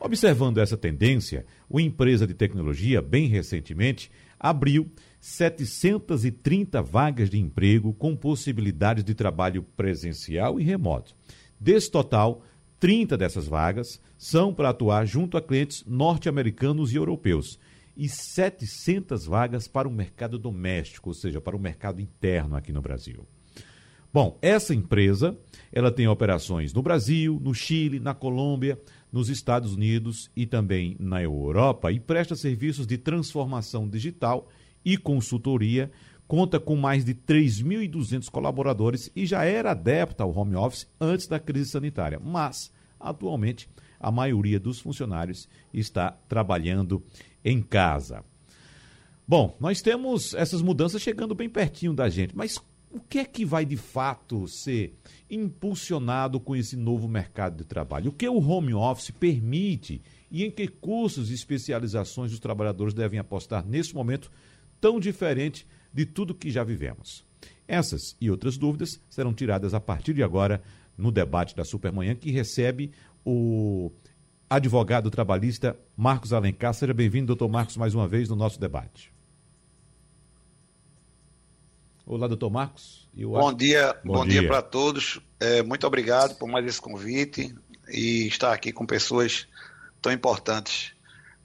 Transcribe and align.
Observando 0.01 0.59
essa 0.59 0.77
tendência, 0.77 1.45
uma 1.69 1.83
empresa 1.83 2.27
de 2.27 2.33
tecnologia, 2.33 3.03
bem 3.03 3.27
recentemente, 3.27 4.11
abriu 4.39 4.91
730 5.21 6.81
vagas 6.81 7.29
de 7.29 7.39
emprego 7.39 7.93
com 7.93 8.15
possibilidades 8.15 9.03
de 9.03 9.15
trabalho 9.15 9.65
presencial 9.77 10.61
e 10.61 10.65
remoto. 10.65 11.15
Desse 11.59 11.91
total, 11.91 12.45
30 12.81 13.17
dessas 13.17 13.47
vagas 13.47 14.01
são 14.17 14.55
para 14.55 14.71
atuar 14.71 15.05
junto 15.07 15.37
a 15.37 15.43
clientes 15.43 15.85
norte-americanos 15.87 16.93
e 16.93 16.97
europeus 16.97 17.59
e 17.97 18.09
700 18.09 19.27
vagas 19.27 19.67
para 19.67 19.89
o 19.89 19.93
mercado 19.93 20.39
doméstico, 20.39 21.11
ou 21.11 21.15
seja, 21.15 21.41
para 21.41 21.57
o 21.57 21.61
mercado 21.61 22.01
interno 22.01 22.55
aqui 22.55 22.73
no 22.73 22.81
Brasil. 22.81 23.27
Bom, 24.13 24.39
essa 24.41 24.75
empresa, 24.75 25.37
ela 25.71 25.91
tem 25.91 26.07
operações 26.09 26.73
no 26.73 26.81
Brasil, 26.81 27.39
no 27.43 27.53
Chile, 27.53 28.01
na 28.01 28.15
Colômbia, 28.15 28.81
nos 29.13 29.29
Estados 29.29 29.75
Unidos 29.75 30.31
e 30.35 30.47
também 30.47 30.97
na 30.99 31.23
Europa 31.23 31.93
e 31.93 31.99
presta 31.99 32.35
serviços 32.37 32.87
de 32.87 32.97
transformação 32.97 33.89
digital 33.89 34.49
e 34.85 34.97
consultoria, 34.97 35.91
conta 36.27 36.61
com 36.61 36.77
mais 36.77 37.05
de 37.05 37.15
3.200 37.15 38.31
colaboradores 38.31 39.11
e 39.15 39.27
já 39.27 39.45
era 39.45 39.73
adepta 39.73 40.23
ao 40.23 40.35
home 40.35 40.55
office 40.55 40.87
antes 41.01 41.27
da 41.27 41.39
crise 41.39 41.71
sanitária, 41.71 42.21
mas 42.23 42.71
atualmente 42.99 43.69
a 44.01 44.11
maioria 44.11 44.61
dos 44.61 44.81
funcionários 44.81 45.49
está 45.73 46.13
trabalhando 46.29 47.03
em 47.45 47.63
casa. 47.63 48.25
Bom, 49.27 49.57
nós 49.61 49.83
temos 49.83 50.33
essas 50.35 50.63
mudanças 50.63 51.03
chegando 51.03 51.35
bem 51.35 51.49
pertinho 51.49 51.93
da 51.93 52.09
gente, 52.09 52.37
mas 52.37 52.59
o 52.91 53.01
que 53.01 53.19
é 53.19 53.25
que 53.25 53.45
vai 53.45 53.67
de 53.67 53.77
fato 53.77 54.49
ser 54.49 54.95
impulsionado 55.31 56.41
com 56.41 56.57
esse 56.57 56.77
novo 56.77 57.07
mercado 57.07 57.59
de 57.59 57.65
trabalho? 57.65 58.11
O 58.11 58.15
que 58.15 58.27
o 58.27 58.39
home 58.39 58.73
office 58.73 59.11
permite 59.11 60.01
e 60.31 60.45
em 60.45 60.51
que 60.51 60.67
cursos 60.67 61.31
e 61.31 61.35
especializações 61.35 62.33
os 62.33 62.39
trabalhadores 62.39 62.95
devem 62.95 63.19
apostar 63.19 63.67
nesse 63.67 63.95
momento 63.95 64.31
tão 64.81 64.99
diferente 64.99 65.67
de 65.93 66.07
tudo 66.07 66.35
que 66.35 66.51
já 66.51 66.65
vivemos? 66.65 67.25
Essas 67.67 68.17
e 68.19 68.31
outras 68.31 68.57
dúvidas 68.57 68.99
serão 69.11 69.35
tiradas 69.35 69.75
a 69.75 69.81
partir 69.81 70.15
de 70.15 70.23
agora 70.23 70.63
no 70.99 71.13
debate 71.13 71.55
da 71.55 71.65
Supermanhã, 71.65 72.15
que 72.17 72.31
recebe 72.33 72.91
o 73.25 73.93
advogado 74.51 75.11
trabalhista 75.11 75.79
Marcos 75.97 76.33
Alencar. 76.33 76.75
Seja 76.75 76.93
bem-vindo, 76.93 77.29
doutor 77.29 77.49
Marcos, 77.49 77.77
mais 77.77 77.95
uma 77.95 78.09
vez 78.09 78.29
no 78.29 78.35
nosso 78.35 78.59
debate. 78.59 79.13
Olá, 82.05 82.27
doutor 82.27 82.51
Marcos. 82.51 83.09
Eu... 83.17 83.31
Bom 83.31 83.53
dia, 83.53 83.95
bom, 84.05 84.15
bom 84.15 84.27
dia, 84.27 84.41
dia 84.41 84.49
para 84.49 84.63
todos. 84.63 85.21
É, 85.39 85.63
muito 85.63 85.87
obrigado 85.87 86.37
por 86.37 86.49
mais 86.49 86.67
esse 86.67 86.81
convite 86.81 87.55
e 87.89 88.27
estar 88.27 88.53
aqui 88.53 88.73
com 88.73 88.85
pessoas 88.85 89.47
tão 90.01 90.11
importantes 90.11 90.93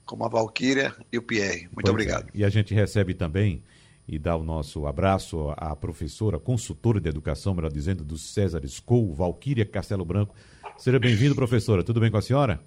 como 0.06 0.26
a 0.26 0.30
Valquíria 0.30 0.96
e 1.12 1.18
o 1.18 1.22
Pierre. 1.22 1.64
Muito 1.64 1.74
pois 1.74 1.88
é. 1.88 1.92
obrigado. 1.92 2.28
É. 2.28 2.32
E 2.34 2.44
a 2.44 2.50
gente 2.50 2.74
recebe 2.74 3.14
também 3.14 3.62
e 4.08 4.20
dá 4.20 4.36
o 4.36 4.44
nosso 4.44 4.86
abraço 4.86 5.54
à 5.58 5.76
professora, 5.76 6.40
consultora 6.40 7.00
de 7.00 7.10
educação, 7.10 7.54
melhor 7.54 7.72
dizendo, 7.72 8.04
do 8.04 8.18
César 8.18 8.62
School, 8.68 9.14
Valquíria 9.14 9.66
Castelo 9.66 10.04
Branco. 10.04 10.36
Seja 10.78 11.00
bem-vindo, 11.00 11.36
professora. 11.36 11.84
Tudo 11.84 12.00
bem 12.00 12.12
com 12.12 12.18
a 12.18 12.22
senhora? 12.22 12.60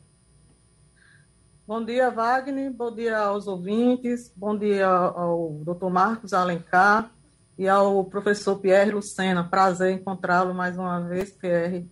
Bom 1.66 1.84
dia, 1.84 2.10
Wagner. 2.10 2.72
Bom 2.72 2.94
dia 2.94 3.18
aos 3.18 3.46
ouvintes. 3.46 4.32
Bom 4.36 4.56
dia 4.56 4.86
ao 4.86 5.60
doutor 5.64 5.90
Marcos 5.90 6.32
Alencar 6.32 7.10
e 7.58 7.68
ao 7.68 8.04
professor 8.04 8.58
Pierre 8.60 8.92
Lucena. 8.92 9.42
Prazer 9.42 9.92
encontrá-lo 9.92 10.54
mais 10.54 10.78
uma 10.78 11.00
vez, 11.00 11.32
Pierre, 11.32 11.90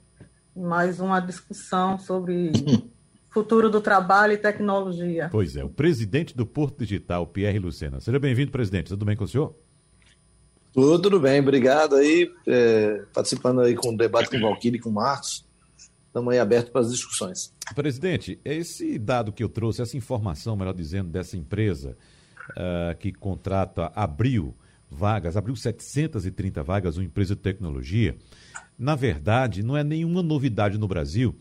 em 0.57 0.63
mais 0.63 1.01
uma 1.01 1.21
discussão 1.21 1.99
sobre 1.99 2.53
futuro 3.35 3.69
do 3.69 3.81
trabalho 3.81 4.33
e 4.33 4.39
tecnologia. 4.39 5.29
Pois 5.31 5.57
é, 5.57 5.65
o 5.65 5.69
presidente 5.69 6.37
do 6.37 6.47
Porto 6.47 6.79
Digital, 6.79 7.27
Pierre 7.27 7.59
Lucena. 7.59 8.01
Seja 8.01 8.21
bem-vindo, 8.21 8.53
presidente. 8.53 8.87
Tudo 8.87 9.05
bem 9.05 9.17
com 9.17 9.25
o 9.25 9.29
senhor? 9.29 9.53
Tudo, 10.73 11.03
tudo 11.03 11.21
bem, 11.21 11.41
obrigado 11.41 11.97
aí, 11.97 12.31
é, 12.47 13.03
participando 13.13 13.61
aí 13.61 13.75
com 13.75 13.93
o 13.93 13.97
debate 13.97 14.31
com 14.31 14.37
o 14.37 14.41
Valquírio 14.41 14.77
e 14.77 14.81
com 14.81 14.89
o 14.89 14.93
Marcos. 14.93 15.45
Estamos 16.07 16.33
aí 16.33 16.39
abertos 16.39 16.71
para 16.71 16.81
as 16.83 16.93
discussões. 16.93 17.53
Presidente, 17.75 18.39
esse 18.45 18.99
dado 19.01 19.33
que 19.33 19.43
eu 19.43 19.49
trouxe, 19.49 19.83
essa 19.83 19.97
informação, 19.97 20.57
melhor 20.57 20.73
dizendo, 20.73 21.11
dessa 21.11 21.37
empresa 21.37 21.97
uh, 22.51 22.97
que 22.99 23.13
contrata, 23.13 23.91
abriu 23.97 24.55
vagas, 24.89 25.37
abriu 25.37 25.57
730 25.57 26.63
vagas, 26.63 26.97
uma 26.97 27.05
empresa 27.05 27.35
de 27.35 27.41
tecnologia. 27.41 28.17
Na 28.79 28.95
verdade, 28.95 29.65
não 29.65 29.77
é 29.77 29.83
nenhuma 29.83 30.23
novidade 30.23 30.79
no 30.79 30.87
Brasil. 30.87 31.35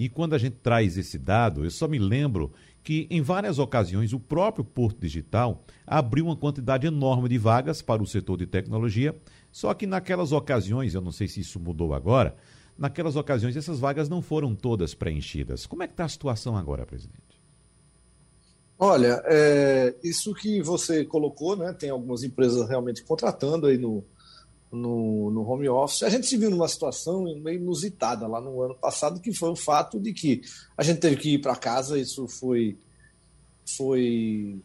E 0.00 0.08
quando 0.08 0.32
a 0.32 0.38
gente 0.38 0.56
traz 0.62 0.96
esse 0.96 1.18
dado, 1.18 1.62
eu 1.62 1.70
só 1.70 1.86
me 1.86 1.98
lembro 1.98 2.50
que 2.82 3.06
em 3.10 3.20
várias 3.20 3.58
ocasiões 3.58 4.14
o 4.14 4.18
próprio 4.18 4.64
Porto 4.64 4.98
Digital 4.98 5.62
abriu 5.86 6.24
uma 6.24 6.34
quantidade 6.34 6.86
enorme 6.86 7.28
de 7.28 7.36
vagas 7.36 7.82
para 7.82 8.02
o 8.02 8.06
setor 8.06 8.38
de 8.38 8.46
tecnologia, 8.46 9.14
só 9.52 9.74
que 9.74 9.86
naquelas 9.86 10.32
ocasiões, 10.32 10.94
eu 10.94 11.02
não 11.02 11.12
sei 11.12 11.28
se 11.28 11.40
isso 11.40 11.60
mudou 11.60 11.92
agora, 11.92 12.34
naquelas 12.78 13.14
ocasiões 13.14 13.58
essas 13.58 13.78
vagas 13.78 14.08
não 14.08 14.22
foram 14.22 14.54
todas 14.54 14.94
preenchidas. 14.94 15.66
Como 15.66 15.82
é 15.82 15.86
que 15.86 15.92
está 15.92 16.06
a 16.06 16.08
situação 16.08 16.56
agora, 16.56 16.86
presidente? 16.86 17.38
Olha, 18.78 19.22
é, 19.26 19.94
isso 20.02 20.32
que 20.32 20.62
você 20.62 21.04
colocou, 21.04 21.56
né? 21.56 21.74
Tem 21.74 21.90
algumas 21.90 22.22
empresas 22.22 22.66
realmente 22.66 23.04
contratando 23.04 23.66
aí 23.66 23.76
no, 23.76 24.02
no, 24.70 25.30
no 25.30 25.42
home 25.42 25.68
office. 25.68 26.02
A 26.02 26.08
gente 26.08 26.26
se 26.26 26.36
viu 26.36 26.50
numa 26.50 26.68
situação 26.68 27.24
meio 27.40 27.60
inusitada 27.60 28.26
lá 28.26 28.40
no 28.40 28.60
ano 28.62 28.74
passado, 28.74 29.20
que 29.20 29.32
foi 29.32 29.50
o 29.50 29.56
fato 29.56 29.98
de 29.98 30.12
que 30.12 30.42
a 30.76 30.82
gente 30.82 31.00
teve 31.00 31.16
que 31.16 31.34
ir 31.34 31.38
para 31.40 31.56
casa, 31.56 31.98
isso 31.98 32.26
foi, 32.28 32.78
foi 33.76 34.60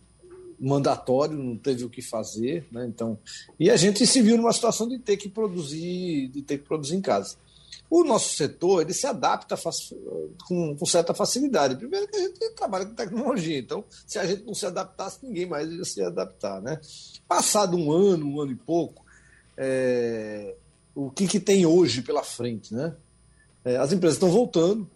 mandatório, 0.59 1.37
não 1.37 1.57
teve 1.57 1.83
o 1.83 1.89
que 1.89 2.01
fazer, 2.01 2.65
né? 2.71 2.85
Então, 2.87 3.17
e 3.59 3.69
a 3.69 3.75
gente 3.75 4.05
se 4.05 4.21
viu 4.21 4.37
numa 4.37 4.53
situação 4.53 4.87
de 4.87 4.99
ter 4.99 5.17
que 5.17 5.29
produzir, 5.29 6.29
de 6.29 6.41
ter 6.41 6.59
que 6.59 6.65
produzir 6.65 6.95
em 6.95 7.01
casa. 7.01 7.37
O 7.89 8.03
nosso 8.03 8.35
setor 8.35 8.81
ele 8.81 8.93
se 8.93 9.05
adapta 9.05 9.55
com, 10.47 10.75
com, 10.75 10.85
certa 10.85 11.13
facilidade. 11.13 11.75
Primeiro 11.75 12.07
que 12.07 12.15
a 12.15 12.19
gente 12.19 12.49
trabalha 12.55 12.85
com 12.85 12.95
tecnologia, 12.95 13.59
então 13.59 13.83
se 14.07 14.17
a 14.17 14.25
gente 14.25 14.43
não 14.43 14.55
se 14.55 14.65
adaptasse, 14.65 15.19
ninguém 15.23 15.45
mais 15.45 15.69
ia 15.71 15.85
se 15.85 16.01
adaptar. 16.01 16.61
Né? 16.61 16.79
Passado 17.27 17.77
um 17.77 17.91
ano, 17.91 18.25
um 18.25 18.41
ano 18.41 18.51
e 18.51 18.55
pouco, 18.55 19.04
é, 19.57 20.55
o 20.93 21.09
que, 21.09 21.27
que 21.27 21.39
tem 21.39 21.65
hoje 21.65 22.01
pela 22.01 22.23
frente? 22.23 22.73
Né? 22.73 22.95
É, 23.63 23.77
as 23.77 23.91
empresas 23.91 24.15
estão 24.15 24.29
voltando 24.29 24.89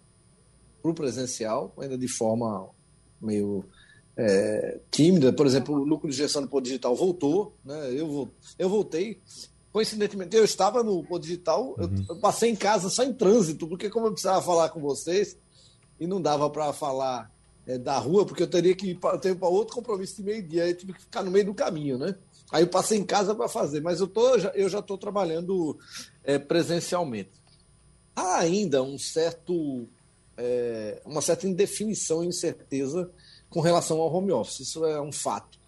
para 0.81 0.91
o 0.91 0.93
presencial, 0.93 1.73
ainda 1.77 1.97
de 1.97 2.07
forma 2.07 2.69
meio 3.21 3.65
é, 4.15 4.79
tímida. 4.89 5.33
Por 5.33 5.45
exemplo, 5.45 5.75
o 5.75 5.83
lucro 5.83 6.09
de 6.09 6.15
gestão 6.15 6.41
do 6.41 6.47
Poder 6.47 6.69
Digital 6.69 6.95
voltou. 6.95 7.55
Né? 7.65 7.93
Eu, 7.93 8.29
eu 8.57 8.69
voltei 8.69 9.21
coincidentemente, 9.71 10.35
eu 10.35 10.43
estava 10.43 10.83
no 10.83 11.03
Pô 11.03 11.19
Digital, 11.19 11.75
uhum. 11.77 12.05
eu, 12.09 12.15
passei 12.17 12.49
em 12.49 12.55
casa 12.55 12.89
só 12.89 13.03
em 13.03 13.13
trânsito, 13.13 13.67
porque 13.67 13.89
como 13.89 14.07
eu 14.07 14.11
precisava 14.11 14.41
falar 14.41 14.69
com 14.69 14.79
vocês 14.79 15.37
e 15.99 16.07
não 16.07 16.21
dava 16.21 16.49
para 16.49 16.73
falar 16.73 17.31
é, 17.67 17.77
da 17.77 17.97
rua, 17.97 18.25
porque 18.25 18.43
eu 18.43 18.47
teria 18.47 18.75
que 18.75 18.91
ir 18.91 18.99
para 18.99 19.47
outro 19.47 19.75
compromisso 19.75 20.17
de 20.17 20.23
meio-dia, 20.23 20.67
eu 20.67 20.75
tive 20.75 20.93
que 20.93 21.01
ficar 21.01 21.23
no 21.23 21.31
meio 21.31 21.45
do 21.45 21.53
caminho, 21.53 21.97
né? 21.97 22.15
Aí 22.51 22.63
eu 22.63 22.67
passei 22.67 22.97
em 22.97 23.03
casa 23.03 23.35
para 23.35 23.47
fazer, 23.47 23.81
mas 23.81 23.99
eu, 23.99 24.07
tô, 24.07 24.35
eu 24.35 24.69
já 24.69 24.79
estou 24.79 24.97
trabalhando 24.97 25.77
é, 26.23 26.39
presencialmente. 26.39 27.31
Há 28.15 28.39
ainda 28.39 28.81
um 28.81 28.97
certo, 28.97 29.87
é, 30.35 31.01
uma 31.05 31.21
certa 31.21 31.47
indefinição 31.47 32.23
e 32.23 32.27
incerteza 32.27 33.09
com 33.49 33.61
relação 33.61 33.99
ao 33.99 34.13
home 34.13 34.31
office, 34.31 34.61
isso 34.61 34.85
é 34.85 35.01
um 35.01 35.11
fato. 35.11 35.59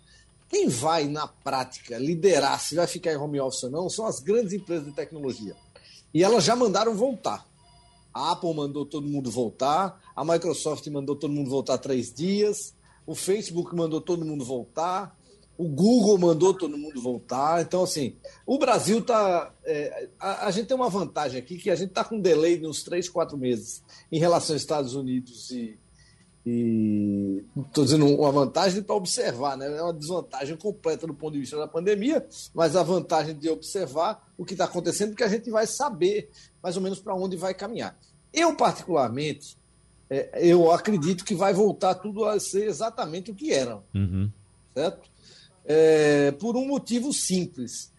Quem 0.50 0.68
vai, 0.68 1.06
na 1.06 1.28
prática, 1.28 1.98
liderar 1.98 2.60
se 2.60 2.76
vai 2.76 2.86
ficar 2.86 3.14
em 3.14 3.18
home 3.18 3.40
office 3.40 3.64
ou 3.64 3.72
não 3.72 3.90
são 3.90 4.06
as 4.06 4.20
grandes 4.20 4.52
empresas 4.52 4.86
de 4.86 4.92
tecnologia. 4.92 5.56
E 6.14 6.24
elas 6.24 6.44
já 6.44 6.56
mandaram 6.56 6.94
voltar. 6.94 7.48
A 8.14 8.34
Apple 8.34 8.54
mandou 8.54 8.86
todo 8.86 9.08
mundo 9.08 9.32
voltar, 9.32 10.02
a 10.14 10.26
Microsoft 10.26 10.86
mandou 10.88 11.16
todo 11.16 11.32
mundo 11.32 11.50
voltar 11.50 11.78
três 11.78 12.14
dias, 12.14 12.74
o 13.06 13.16
Facebook 13.16 13.74
mandou 13.74 14.02
todo 14.02 14.26
mundo 14.26 14.44
voltar, 14.44 15.18
o 15.62 15.68
Google 15.68 16.18
mandou 16.18 16.56
todo 16.56 16.76
mundo 16.76 17.00
voltar. 17.00 17.62
Então, 17.62 17.84
assim, 17.84 18.16
o 18.48 18.58
Brasil 18.58 18.98
está. 18.98 19.54
É, 19.64 20.10
a, 20.20 20.48
a, 20.48 20.52
gente 20.52 20.66
tem 20.66 20.76
uma 20.76 20.90
vantagem 20.90 21.38
aqui 21.38 21.56
que 21.56 21.70
a 21.70 21.76
gente 21.76 21.90
está 21.90 22.04
com 22.04 22.16
um 22.16 22.20
delay 22.20 22.58
de 22.58 22.66
uns 22.66 22.82
três, 22.82 23.08
quatro 23.08 23.38
meses 23.38 23.84
em 24.12 24.18
relação 24.18 24.56
aos 24.56 24.62
Estados 24.64 24.96
Unidos 24.96 25.52
e. 25.52 25.78
Estou 26.44 27.84
dizendo 27.84 28.08
uma 28.08 28.32
vantagem 28.32 28.82
para 28.82 28.96
observar, 28.96 29.56
né? 29.56 29.78
é 29.78 29.84
uma 29.84 29.94
desvantagem 29.94 30.58
completa 30.58 31.06
do 31.06 31.14
ponto 31.14 31.34
de 31.34 31.42
vista 31.42 31.56
da 31.56 31.68
pandemia, 31.68 32.28
mas 32.52 32.76
a 32.76 32.82
vantagem 32.82 33.38
de 33.38 33.48
observar 33.48 34.28
o 34.36 34.44
que 34.44 34.54
está 34.54 34.66
acontecendo, 34.66 35.10
porque 35.10 35.24
a 35.24 35.28
gente 35.28 35.52
vai 35.52 35.68
saber 35.68 36.32
mais 36.64 36.76
ou 36.76 36.82
menos 36.82 37.00
para 37.00 37.14
onde 37.14 37.38
vai 37.38 37.54
caminhar. 37.54 37.96
Eu, 38.34 38.56
particularmente, 38.56 39.56
é, 40.10 40.32
eu 40.42 40.72
acredito 40.72 41.24
que 41.24 41.36
vai 41.36 41.54
voltar 41.54 41.94
tudo 41.94 42.26
a 42.26 42.40
ser 42.40 42.66
exatamente 42.66 43.30
o 43.30 43.36
que 43.36 43.54
era. 43.54 43.80
Uhum. 43.94 44.28
Certo? 44.74 45.11
É, 45.66 46.32
por 46.32 46.56
um 46.56 46.66
motivo 46.66 47.14
simples. 47.14 47.92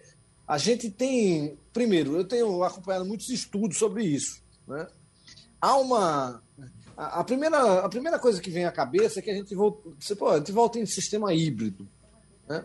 A 0.47 0.59
gente 0.59 0.91
tem, 0.91 1.56
primeiro, 1.73 2.17
eu 2.17 2.25
tenho 2.25 2.62
acompanhado 2.62 3.05
muitos 3.05 3.29
estudos 3.29 3.79
sobre 3.79 4.05
isso. 4.05 4.43
Né? 4.67 4.87
Há 5.61 5.76
uma. 5.76 6.43
A, 6.97 7.20
a, 7.20 7.25
primeira, 7.25 7.81
a 7.81 7.88
primeira 7.88 8.19
coisa 8.19 8.41
que 8.41 8.50
vem 8.50 8.64
à 8.64 8.73
cabeça 8.73 9.19
é 9.19 9.23
que 9.23 9.31
a 9.31 9.35
gente 9.35 9.55
volta, 9.55 9.88
você, 9.99 10.14
pô, 10.14 10.29
a 10.29 10.38
gente 10.38 10.53
volta 10.53 10.79
em 10.79 10.87
sistema 10.87 11.32
híbrido. 11.32 11.88
Né? 12.49 12.64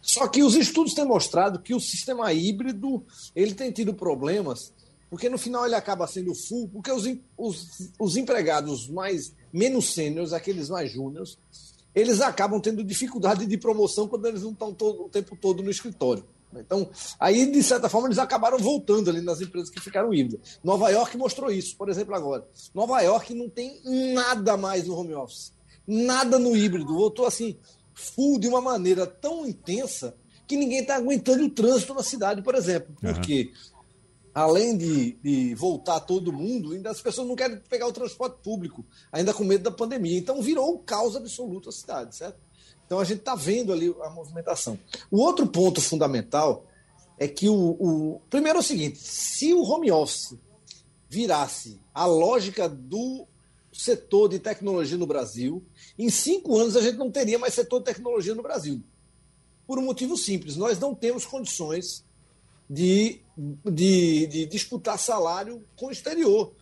Só 0.00 0.28
que 0.28 0.42
os 0.42 0.54
estudos 0.54 0.94
têm 0.94 1.06
mostrado 1.06 1.60
que 1.60 1.74
o 1.74 1.80
sistema 1.80 2.32
híbrido 2.32 3.04
ele 3.34 3.54
tem 3.54 3.70
tido 3.70 3.94
problemas, 3.94 4.72
porque 5.08 5.28
no 5.28 5.38
final 5.38 5.64
ele 5.64 5.74
acaba 5.74 6.06
sendo 6.06 6.34
full, 6.34 6.68
porque 6.68 6.90
os, 6.90 7.04
os, 7.36 7.92
os 7.98 8.16
empregados 8.16 8.88
mais 8.88 9.32
menos 9.52 9.94
sêniores, 9.94 10.32
aqueles 10.32 10.68
mais 10.68 10.90
júniores, 10.90 11.38
eles 11.94 12.20
acabam 12.20 12.60
tendo 12.60 12.82
dificuldade 12.82 13.46
de 13.46 13.58
promoção 13.58 14.08
quando 14.08 14.26
eles 14.26 14.42
não 14.42 14.52
estão 14.52 14.72
todo, 14.72 15.04
o 15.04 15.08
tempo 15.08 15.36
todo 15.36 15.62
no 15.62 15.70
escritório. 15.70 16.24
Então, 16.54 16.88
aí, 17.18 17.50
de 17.50 17.62
certa 17.62 17.88
forma, 17.88 18.08
eles 18.08 18.18
acabaram 18.18 18.58
voltando 18.58 19.08
ali 19.08 19.22
nas 19.22 19.40
empresas 19.40 19.70
que 19.70 19.80
ficaram 19.80 20.12
híbridas. 20.12 20.58
Nova 20.62 20.90
York 20.90 21.16
mostrou 21.16 21.50
isso, 21.50 21.76
por 21.76 21.88
exemplo, 21.88 22.14
agora. 22.14 22.46
Nova 22.74 23.00
York 23.00 23.34
não 23.34 23.48
tem 23.48 23.80
nada 24.12 24.56
mais 24.56 24.86
no 24.86 24.94
home 24.94 25.14
office. 25.14 25.52
Nada 25.86 26.38
no 26.38 26.54
híbrido. 26.54 26.94
Voltou 26.94 27.26
assim, 27.26 27.56
full 27.94 28.38
de 28.38 28.48
uma 28.48 28.60
maneira 28.60 29.06
tão 29.06 29.46
intensa 29.46 30.14
que 30.46 30.56
ninguém 30.56 30.80
está 30.80 30.96
aguentando 30.96 31.44
o 31.44 31.50
trânsito 31.50 31.94
na 31.94 32.02
cidade, 32.02 32.42
por 32.42 32.54
exemplo. 32.54 32.94
Porque 33.00 33.50
uhum 33.54 33.71
além 34.34 34.76
de, 34.76 35.12
de, 35.22 35.54
voltar 35.54 36.00
todo 36.00 36.32
mundo, 36.32 36.72
ainda 36.72 36.90
as 36.90 37.00
pessoas 37.00 37.28
não 37.28 37.36
querem 37.36 37.58
pegar 37.68 37.86
o 37.86 37.92
transporte 37.92 38.38
público, 38.42 38.84
ainda 39.10 39.34
com 39.34 39.44
medo 39.44 39.64
da 39.64 39.70
pandemia. 39.70 40.18
Então 40.18 40.40
virou 40.40 40.74
um 40.74 40.78
caos 40.78 41.16
absoluto 41.16 41.68
a 41.68 41.72
cidade, 41.72 42.16
certo? 42.16 42.38
Então 42.86 42.98
a 42.98 43.04
gente 43.04 43.20
está 43.20 43.34
vendo 43.34 43.72
ali 43.72 43.94
a 44.02 44.10
movimentação. 44.10 44.78
O 45.10 45.18
outro 45.18 45.46
ponto 45.46 45.80
fundamental 45.80 46.66
é 47.18 47.28
que 47.28 47.48
o, 47.48 47.54
o. 47.54 48.20
Primeiro 48.30 48.58
é 48.58 48.60
o 48.60 48.64
seguinte: 48.64 48.98
se 48.98 49.52
o 49.52 49.62
home 49.62 49.90
office 49.90 50.34
virasse 51.08 51.78
a 51.94 52.06
lógica 52.06 52.68
do 52.68 53.26
setor 53.72 54.28
de 54.28 54.38
tecnologia 54.38 54.96
no 54.96 55.06
Brasil, 55.06 55.62
em 55.98 56.10
cinco 56.10 56.58
anos 56.58 56.76
a 56.76 56.82
gente 56.82 56.96
não 56.96 57.10
teria 57.10 57.38
mais 57.38 57.54
setor 57.54 57.78
de 57.78 57.86
tecnologia 57.86 58.34
no 58.34 58.42
Brasil. 58.42 58.82
Por 59.66 59.78
um 59.78 59.82
motivo 59.82 60.16
simples: 60.16 60.56
nós 60.56 60.78
não 60.78 60.94
temos 60.94 61.24
condições 61.24 62.04
de, 62.72 63.20
de, 63.36 64.26
de 64.26 64.46
disputar 64.46 64.98
salário 64.98 65.62
com 65.76 65.88
o 65.88 65.90
exterior. 65.90 66.54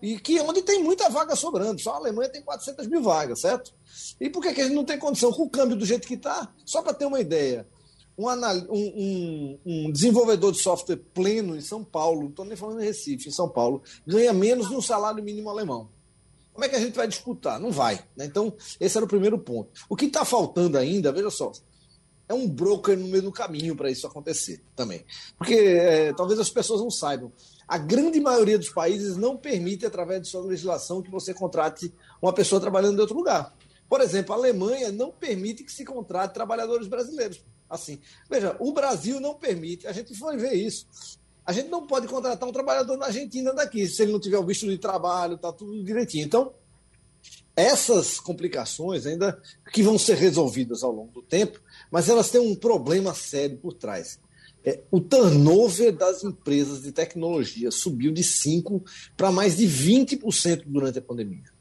E 0.00 0.18
que 0.18 0.38
é 0.38 0.42
onde 0.42 0.62
tem 0.62 0.82
muita 0.82 1.10
vaga 1.10 1.36
sobrando. 1.36 1.80
Só 1.82 1.92
a 1.92 1.96
Alemanha 1.96 2.30
tem 2.30 2.40
400 2.40 2.86
mil 2.86 3.02
vagas, 3.02 3.42
certo? 3.42 3.74
E 4.18 4.30
por 4.30 4.42
que, 4.42 4.54
que 4.54 4.62
a 4.62 4.64
gente 4.64 4.74
não 4.74 4.86
tem 4.86 4.98
condição? 4.98 5.30
Com 5.30 5.42
o 5.42 5.50
câmbio 5.50 5.76
do 5.76 5.84
jeito 5.84 6.08
que 6.08 6.14
está, 6.14 6.50
só 6.64 6.80
para 6.80 6.94
ter 6.94 7.04
uma 7.04 7.20
ideia, 7.20 7.68
um, 8.16 8.26
um, 8.30 9.58
um, 9.66 9.92
desenvolvedor 9.92 10.52
de 10.52 10.62
software 10.62 10.96
pleno 10.96 11.54
em 11.54 11.60
São 11.60 11.84
Paulo, 11.84 12.22
não 12.22 12.30
estou 12.30 12.44
nem 12.44 12.56
falando 12.56 12.80
em 12.80 12.84
Recife, 12.84 13.28
em 13.28 13.32
São 13.32 13.48
Paulo, 13.48 13.82
ganha 14.06 14.32
menos 14.32 14.68
de 14.68 14.74
um 14.74 14.80
salário 14.80 15.22
mínimo 15.22 15.50
alemão. 15.50 15.90
Como 16.54 16.64
é 16.64 16.68
que 16.68 16.76
a 16.76 16.80
gente 16.80 16.96
vai 16.96 17.06
disputar? 17.06 17.60
Não 17.60 17.70
vai. 17.70 18.02
Né? 18.16 18.24
Então, 18.24 18.52
esse 18.80 18.96
era 18.96 19.04
o 19.04 19.08
primeiro 19.08 19.38
ponto. 19.38 19.70
O 19.88 19.94
que 19.94 20.06
está 20.06 20.24
faltando 20.24 20.78
ainda, 20.78 21.12
veja 21.12 21.30
só, 21.30 21.52
é 22.28 22.34
um 22.34 22.46
broker 22.46 22.96
no 22.96 23.08
meio 23.08 23.22
do 23.22 23.32
caminho 23.32 23.74
para 23.74 23.90
isso 23.90 24.06
acontecer 24.06 24.62
também. 24.76 25.04
Porque 25.36 25.54
é, 25.54 26.12
talvez 26.12 26.38
as 26.38 26.50
pessoas 26.50 26.80
não 26.80 26.90
saibam. 26.90 27.32
A 27.66 27.78
grande 27.78 28.20
maioria 28.20 28.58
dos 28.58 28.68
países 28.68 29.16
não 29.16 29.36
permite, 29.36 29.86
através 29.86 30.22
de 30.22 30.28
sua 30.28 30.42
legislação, 30.42 31.02
que 31.02 31.10
você 31.10 31.32
contrate 31.32 31.92
uma 32.20 32.32
pessoa 32.32 32.60
trabalhando 32.60 32.98
em 32.98 33.00
outro 33.00 33.16
lugar. 33.16 33.54
Por 33.88 34.00
exemplo, 34.00 34.34
a 34.34 34.36
Alemanha 34.36 34.92
não 34.92 35.10
permite 35.10 35.64
que 35.64 35.72
se 35.72 35.84
contrate 35.84 36.34
trabalhadores 36.34 36.86
brasileiros. 36.86 37.42
Assim, 37.68 37.98
veja, 38.28 38.56
o 38.58 38.72
Brasil 38.72 39.20
não 39.20 39.34
permite, 39.34 39.86
a 39.86 39.92
gente 39.92 40.14
foi 40.14 40.36
ver 40.36 40.52
isso. 40.54 40.86
A 41.44 41.52
gente 41.52 41.68
não 41.68 41.86
pode 41.86 42.06
contratar 42.06 42.46
um 42.46 42.52
trabalhador 42.52 42.96
na 42.98 43.06
Argentina 43.06 43.54
daqui, 43.54 43.86
se 43.86 44.02
ele 44.02 44.12
não 44.12 44.20
tiver 44.20 44.38
o 44.38 44.44
visto 44.44 44.66
de 44.66 44.76
trabalho, 44.76 45.38
tá 45.38 45.50
tudo 45.50 45.82
direitinho. 45.82 46.24
Então, 46.24 46.52
essas 47.56 48.20
complicações 48.20 49.04
ainda 49.04 49.40
que 49.72 49.82
vão 49.82 49.98
ser 49.98 50.16
resolvidas 50.16 50.82
ao 50.82 50.92
longo 50.92 51.10
do 51.10 51.22
tempo, 51.22 51.60
mas 51.90 52.08
elas 52.08 52.30
têm 52.30 52.40
um 52.40 52.54
problema 52.54 53.14
sério 53.14 53.56
por 53.56 53.72
trás. 53.72 54.18
É, 54.64 54.80
o 54.90 55.00
turnover 55.00 55.96
das 55.96 56.24
empresas 56.24 56.82
de 56.82 56.92
tecnologia 56.92 57.70
subiu 57.70 58.12
de 58.12 58.22
5% 58.22 58.82
para 59.16 59.30
mais 59.30 59.56
de 59.56 59.66
20% 59.66 60.64
durante 60.66 60.98
a 60.98 61.02
pandemia. 61.02 61.58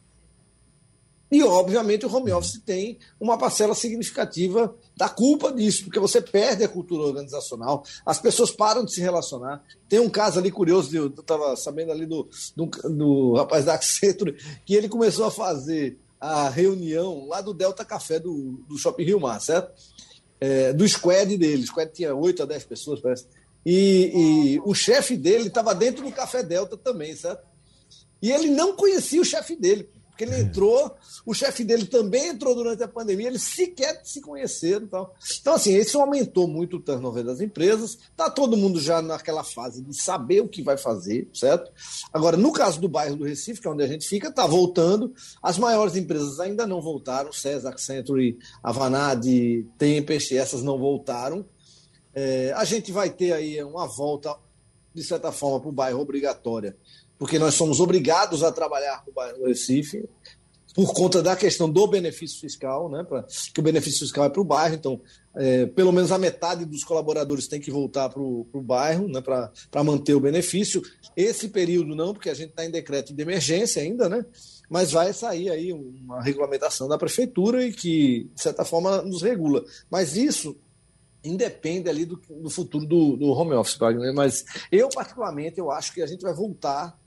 E, 1.29 1.43
obviamente, 1.43 2.05
o 2.05 2.13
home 2.13 2.31
office 2.31 2.61
tem 2.65 2.97
uma 3.19 3.37
parcela 3.37 3.75
significativa 3.75 4.73
da 4.95 5.09
culpa 5.09 5.51
disso, 5.51 5.83
porque 5.83 5.99
você 5.99 6.21
perde 6.21 6.63
a 6.63 6.69
cultura 6.69 7.03
organizacional, 7.03 7.83
as 8.05 8.19
pessoas 8.19 8.49
param 8.49 8.85
de 8.85 8.93
se 8.93 9.01
relacionar. 9.01 9.61
Tem 9.89 9.99
um 9.99 10.09
caso 10.09 10.39
ali 10.39 10.49
curioso, 10.49 10.95
eu 10.95 11.07
estava 11.07 11.55
sabendo 11.57 11.91
ali 11.91 12.05
do, 12.05 12.29
do, 12.55 12.65
do 12.65 13.33
rapaz 13.33 13.65
da 13.65 13.73
Accenture, 13.73 14.37
que 14.65 14.73
ele 14.73 14.87
começou 14.87 15.25
a 15.25 15.31
fazer 15.31 15.97
a 16.19 16.49
reunião 16.49 17.27
lá 17.27 17.41
do 17.41 17.53
Delta 17.53 17.83
Café 17.83 18.19
do, 18.19 18.63
do 18.67 18.77
Shopping 18.77 19.03
Rio 19.03 19.19
Mar, 19.19 19.39
certo? 19.41 19.71
É, 20.39 20.73
do 20.73 20.87
squad 20.87 21.37
dele. 21.37 21.63
O 21.63 21.67
squad 21.67 21.91
tinha 21.91 22.13
8 22.13 22.43
a 22.43 22.45
10 22.45 22.63
pessoas, 22.65 22.99
parece. 22.99 23.25
E, 23.65 24.11
e 24.55 24.59
o 24.63 24.73
chefe 24.73 25.17
dele 25.17 25.47
estava 25.47 25.75
dentro 25.75 26.03
do 26.03 26.11
Café 26.11 26.41
Delta 26.43 26.77
também, 26.77 27.15
certo? 27.15 27.45
E 28.21 28.31
ele 28.31 28.49
não 28.49 28.75
conhecia 28.75 29.21
o 29.21 29.25
chefe 29.25 29.55
dele. 29.55 29.89
Porque 30.17 30.23
ele 30.23 30.41
entrou, 30.41 30.95
o 31.27 31.31
chefe 31.31 31.63
dele 31.63 31.85
também 31.85 32.29
entrou 32.29 32.55
durante 32.55 32.81
a 32.81 32.87
pandemia, 32.87 33.27
eles 33.27 33.43
sequer 33.43 34.01
se 34.03 34.19
conheceram. 34.19 34.83
Então, 34.83 35.11
então 35.39 35.53
assim, 35.53 35.77
isso 35.77 36.01
aumentou 36.01 36.47
muito 36.47 36.77
o 36.77 36.79
turnover 36.79 37.23
das 37.23 37.39
empresas. 37.39 37.99
Está 38.09 38.27
todo 38.27 38.57
mundo 38.57 38.81
já 38.81 38.99
naquela 38.99 39.43
fase 39.43 39.83
de 39.83 39.95
saber 39.95 40.41
o 40.41 40.47
que 40.47 40.63
vai 40.63 40.75
fazer, 40.75 41.29
certo? 41.31 41.71
Agora, 42.11 42.35
no 42.35 42.51
caso 42.51 42.81
do 42.81 42.89
bairro 42.89 43.15
do 43.15 43.25
Recife, 43.25 43.61
que 43.61 43.67
é 43.67 43.69
onde 43.69 43.83
a 43.83 43.87
gente 43.87 44.07
fica, 44.07 44.29
está 44.29 44.47
voltando. 44.47 45.13
As 45.39 45.59
maiores 45.59 45.95
empresas 45.95 46.39
ainda 46.39 46.65
não 46.65 46.81
voltaram, 46.81 47.31
César, 47.31 47.69
Accenture, 47.69 48.39
Avanad, 48.63 49.23
Tempest, 49.77 50.35
essas 50.35 50.63
não 50.63 50.79
voltaram. 50.79 51.45
É, 52.15 52.51
a 52.55 52.63
gente 52.63 52.91
vai 52.91 53.11
ter 53.11 53.33
aí 53.33 53.63
uma 53.63 53.85
volta, 53.85 54.35
de 54.95 55.03
certa 55.03 55.31
forma, 55.31 55.59
para 55.59 55.69
o 55.69 55.73
bairro 55.73 55.99
obrigatória 55.99 56.75
porque 57.17 57.39
nós 57.39 57.55
somos 57.55 57.79
obrigados 57.79 58.43
a 58.43 58.51
trabalhar 58.51 59.03
com 59.03 59.11
o 59.43 59.47
Recife 59.47 60.07
por 60.77 60.93
conta 60.93 61.23
da 61.23 61.35
questão 61.35 61.67
do 61.67 61.87
benefício 61.87 62.39
fiscal, 62.39 62.87
né, 62.87 63.03
pra, 63.03 63.25
que 63.51 63.59
o 63.59 63.63
benefício 63.63 64.01
fiscal 64.01 64.25
é 64.25 64.29
para 64.29 64.41
o 64.41 64.45
bairro, 64.45 64.75
então 64.75 65.01
é, 65.35 65.65
pelo 65.65 65.91
menos 65.91 66.11
a 66.11 66.19
metade 66.19 66.65
dos 66.65 66.83
colaboradores 66.83 67.47
tem 67.47 67.59
que 67.59 67.71
voltar 67.71 68.09
para 68.09 68.21
o 68.21 68.61
bairro 68.63 69.07
né, 69.07 69.19
para 69.19 69.83
manter 69.83 70.13
o 70.13 70.19
benefício. 70.19 70.81
Esse 71.15 71.49
período 71.49 71.95
não, 71.95 72.13
porque 72.13 72.29
a 72.29 72.33
gente 72.33 72.49
está 72.49 72.63
em 72.63 72.69
decreto 72.69 73.11
de 73.11 73.21
emergência 73.21 73.81
ainda, 73.81 74.07
né? 74.07 74.23
Mas 74.69 74.91
vai 74.91 75.13
sair 75.13 75.49
aí 75.49 75.73
uma 75.73 76.21
regulamentação 76.21 76.87
da 76.87 76.97
prefeitura 76.97 77.63
e 77.63 77.71
que, 77.71 78.29
de 78.35 78.41
certa 78.41 78.65
forma, 78.65 79.01
nos 79.01 79.21
regula. 79.21 79.63
Mas 79.89 80.15
isso 80.15 80.57
independe 81.23 81.89
ali 81.89 82.05
do, 82.05 82.19
do 82.29 82.49
futuro 82.49 82.85
do, 82.85 83.15
do 83.15 83.27
home 83.27 83.53
office, 83.53 83.77
Wagner. 83.77 84.13
Mas 84.13 84.43
eu, 84.71 84.89
particularmente, 84.89 85.59
eu 85.59 85.71
acho 85.71 85.93
que 85.93 86.01
a 86.01 86.07
gente 86.07 86.21
vai 86.21 86.33
voltar 86.33 86.97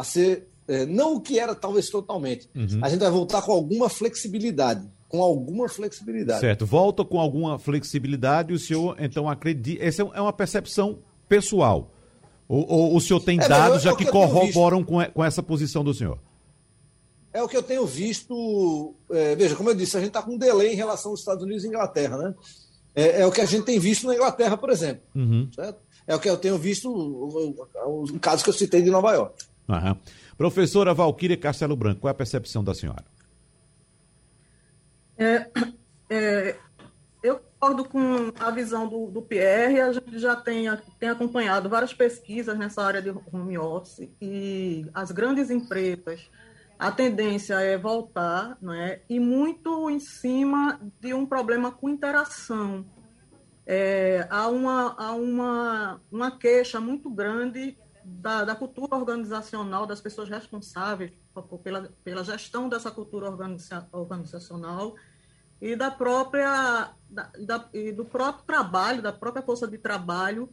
a 0.00 0.04
ser, 0.04 0.48
é, 0.66 0.86
não 0.86 1.16
o 1.16 1.20
que 1.20 1.38
era 1.38 1.54
talvez 1.54 1.90
totalmente, 1.90 2.48
uhum. 2.56 2.80
a 2.82 2.88
gente 2.88 3.00
vai 3.00 3.10
voltar 3.10 3.42
com 3.42 3.52
alguma 3.52 3.90
flexibilidade. 3.90 4.88
Com 5.08 5.22
alguma 5.22 5.68
flexibilidade. 5.68 6.40
Certo, 6.40 6.64
volta 6.64 7.04
com 7.04 7.20
alguma 7.20 7.58
flexibilidade. 7.58 8.54
O 8.54 8.58
senhor, 8.58 8.96
então, 8.98 9.28
acredita. 9.28 9.84
Essa 9.84 10.02
é 10.02 10.20
uma 10.20 10.32
percepção 10.32 11.00
pessoal. 11.28 11.92
Ou, 12.48 12.66
ou 12.66 12.96
o 12.96 13.00
senhor 13.00 13.20
tem 13.20 13.38
é, 13.38 13.46
dados 13.46 13.78
eu, 13.78 13.82
já 13.82 13.90
é 13.90 13.96
que, 13.96 14.04
que 14.04 14.10
corroboram 14.10 14.82
com, 14.82 15.04
com 15.04 15.22
essa 15.22 15.42
posição 15.42 15.84
do 15.84 15.92
senhor? 15.92 16.18
É 17.32 17.42
o 17.42 17.48
que 17.48 17.56
eu 17.56 17.62
tenho 17.62 17.84
visto. 17.84 18.94
É, 19.10 19.36
veja, 19.36 19.54
como 19.56 19.68
eu 19.68 19.74
disse, 19.74 19.96
a 19.96 20.00
gente 20.00 20.08
está 20.08 20.22
com 20.22 20.32
um 20.32 20.38
delay 20.38 20.72
em 20.72 20.76
relação 20.76 21.10
aos 21.10 21.20
Estados 21.20 21.44
Unidos 21.44 21.64
e 21.64 21.68
Inglaterra, 21.68 22.16
né? 22.16 22.34
É, 22.94 23.20
é, 23.20 23.26
o 23.26 23.32
que 23.32 23.40
a 23.40 23.46
gente 23.46 23.64
tem 23.64 23.78
visto 23.78 24.06
na 24.06 24.14
Inglaterra, 24.14 24.56
por 24.56 24.70
exemplo. 24.70 25.02
Uhum. 25.14 25.48
É 26.06 26.14
o 26.14 26.18
que 26.18 26.28
eu 26.30 26.36
tenho 26.36 26.56
visto, 26.56 26.90
o, 26.90 27.64
o, 27.84 28.04
o, 28.04 28.18
caso 28.18 28.42
que 28.42 28.50
eu 28.50 28.54
citei 28.54 28.82
de 28.82 28.90
Nova 28.90 29.12
York. 29.12 29.44
Professora 30.36 30.94
Valquíria 30.94 31.36
Castelo 31.36 31.76
Branco, 31.76 32.00
qual 32.00 32.08
é 32.08 32.12
a 32.12 32.14
percepção 32.14 32.64
da 32.64 32.74
senhora? 32.74 33.04
É, 35.18 35.50
é, 36.08 36.56
eu 37.22 37.38
concordo 37.38 37.84
com 37.84 38.32
a 38.38 38.50
visão 38.50 38.88
do, 38.88 39.10
do 39.10 39.20
Pierre, 39.20 39.80
a 39.80 39.92
gente 39.92 40.18
já 40.18 40.34
tem, 40.34 40.64
tem 40.98 41.10
acompanhado 41.10 41.68
várias 41.68 41.92
pesquisas 41.92 42.56
nessa 42.56 42.82
área 42.82 43.02
de 43.02 43.10
home 43.10 43.58
office 43.58 44.08
e 44.20 44.86
as 44.94 45.12
grandes 45.12 45.50
empresas, 45.50 46.30
a 46.78 46.90
tendência 46.90 47.60
é 47.60 47.76
voltar, 47.76 48.56
é 48.72 49.02
e 49.10 49.20
muito 49.20 49.90
em 49.90 50.00
cima 50.00 50.80
de 50.98 51.12
um 51.12 51.26
problema 51.26 51.70
com 51.70 51.90
interação. 51.90 52.86
É, 53.66 54.26
há 54.30 54.48
uma, 54.48 54.96
há 54.98 55.12
uma, 55.12 56.00
uma 56.10 56.30
queixa 56.30 56.80
muito 56.80 57.10
grande 57.10 57.76
da, 58.18 58.44
da 58.44 58.54
cultura 58.54 58.96
organizacional, 58.96 59.86
das 59.86 60.00
pessoas 60.00 60.28
responsáveis 60.28 61.12
pela, 61.62 61.90
pela 62.02 62.24
gestão 62.24 62.68
dessa 62.68 62.90
cultura 62.90 63.30
organiza, 63.30 63.88
organizacional, 63.92 64.96
e 65.60 65.76
da 65.76 65.90
própria 65.90 66.92
da, 67.08 67.30
da, 67.38 67.68
e 67.72 67.92
do 67.92 68.04
próprio 68.04 68.44
trabalho, 68.44 69.02
da 69.02 69.12
própria 69.12 69.42
força 69.42 69.68
de 69.68 69.78
trabalho, 69.78 70.48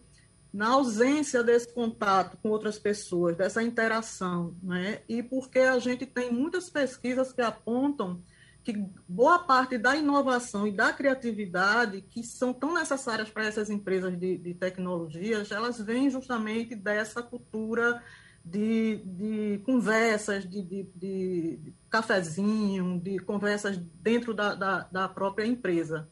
na 0.54 0.70
ausência 0.70 1.44
desse 1.44 1.74
contato 1.74 2.38
com 2.38 2.50
outras 2.50 2.78
pessoas, 2.78 3.36
dessa 3.36 3.64
interação, 3.64 4.56
né? 4.62 5.02
E 5.08 5.22
porque 5.24 5.60
a 5.60 5.80
gente 5.80 6.06
tem 6.06 6.32
muitas 6.32 6.70
pesquisas 6.70 7.32
que 7.32 7.42
apontam 7.42 8.22
que 8.68 8.86
boa 9.08 9.40
parte 9.40 9.78
da 9.78 9.96
inovação 9.96 10.68
e 10.68 10.74
da 10.74 10.92
criatividade 10.92 12.02
que 12.02 12.22
são 12.22 12.54
tão 12.54 12.74
necessárias 12.74 13.30
para 13.30 13.46
essas 13.46 13.70
empresas 13.70 14.20
de, 14.20 14.38
de 14.38 14.54
tecnologias, 14.54 15.50
elas 15.52 15.80
vêm 15.80 16.10
justamente 16.10 16.76
dessa 16.76 17.24
cultura 17.24 18.04
de, 18.44 18.98
de 19.06 19.62
conversas, 19.66 20.44
de, 20.50 20.62
de, 20.62 20.90
de, 20.94 21.74
cafezinho, 21.90 23.00
de 23.00 23.20
conversas 23.20 23.78
dentro 24.02 24.34
da, 24.34 24.54
da, 24.54 24.80
da, 24.92 25.08
própria 25.08 25.46
empresa. 25.46 26.10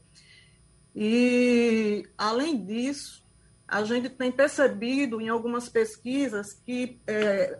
E, 0.95 2.07
além 2.17 2.65
disso, 2.65 3.21
a 3.67 3.83
gente 3.83 4.07
tem 4.07 4.31
percebido 4.31 5.19
em 5.19 5.27
algumas 5.27 5.67
pesquisas 5.67 6.53
que 6.53 7.01
é, 7.05 7.59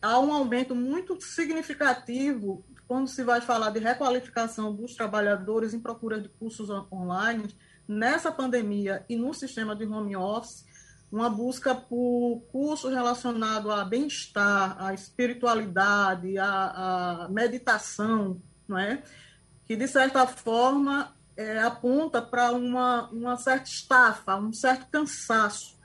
há 0.00 0.20
um 0.20 0.32
aumento 0.32 0.76
muito 0.76 1.20
significativo 1.20 2.64
quando 2.88 3.06
se 3.06 3.22
vai 3.22 3.42
falar 3.42 3.70
de 3.70 3.78
requalificação 3.78 4.74
dos 4.74 4.94
trabalhadores 4.94 5.74
em 5.74 5.78
procura 5.78 6.18
de 6.18 6.28
cursos 6.30 6.70
online, 6.90 7.54
nessa 7.86 8.32
pandemia 8.32 9.04
e 9.08 9.14
no 9.14 9.34
sistema 9.34 9.76
de 9.76 9.84
home 9.84 10.16
office, 10.16 10.66
uma 11.12 11.28
busca 11.28 11.74
por 11.74 12.42
cursos 12.50 12.92
relacionados 12.92 13.70
a 13.70 13.84
bem-estar, 13.84 14.76
a 14.82 14.94
espiritualidade, 14.94 16.38
a, 16.38 17.28
meditação, 17.30 18.40
não 18.66 18.78
é? 18.78 19.02
que, 19.66 19.76
de 19.76 19.86
certa 19.86 20.26
forma, 20.26 21.14
é, 21.36 21.60
aponta 21.60 22.22
para 22.22 22.52
uma, 22.52 23.08
uma 23.10 23.36
certa 23.36 23.68
estafa, 23.68 24.36
um 24.36 24.52
certo 24.52 24.86
cansaço 24.90 25.78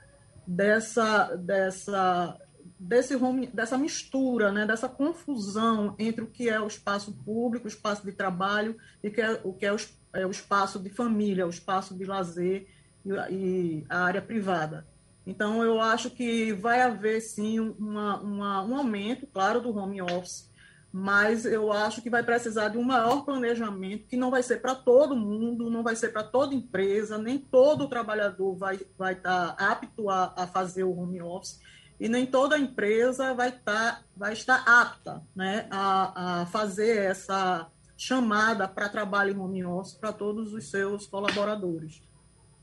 dessa, 0.47 1.35
dessa, 1.35 2.37
desse 2.83 3.15
home, 3.15 3.47
dessa 3.47 3.77
mistura, 3.77 4.51
né? 4.51 4.65
dessa 4.65 4.89
confusão 4.89 5.95
entre 5.97 6.23
o 6.23 6.27
que 6.27 6.49
é 6.49 6.59
o 6.59 6.67
espaço 6.67 7.13
público, 7.13 7.65
o 7.65 7.69
espaço 7.69 8.03
de 8.05 8.11
trabalho, 8.11 8.77
e 9.01 9.09
que 9.09 9.21
é, 9.21 9.39
o 9.43 9.53
que 9.53 9.65
é 9.65 9.73
o, 9.73 9.77
é 10.13 10.25
o 10.25 10.31
espaço 10.31 10.79
de 10.79 10.89
família, 10.89 11.47
o 11.47 11.49
espaço 11.49 11.95
de 11.95 12.05
lazer 12.05 12.67
e, 13.05 13.11
e 13.31 13.85
a 13.89 14.03
área 14.03 14.21
privada. 14.21 14.85
Então, 15.25 15.63
eu 15.63 15.79
acho 15.79 16.09
que 16.09 16.51
vai 16.51 16.81
haver, 16.81 17.21
sim, 17.21 17.59
uma, 17.59 18.19
uma, 18.19 18.63
um 18.63 18.75
aumento, 18.75 19.25
claro, 19.27 19.61
do 19.61 19.75
home 19.75 20.01
office, 20.01 20.51
mas 20.91 21.45
eu 21.45 21.71
acho 21.71 22.01
que 22.01 22.09
vai 22.09 22.21
precisar 22.21 22.67
de 22.67 22.77
um 22.77 22.83
maior 22.83 23.23
planejamento, 23.23 24.07
que 24.07 24.17
não 24.17 24.29
vai 24.29 24.43
ser 24.43 24.61
para 24.61 24.75
todo 24.75 25.15
mundo, 25.15 25.69
não 25.69 25.81
vai 25.81 25.95
ser 25.95 26.09
para 26.09 26.23
toda 26.23 26.53
empresa, 26.53 27.17
nem 27.17 27.39
todo 27.39 27.87
trabalhador 27.87 28.55
vai, 28.55 28.79
vai 28.97 29.13
estar 29.13 29.55
tá 29.55 29.71
apto 29.71 30.09
a, 30.09 30.33
a 30.35 30.45
fazer 30.45 30.83
o 30.83 30.95
home 30.95 31.21
office, 31.21 31.61
e 32.03 32.09
nem 32.09 32.25
toda 32.25 32.59
empresa 32.59 33.33
vai, 33.33 33.49
tá, 33.49 34.01
vai 34.13 34.33
estar 34.33 34.61
apta 34.67 35.23
né, 35.33 35.67
a, 35.71 36.41
a 36.41 36.45
fazer 36.47 36.97
essa 36.97 37.65
chamada 37.95 38.67
para 38.67 38.89
trabalho 38.89 39.33
em 39.33 39.39
home 39.39 39.63
office 39.63 39.93
para 39.93 40.11
todos 40.11 40.53
os 40.53 40.69
seus 40.69 41.07
colaboradores. 41.07 42.01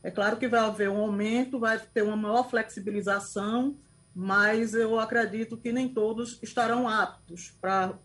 É 0.03 0.11
claro 0.11 0.37
que 0.37 0.47
vai 0.47 0.59
haver 0.59 0.91
um 0.91 0.97
aumento, 0.97 1.57
vai 1.57 1.79
ter 1.79 2.03
uma 2.03 2.15
maior 2.15 2.51
flexibilização, 2.51 3.75
mas 4.13 4.75
eu 4.75 4.99
acredito 4.99 5.57
que 5.57 5.71
nem 5.71 5.89
todos 5.89 6.37
estarão 6.43 6.87
aptos 6.87 7.51
para 7.59 7.97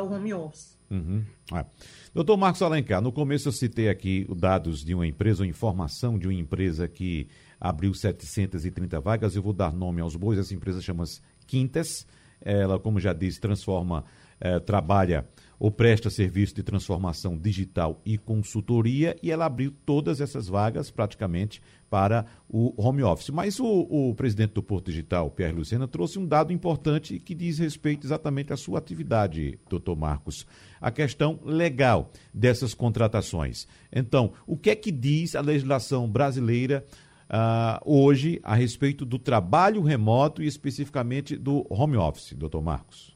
o 0.00 0.14
home 0.14 0.32
office. 0.32 0.78
Uhum. 0.88 1.24
É. 1.52 1.66
Doutor 2.14 2.36
Marcos 2.36 2.62
Alencar, 2.62 3.02
no 3.02 3.10
começo 3.10 3.48
eu 3.48 3.52
citei 3.52 3.88
aqui 3.88 4.26
os 4.28 4.38
dados 4.38 4.84
de 4.84 4.94
uma 4.94 5.08
empresa, 5.08 5.42
ou 5.42 5.48
informação 5.48 6.16
de 6.16 6.28
uma 6.28 6.34
empresa 6.34 6.86
que 6.86 7.26
abriu 7.60 7.94
730 7.94 9.00
vagas. 9.00 9.36
Eu 9.36 9.42
vou 9.42 9.52
dar 9.52 9.72
nome 9.72 10.00
aos 10.00 10.16
bois. 10.16 10.38
Essa 10.38 10.54
empresa 10.54 10.80
chama-se 10.80 11.20
Quintas. 11.46 12.06
Ela, 12.40 12.78
como 12.78 13.00
já 13.00 13.12
disse, 13.12 13.40
transforma, 13.40 14.04
eh, 14.40 14.60
trabalha 14.60 15.26
ou 15.58 15.70
presta 15.70 16.10
serviço 16.10 16.54
de 16.54 16.62
transformação 16.62 17.38
digital 17.38 18.00
e 18.04 18.18
consultoria 18.18 19.16
e 19.22 19.30
ela 19.30 19.46
abriu 19.46 19.72
todas 19.86 20.20
essas 20.20 20.48
vagas 20.48 20.90
praticamente 20.90 21.62
para 21.88 22.26
o 22.48 22.74
home 22.76 23.02
office. 23.02 23.30
Mas 23.30 23.60
o, 23.60 23.64
o 23.64 24.14
presidente 24.14 24.52
do 24.52 24.62
Porto 24.62 24.86
Digital, 24.86 25.30
Pierre 25.30 25.54
Lucena, 25.54 25.86
trouxe 25.86 26.18
um 26.18 26.26
dado 26.26 26.52
importante 26.52 27.18
que 27.18 27.34
diz 27.34 27.58
respeito 27.58 28.06
exatamente 28.06 28.52
à 28.52 28.56
sua 28.56 28.78
atividade, 28.78 29.58
doutor 29.68 29.96
Marcos. 29.96 30.46
A 30.80 30.90
questão 30.90 31.38
legal 31.44 32.10
dessas 32.32 32.74
contratações. 32.74 33.66
Então, 33.92 34.32
o 34.46 34.56
que 34.56 34.70
é 34.70 34.76
que 34.76 34.90
diz 34.90 35.34
a 35.36 35.40
legislação 35.40 36.10
brasileira 36.10 36.84
uh, 37.30 37.80
hoje 37.84 38.40
a 38.42 38.54
respeito 38.54 39.04
do 39.04 39.18
trabalho 39.18 39.82
remoto 39.82 40.42
e 40.42 40.46
especificamente 40.46 41.36
do 41.36 41.66
home 41.68 41.96
office, 41.96 42.32
doutor 42.34 42.62
Marcos? 42.62 43.14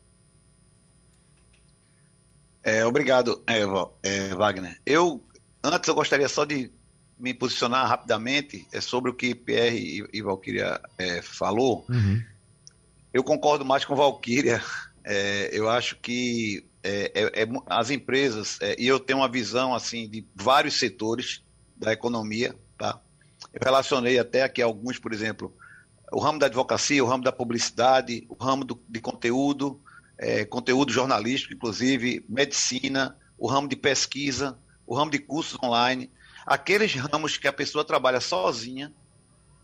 É, 2.63 2.85
obrigado, 2.85 3.43
é, 3.47 3.61
é, 4.03 4.35
Wagner. 4.35 4.79
Eu 4.85 5.23
antes 5.63 5.89
eu 5.89 5.95
gostaria 5.95 6.29
só 6.29 6.45
de 6.45 6.71
me 7.19 7.35
posicionar 7.35 7.89
rapidamente 7.89 8.67
é, 8.73 8.81
sobre 8.81 9.11
o 9.11 9.15
que 9.15 9.35
Pierre 9.35 9.79
e, 10.13 10.19
e 10.19 10.23
Valkyria 10.23 10.81
é, 10.97 11.21
falou. 11.23 11.85
Uhum. 11.89 12.23
Eu 13.13 13.25
concordo 13.25 13.65
mais 13.65 13.85
com 13.85 13.97
Valkyria. 13.97 14.63
É, 15.03 15.49
eu 15.53 15.69
acho 15.69 15.97
que 15.97 16.65
é, 16.83 17.41
é, 17.43 17.49
as 17.67 17.91
empresas 17.91 18.59
e 18.77 18.87
eu 18.87 19.01
tenho 19.01 19.21
uma 19.21 19.29
visão 19.29 19.75
assim 19.75 20.09
de 20.09 20.25
vários 20.35 20.79
setores 20.79 21.43
da 21.77 21.93
economia? 21.93 22.55
Eu 23.59 23.65
relacionei 23.65 24.19
até 24.21 24.45
aqui 24.45 24.63
alguns, 24.63 24.99
por 25.01 25.13
exemplo, 25.13 25.53
o 26.13 26.21
ramo 26.21 26.39
da 26.39 26.47
advocacia, 26.47 27.03
o 27.03 27.09
ramo 27.09 27.25
da 27.25 27.33
publicidade, 27.33 28.25
o 28.29 28.35
ramo 28.35 28.65
do, 28.65 28.81
de 28.89 29.01
conteúdo, 29.01 29.81
é, 30.17 30.45
conteúdo 30.45 30.93
jornalístico, 30.93 31.55
inclusive 31.55 32.25
medicina, 32.29 33.19
o 33.37 33.49
ramo 33.49 33.67
de 33.67 33.75
pesquisa, 33.75 34.57
o 34.87 34.95
ramo 34.95 35.11
de 35.11 35.19
cursos 35.19 35.59
online. 35.61 36.09
Aqueles 36.47 36.95
ramos 36.95 37.37
que 37.37 37.49
a 37.49 37.53
pessoa 37.53 37.85
trabalha 37.85 38.21
sozinha, 38.21 38.95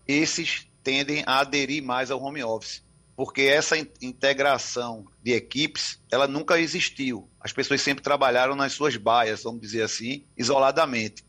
esses 0.09 0.69
tendem 0.83 1.23
a 1.25 1.39
aderir 1.39 1.83
mais 1.83 2.11
ao 2.11 2.21
home 2.21 2.43
office, 2.43 2.83
porque 3.17 3.43
essa 3.43 3.79
integração 4.03 5.07
de 5.23 5.33
equipes, 5.33 6.03
ela 6.11 6.27
nunca 6.27 6.59
existiu. 6.59 7.31
As 7.41 7.53
pessoas 7.53 7.81
sempre 7.81 8.03
trabalharam 8.03 8.57
nas 8.57 8.73
suas 8.73 8.97
baias, 8.97 9.45
vamos 9.45 9.61
dizer 9.61 9.83
assim, 9.83 10.27
isoladamente. 10.37 11.25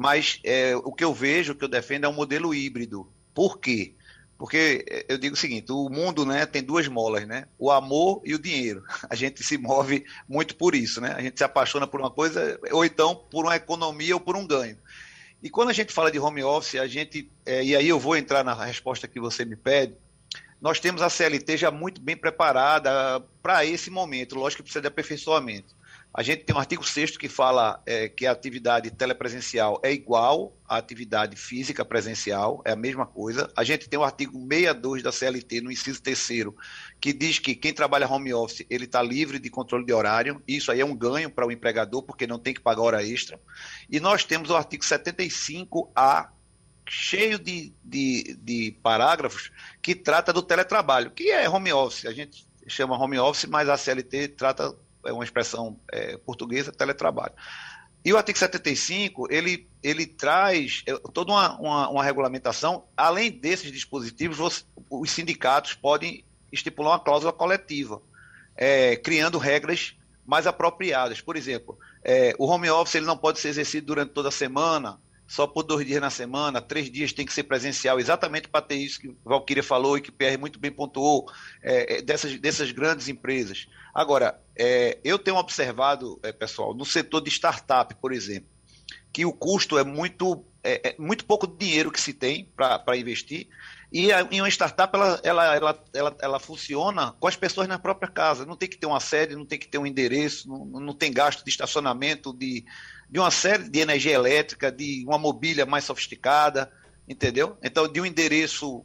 Mas 0.00 0.40
é, 0.44 0.74
o 0.76 0.90
que 0.92 1.04
eu 1.04 1.12
vejo, 1.12 1.52
o 1.52 1.54
que 1.54 1.62
eu 1.62 1.68
defendo 1.68 2.04
é 2.04 2.08
um 2.08 2.14
modelo 2.14 2.54
híbrido. 2.54 3.06
Por 3.34 3.58
quê? 3.58 3.92
Porque 4.38 4.82
eh, 4.88 5.04
eu 5.10 5.18
digo 5.18 5.34
o 5.34 5.38
seguinte, 5.38 5.70
o 5.70 5.90
mundo 5.90 6.24
né, 6.24 6.46
tem 6.46 6.62
duas 6.62 6.88
molas, 6.88 7.28
né? 7.28 7.44
O 7.58 7.70
amor 7.70 8.22
e 8.24 8.34
o 8.34 8.38
dinheiro. 8.38 8.82
A 9.10 9.14
gente 9.14 9.44
se 9.44 9.58
move 9.58 10.06
muito 10.26 10.56
por 10.56 10.74
isso, 10.74 11.02
né? 11.02 11.12
A 11.14 11.20
gente 11.20 11.36
se 11.36 11.44
apaixona 11.44 11.86
por 11.86 12.00
uma 12.00 12.10
coisa, 12.10 12.58
ou 12.72 12.82
então 12.82 13.14
por 13.14 13.44
uma 13.44 13.56
economia 13.56 14.14
ou 14.14 14.20
por 14.20 14.36
um 14.36 14.46
ganho. 14.46 14.78
E 15.42 15.50
quando 15.50 15.68
a 15.68 15.74
gente 15.74 15.92
fala 15.92 16.10
de 16.10 16.18
home 16.18 16.42
office, 16.42 16.76
a 16.76 16.86
gente. 16.86 17.30
É, 17.44 17.62
e 17.62 17.76
aí 17.76 17.86
eu 17.86 18.00
vou 18.00 18.16
entrar 18.16 18.42
na 18.42 18.54
resposta 18.54 19.06
que 19.06 19.20
você 19.20 19.44
me 19.44 19.54
pede. 19.54 19.94
Nós 20.62 20.80
temos 20.80 21.02
a 21.02 21.10
CLT 21.10 21.58
já 21.58 21.70
muito 21.70 22.00
bem 22.00 22.16
preparada 22.16 23.20
para 23.42 23.66
esse 23.66 23.90
momento. 23.90 24.34
Lógico 24.34 24.62
que 24.62 24.64
precisa 24.64 24.80
de 24.80 24.88
aperfeiçoamento. 24.88 25.74
A 26.12 26.22
gente 26.24 26.42
tem 26.42 26.54
um 26.54 26.58
artigo 26.58 26.84
6 26.84 27.16
que 27.16 27.28
fala 27.28 27.80
é, 27.86 28.08
que 28.08 28.26
a 28.26 28.32
atividade 28.32 28.90
telepresencial 28.90 29.80
é 29.82 29.92
igual 29.92 30.52
à 30.68 30.76
atividade 30.76 31.36
física 31.36 31.84
presencial, 31.84 32.60
é 32.64 32.72
a 32.72 32.76
mesma 32.76 33.06
coisa. 33.06 33.48
A 33.56 33.62
gente 33.62 33.88
tem 33.88 33.98
o 33.98 34.02
artigo 34.02 34.32
62 34.32 35.04
da 35.04 35.12
CLT, 35.12 35.60
no 35.60 35.70
inciso 35.70 36.02
3 36.02 36.20
que 37.00 37.12
diz 37.12 37.38
que 37.38 37.54
quem 37.54 37.72
trabalha 37.72 38.10
home 38.10 38.34
office 38.34 38.66
ele 38.68 38.86
está 38.86 39.00
livre 39.00 39.38
de 39.38 39.48
controle 39.48 39.86
de 39.86 39.92
horário. 39.92 40.42
Isso 40.48 40.72
aí 40.72 40.80
é 40.80 40.84
um 40.84 40.96
ganho 40.96 41.30
para 41.30 41.46
o 41.46 41.52
empregador, 41.52 42.02
porque 42.02 42.26
não 42.26 42.40
tem 42.40 42.54
que 42.54 42.60
pagar 42.60 42.82
hora 42.82 43.04
extra. 43.04 43.40
E 43.88 44.00
nós 44.00 44.24
temos 44.24 44.50
o 44.50 44.56
artigo 44.56 44.82
75A, 44.82 46.28
cheio 46.88 47.38
de, 47.38 47.72
de, 47.84 48.36
de 48.42 48.76
parágrafos, 48.82 49.52
que 49.80 49.94
trata 49.94 50.32
do 50.32 50.42
teletrabalho, 50.42 51.12
que 51.12 51.30
é 51.30 51.48
home 51.48 51.72
office. 51.72 52.06
A 52.06 52.12
gente 52.12 52.44
chama 52.66 52.98
home 52.98 53.18
office, 53.18 53.44
mas 53.44 53.68
a 53.68 53.76
CLT 53.76 54.28
trata, 54.28 54.74
é 55.04 55.12
uma 55.12 55.24
expressão 55.24 55.78
é, 55.92 56.16
portuguesa, 56.16 56.72
teletrabalho. 56.72 57.32
E 58.04 58.12
o 58.12 58.16
artigo 58.16 58.38
75, 58.38 59.30
ele, 59.30 59.68
ele 59.82 60.06
traz 60.06 60.82
é, 60.86 60.96
toda 61.12 61.32
uma, 61.32 61.58
uma, 61.58 61.88
uma 61.90 62.04
regulamentação, 62.04 62.84
além 62.96 63.30
desses 63.30 63.70
dispositivos, 63.70 64.40
os, 64.40 64.66
os, 64.88 65.10
sindicatos 65.10 65.74
podem 65.74 66.24
estipular 66.50 66.92
uma 66.92 67.04
cláusula 67.04 67.32
coletiva, 67.32 68.00
é, 68.56 68.96
criando 68.96 69.36
regras 69.36 69.94
mais 70.26 70.46
apropriadas. 70.46 71.20
Por 71.20 71.36
exemplo, 71.36 71.78
é, 72.02 72.34
o 72.38 72.46
home 72.46 72.70
office 72.70 72.94
ele 72.94 73.06
não 73.06 73.18
pode 73.18 73.38
ser 73.38 73.48
exercido 73.48 73.88
durante 73.88 74.12
toda 74.12 74.28
a 74.28 74.32
semana, 74.32 74.98
só 75.30 75.46
por 75.46 75.62
dois 75.62 75.86
dias 75.86 76.00
na 76.00 76.10
semana, 76.10 76.60
três 76.60 76.90
dias 76.90 77.12
tem 77.12 77.24
que 77.24 77.32
ser 77.32 77.44
presencial, 77.44 78.00
exatamente 78.00 78.48
para 78.48 78.62
ter 78.62 78.74
isso 78.74 78.98
que 79.00 79.14
Valquíria 79.24 79.62
falou 79.62 79.96
e 79.96 80.00
que 80.00 80.10
o 80.10 80.12
PR 80.12 80.36
muito 80.36 80.58
bem 80.58 80.72
pontuou, 80.72 81.30
é, 81.62 81.98
é, 81.98 82.02
dessas, 82.02 82.36
dessas 82.40 82.72
grandes 82.72 83.06
empresas. 83.06 83.68
Agora, 83.94 84.40
é, 84.58 84.98
eu 85.04 85.20
tenho 85.20 85.36
observado, 85.36 86.18
é, 86.24 86.32
pessoal, 86.32 86.74
no 86.74 86.84
setor 86.84 87.20
de 87.20 87.30
startup, 87.30 87.94
por 87.94 88.12
exemplo, 88.12 88.50
que 89.12 89.24
o 89.24 89.32
custo 89.32 89.78
é 89.78 89.84
muito, 89.84 90.44
é, 90.64 90.88
é 90.88 90.96
muito 90.98 91.24
pouco 91.24 91.46
dinheiro 91.46 91.92
que 91.92 92.00
se 92.00 92.12
tem 92.12 92.50
para 92.56 92.96
investir, 92.96 93.46
e 93.92 94.10
em 94.32 94.40
uma 94.40 94.48
startup 94.48 94.92
ela, 94.96 95.20
ela, 95.22 95.54
ela, 95.54 95.84
ela, 95.94 96.16
ela 96.20 96.40
funciona 96.40 97.12
com 97.20 97.28
as 97.28 97.36
pessoas 97.36 97.68
na 97.68 97.78
própria 97.78 98.10
casa, 98.10 98.44
não 98.44 98.56
tem 98.56 98.68
que 98.68 98.78
ter 98.78 98.86
uma 98.86 99.00
sede, 99.00 99.36
não 99.36 99.46
tem 99.46 99.60
que 99.60 99.68
ter 99.68 99.78
um 99.78 99.86
endereço, 99.86 100.48
não, 100.48 100.64
não 100.80 100.92
tem 100.92 101.12
gasto 101.12 101.44
de 101.44 101.50
estacionamento, 101.50 102.32
de 102.32 102.64
de 103.10 103.18
uma 103.18 103.30
série 103.30 103.68
de 103.68 103.80
energia 103.80 104.12
elétrica, 104.12 104.70
de 104.70 105.04
uma 105.04 105.18
mobília 105.18 105.66
mais 105.66 105.84
sofisticada, 105.84 106.70
entendeu? 107.08 107.58
Então, 107.60 107.88
de 107.88 108.00
um 108.00 108.06
endereço 108.06 108.84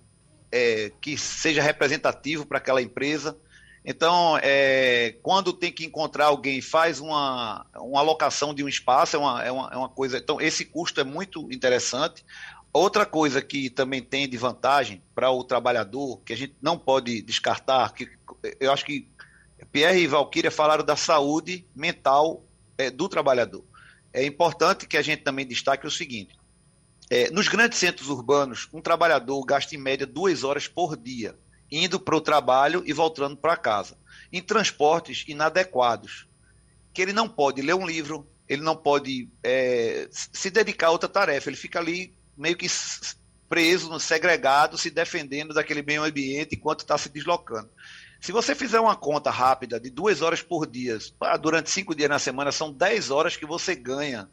é, 0.51 0.91
que 0.99 1.15
seja 1.15 1.61
representativo 1.61 2.45
para 2.45 2.57
aquela 2.57 2.81
empresa. 2.81 3.37
Então, 3.85 4.35
é, 4.41 5.15
quando 5.21 5.53
tem 5.53 5.71
que 5.71 5.85
encontrar 5.85 6.25
alguém, 6.25 6.59
faz 6.59 6.99
uma, 6.99 7.67
uma 7.75 7.99
alocação 7.99 8.51
de 8.51 8.63
um 8.63 8.67
espaço, 8.67 9.15
é 9.15 9.19
uma, 9.19 9.43
é, 9.43 9.51
uma, 9.51 9.69
é 9.71 9.77
uma 9.77 9.89
coisa. 9.89 10.17
Então, 10.17 10.41
esse 10.41 10.65
custo 10.65 10.99
é 10.99 11.03
muito 11.03 11.51
interessante. 11.51 12.25
Outra 12.73 13.05
coisa 13.05 13.43
que 13.43 13.69
também 13.69 14.01
tem 14.01 14.27
de 14.27 14.37
vantagem 14.37 15.03
para 15.13 15.29
o 15.29 15.43
trabalhador, 15.43 16.19
que 16.25 16.33
a 16.33 16.37
gente 16.37 16.55
não 16.59 16.79
pode 16.79 17.21
descartar, 17.21 17.93
que 17.93 18.09
eu 18.59 18.71
acho 18.71 18.83
que 18.83 19.07
Pierre 19.71 20.01
e 20.01 20.07
Valquíria 20.07 20.49
falaram 20.49 20.83
da 20.83 20.95
saúde 20.95 21.65
mental 21.75 22.43
é, 22.75 22.89
do 22.89 23.07
trabalhador 23.07 23.63
é 24.15 24.25
importante 24.25 24.87
que 24.87 24.95
a 24.95 25.01
gente 25.01 25.23
também 25.23 25.45
destaque 25.45 25.85
o 25.85 25.91
seguinte: 25.91 26.35
é, 27.09 27.29
nos 27.29 27.49
grandes 27.49 27.77
centros 27.77 28.07
urbanos, 28.07 28.69
um 28.73 28.81
trabalhador 28.81 29.43
gasta 29.45 29.75
em 29.75 29.77
média 29.77 30.07
duas 30.07 30.43
horas 30.43 30.67
por 30.67 30.95
dia, 30.95 31.37
indo 31.69 31.99
para 31.99 32.15
o 32.15 32.21
trabalho 32.21 32.81
e 32.85 32.93
voltando 32.93 33.35
para 33.35 33.57
casa, 33.57 33.97
em 34.31 34.41
transportes 34.41 35.25
inadequados, 35.27 36.27
que 36.93 37.01
ele 37.01 37.11
não 37.11 37.27
pode 37.27 37.61
ler 37.61 37.75
um 37.75 37.85
livro, 37.85 38.25
ele 38.47 38.61
não 38.61 38.75
pode 38.75 39.29
é, 39.43 40.07
se 40.09 40.49
dedicar 40.49 40.87
a 40.87 40.91
outra 40.91 41.09
tarefa, 41.09 41.49
ele 41.49 41.57
fica 41.57 41.77
ali 41.77 42.15
meio 42.37 42.55
que 42.55 42.67
preso, 43.49 43.99
segregado, 43.99 44.77
se 44.77 44.89
defendendo 44.89 45.53
daquele 45.53 45.81
meio 45.81 46.03
ambiente 46.03 46.55
enquanto 46.55 46.79
está 46.79 46.97
se 46.97 47.09
deslocando. 47.09 47.69
Se 48.19 48.31
você 48.31 48.55
fizer 48.55 48.79
uma 48.79 48.95
conta 48.95 49.29
rápida 49.29 49.79
de 49.79 49.89
duas 49.89 50.21
horas 50.21 50.41
por 50.41 50.65
dia, 50.65 50.97
durante 51.41 51.69
cinco 51.69 51.93
dias 51.93 52.09
na 52.09 52.19
semana, 52.19 52.51
são 52.51 52.71
dez 52.71 53.11
horas 53.11 53.35
que 53.37 53.45
você 53.45 53.75
ganha 53.75 54.29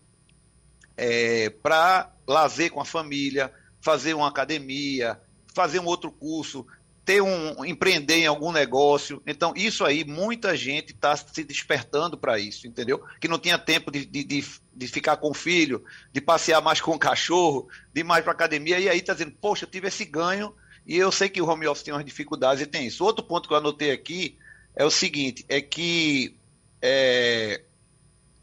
é, 0.97 1.51
para 1.51 2.11
lazer 2.27 2.71
com 2.71 2.81
a 2.81 2.85
família, 2.85 3.53
fazer 3.81 4.15
uma 4.15 4.29
academia, 4.29 5.21
fazer 5.55 5.81
um 5.81 5.87
outro 5.87 6.11
curso, 6.11 6.67
ter 7.05 7.21
um 7.21 7.65
empreender 7.65 8.17
em 8.17 8.27
algum 8.27 8.53
negócio. 8.53 9.21
Então, 9.27 9.53
isso 9.57 9.85
aí, 9.85 10.05
muita 10.05 10.57
gente 10.57 10.93
está 10.93 11.17
se 11.17 11.43
despertando 11.43 12.17
para 12.17 12.39
isso, 12.39 12.67
entendeu? 12.67 13.03
Que 13.21 13.29
não 13.29 13.39
tinha 13.39 13.59
tempo 13.59 13.91
de, 13.91 14.07
de, 14.07 14.23
de, 14.23 14.45
de, 14.75 14.87
ficar 14.87 15.17
com 15.17 15.31
o 15.31 15.35
filho, 15.35 15.85
de 16.13 16.21
passear 16.21 16.63
mais 16.63 16.81
com 16.81 16.93
o 16.93 16.99
cachorro, 16.99 17.69
de 17.93 18.01
ir 18.01 18.05
mais 18.05 18.23
para 18.23 18.33
academia, 18.33 18.79
e 18.79 18.89
aí 18.89 18.99
está 18.99 19.13
dizendo, 19.13 19.33
poxa, 19.41 19.65
eu 19.65 19.71
tive 19.71 19.89
esse 19.89 20.05
ganho 20.05 20.55
e 20.87 20.97
eu 20.97 21.13
sei 21.13 21.29
que 21.29 21.41
o 21.41 21.49
home 21.49 21.67
office 21.67 21.85
tem 21.85 21.95
umas 21.95 22.05
dificuldades 22.05 22.63
e 22.63 22.67
tem 22.67 22.87
isso. 22.87 23.05
Outro 23.05 23.25
ponto 23.25 23.49
que 23.49 23.55
eu 23.55 23.59
anotei 23.59 23.91
aqui 23.91 24.37
é 24.75 24.85
o 24.85 24.91
seguinte: 24.91 25.45
é 25.49 25.61
que 25.61 26.37
é, 26.81 27.63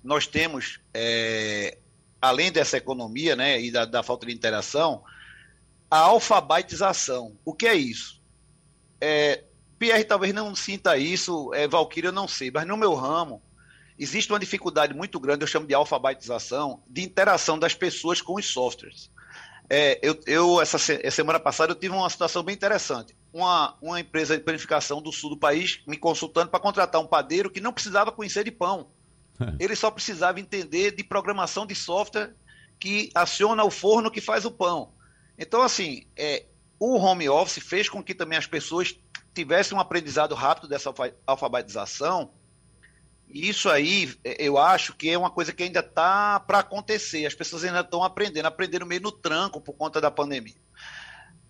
nós 0.03 0.25
temos, 0.25 0.79
é, 0.93 1.77
além 2.21 2.51
dessa 2.51 2.77
economia 2.77 3.35
né, 3.35 3.61
e 3.61 3.71
da, 3.71 3.85
da, 3.85 4.01
falta 4.01 4.25
de 4.25 4.33
interação, 4.33 5.03
a 5.91 5.99
alfabetização. 5.99 7.37
O 7.43 7.53
que 7.53 7.67
é 7.67 7.75
isso? 7.75 8.21
É, 9.01 9.43
Pierre 9.77 10.03
talvez 10.03 10.33
não 10.33 10.55
sinta 10.55 10.97
isso, 10.97 11.53
é, 11.53 11.67
Valkyrie 11.67 12.07
eu 12.07 12.13
não 12.13 12.27
sei, 12.27 12.51
mas 12.51 12.67
no 12.67 12.77
meu 12.77 12.93
ramo 12.93 13.41
existe 13.97 14.31
uma 14.31 14.39
dificuldade 14.39 14.93
muito 14.93 15.19
grande, 15.19 15.43
eu 15.43 15.47
chamo 15.47 15.67
de 15.67 15.73
alfabetização, 15.73 16.81
de 16.87 17.01
interação 17.01 17.59
das 17.59 17.73
pessoas 17.73 18.21
com 18.21 18.35
os 18.35 18.45
softwares. 18.45 19.09
É, 19.69 19.99
eu, 20.01 20.19
eu 20.25 20.61
essa, 20.61 20.79
semana 21.11 21.39
passada 21.39 21.71
eu 21.71 21.75
tive 21.75 21.93
uma 21.93 22.09
situação 22.09 22.41
bem 22.41 22.55
interessante. 22.55 23.15
Uma, 23.31 23.77
uma 23.81 23.99
empresa 23.99 24.35
de 24.35 24.43
planificação 24.43 25.01
do 25.01 25.11
sul 25.11 25.29
do 25.29 25.37
país 25.37 25.81
me 25.85 25.95
consultando 25.95 26.49
para 26.49 26.59
contratar 26.59 26.99
um 26.99 27.07
padeiro 27.07 27.51
que 27.51 27.61
não 27.61 27.71
precisava 27.71 28.11
conhecer 28.11 28.43
de 28.43 28.51
pão. 28.51 28.89
Ele 29.59 29.75
só 29.75 29.91
precisava 29.91 30.39
entender 30.39 30.91
de 30.91 31.03
programação 31.03 31.65
de 31.65 31.75
software 31.75 32.33
que 32.79 33.11
aciona 33.13 33.63
o 33.63 33.69
forno 33.69 34.09
que 34.09 34.21
faz 34.21 34.43
o 34.45 34.51
pão. 34.51 34.93
Então, 35.37 35.61
assim, 35.61 36.05
é, 36.17 36.45
o 36.79 36.97
home 36.97 37.29
office 37.29 37.63
fez 37.63 37.87
com 37.87 38.03
que 38.03 38.15
também 38.15 38.37
as 38.37 38.47
pessoas 38.47 38.97
tivessem 39.33 39.77
um 39.77 39.81
aprendizado 39.81 40.33
rápido 40.33 40.67
dessa 40.67 40.91
alfabetização 41.27 42.31
isso 43.29 43.69
aí, 43.69 44.13
é, 44.23 44.35
eu 44.39 44.57
acho 44.57 44.93
que 44.93 45.09
é 45.09 45.17
uma 45.17 45.29
coisa 45.29 45.53
que 45.53 45.63
ainda 45.63 45.81
está 45.81 46.39
para 46.39 46.59
acontecer. 46.59 47.25
As 47.25 47.35
pessoas 47.35 47.63
ainda 47.63 47.81
estão 47.81 48.03
aprendendo, 48.03 48.45
aprendendo 48.45 48.85
meio 48.85 49.01
no 49.01 49.11
tranco 49.11 49.61
por 49.61 49.73
conta 49.73 50.01
da 50.01 50.09
pandemia. 50.09 50.55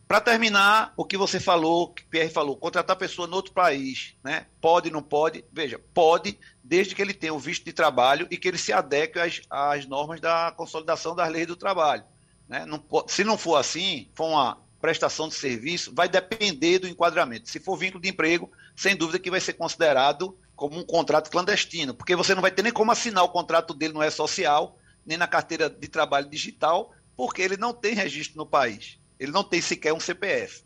Para 0.08 0.20
terminar, 0.20 0.92
o 0.98 1.06
que 1.06 1.16
você 1.16 1.40
falou, 1.40 1.94
que 1.94 2.04
Pierre 2.04 2.32
falou, 2.32 2.58
contratar 2.58 2.96
pessoa 2.96 3.28
no 3.28 3.36
outro 3.36 3.54
país, 3.54 4.16
né? 4.24 4.48
Pode, 4.60 4.90
não 4.90 5.04
pode? 5.04 5.46
Veja, 5.54 5.80
pode, 5.94 6.40
desde 6.64 6.96
que 6.96 7.02
ele 7.02 7.14
tenha 7.14 7.34
o 7.34 7.38
visto 7.38 7.64
de 7.64 7.72
trabalho 7.72 8.28
e 8.32 8.36
que 8.36 8.48
ele 8.48 8.58
se 8.58 8.74
adeque 8.74 9.20
às, 9.20 9.40
às 9.48 9.86
normas 9.86 10.20
da 10.20 10.52
consolidação 10.58 11.16
das 11.16 11.30
leis 11.30 11.46
do 11.46 11.56
trabalho. 11.56 12.04
Né? 12.48 12.66
Não, 12.66 12.84
se 13.08 13.24
não 13.24 13.38
for 13.38 13.58
assim, 13.58 14.10
for 14.16 14.30
uma 14.30 14.58
prestação 14.82 15.28
de 15.28 15.36
serviço, 15.36 15.94
vai 15.94 16.10
depender 16.10 16.80
do 16.80 16.88
enquadramento. 16.88 17.48
Se 17.48 17.60
for 17.60 17.78
vínculo 17.78 18.02
de 18.02 18.10
emprego, 18.10 18.52
sem 18.76 18.96
dúvida 18.96 19.20
que 19.20 19.30
vai 19.30 19.40
ser 19.40 19.54
considerado 19.54 20.36
como 20.60 20.78
um 20.78 20.84
contrato 20.84 21.32
clandestino, 21.32 21.94
porque 21.94 22.18
você 22.18 22.36
não 22.36 22.42
vai 22.42 22.52
ter 22.52 22.62
nem 22.62 22.74
como 22.74 22.92
assinar 22.92 23.24
o 23.24 23.30
contrato 23.30 23.74
dele 23.74 23.94
no 23.94 24.04
E-Social, 24.04 24.78
nem 25.06 25.18
na 25.18 25.26
carteira 25.26 25.70
de 25.70 25.88
trabalho 25.88 26.30
digital, 26.30 26.92
porque 27.16 27.42
ele 27.42 27.56
não 27.56 27.74
tem 27.74 27.96
registro 27.96 28.38
no 28.38 28.46
país. 28.46 29.00
Ele 29.18 29.32
não 29.32 29.42
tem 29.42 29.62
sequer 29.62 29.94
um 29.94 30.02
CPF. 30.02 30.64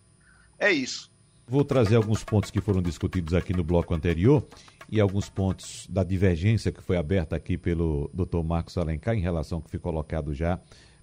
É 0.58 0.72
isso. 0.72 1.12
Vou 1.48 1.64
trazer 1.64 1.96
alguns 1.96 2.24
pontos 2.24 2.50
que 2.50 2.60
foram 2.60 2.82
discutidos 2.82 3.36
aqui 3.36 3.54
no 3.54 3.64
bloco 3.64 3.94
anterior 3.94 4.44
e 4.90 5.00
alguns 5.00 5.30
pontos 5.30 5.86
da 5.88 6.04
divergência 6.04 6.72
que 6.72 6.82
foi 6.82 6.98
aberta 6.98 7.36
aqui 7.36 7.56
pelo 7.56 8.10
Dr. 8.12 8.42
Marcos 8.44 8.76
Alencar 8.80 9.14
em 9.14 9.22
relação 9.22 9.60
ao 9.60 9.62
que 9.62 9.70
foi 9.70 9.80
colocado 9.80 10.34
já 10.34 10.60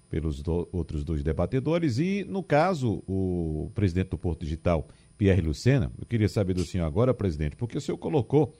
pelos 0.09 0.41
do, 0.41 0.67
outros 0.73 1.05
dois 1.05 1.23
debatedores. 1.23 1.97
E, 1.97 2.25
no 2.27 2.43
caso, 2.43 3.01
o 3.07 3.71
presidente 3.73 4.09
do 4.09 4.17
Porto 4.17 4.41
Digital, 4.41 4.85
Pierre 5.17 5.41
Lucena, 5.41 5.89
eu 5.97 6.05
queria 6.05 6.27
saber 6.27 6.53
do 6.53 6.65
senhor 6.65 6.85
agora, 6.85 7.13
presidente, 7.13 7.55
porque 7.55 7.77
o 7.77 7.81
senhor 7.81 7.97
colocou 7.97 8.53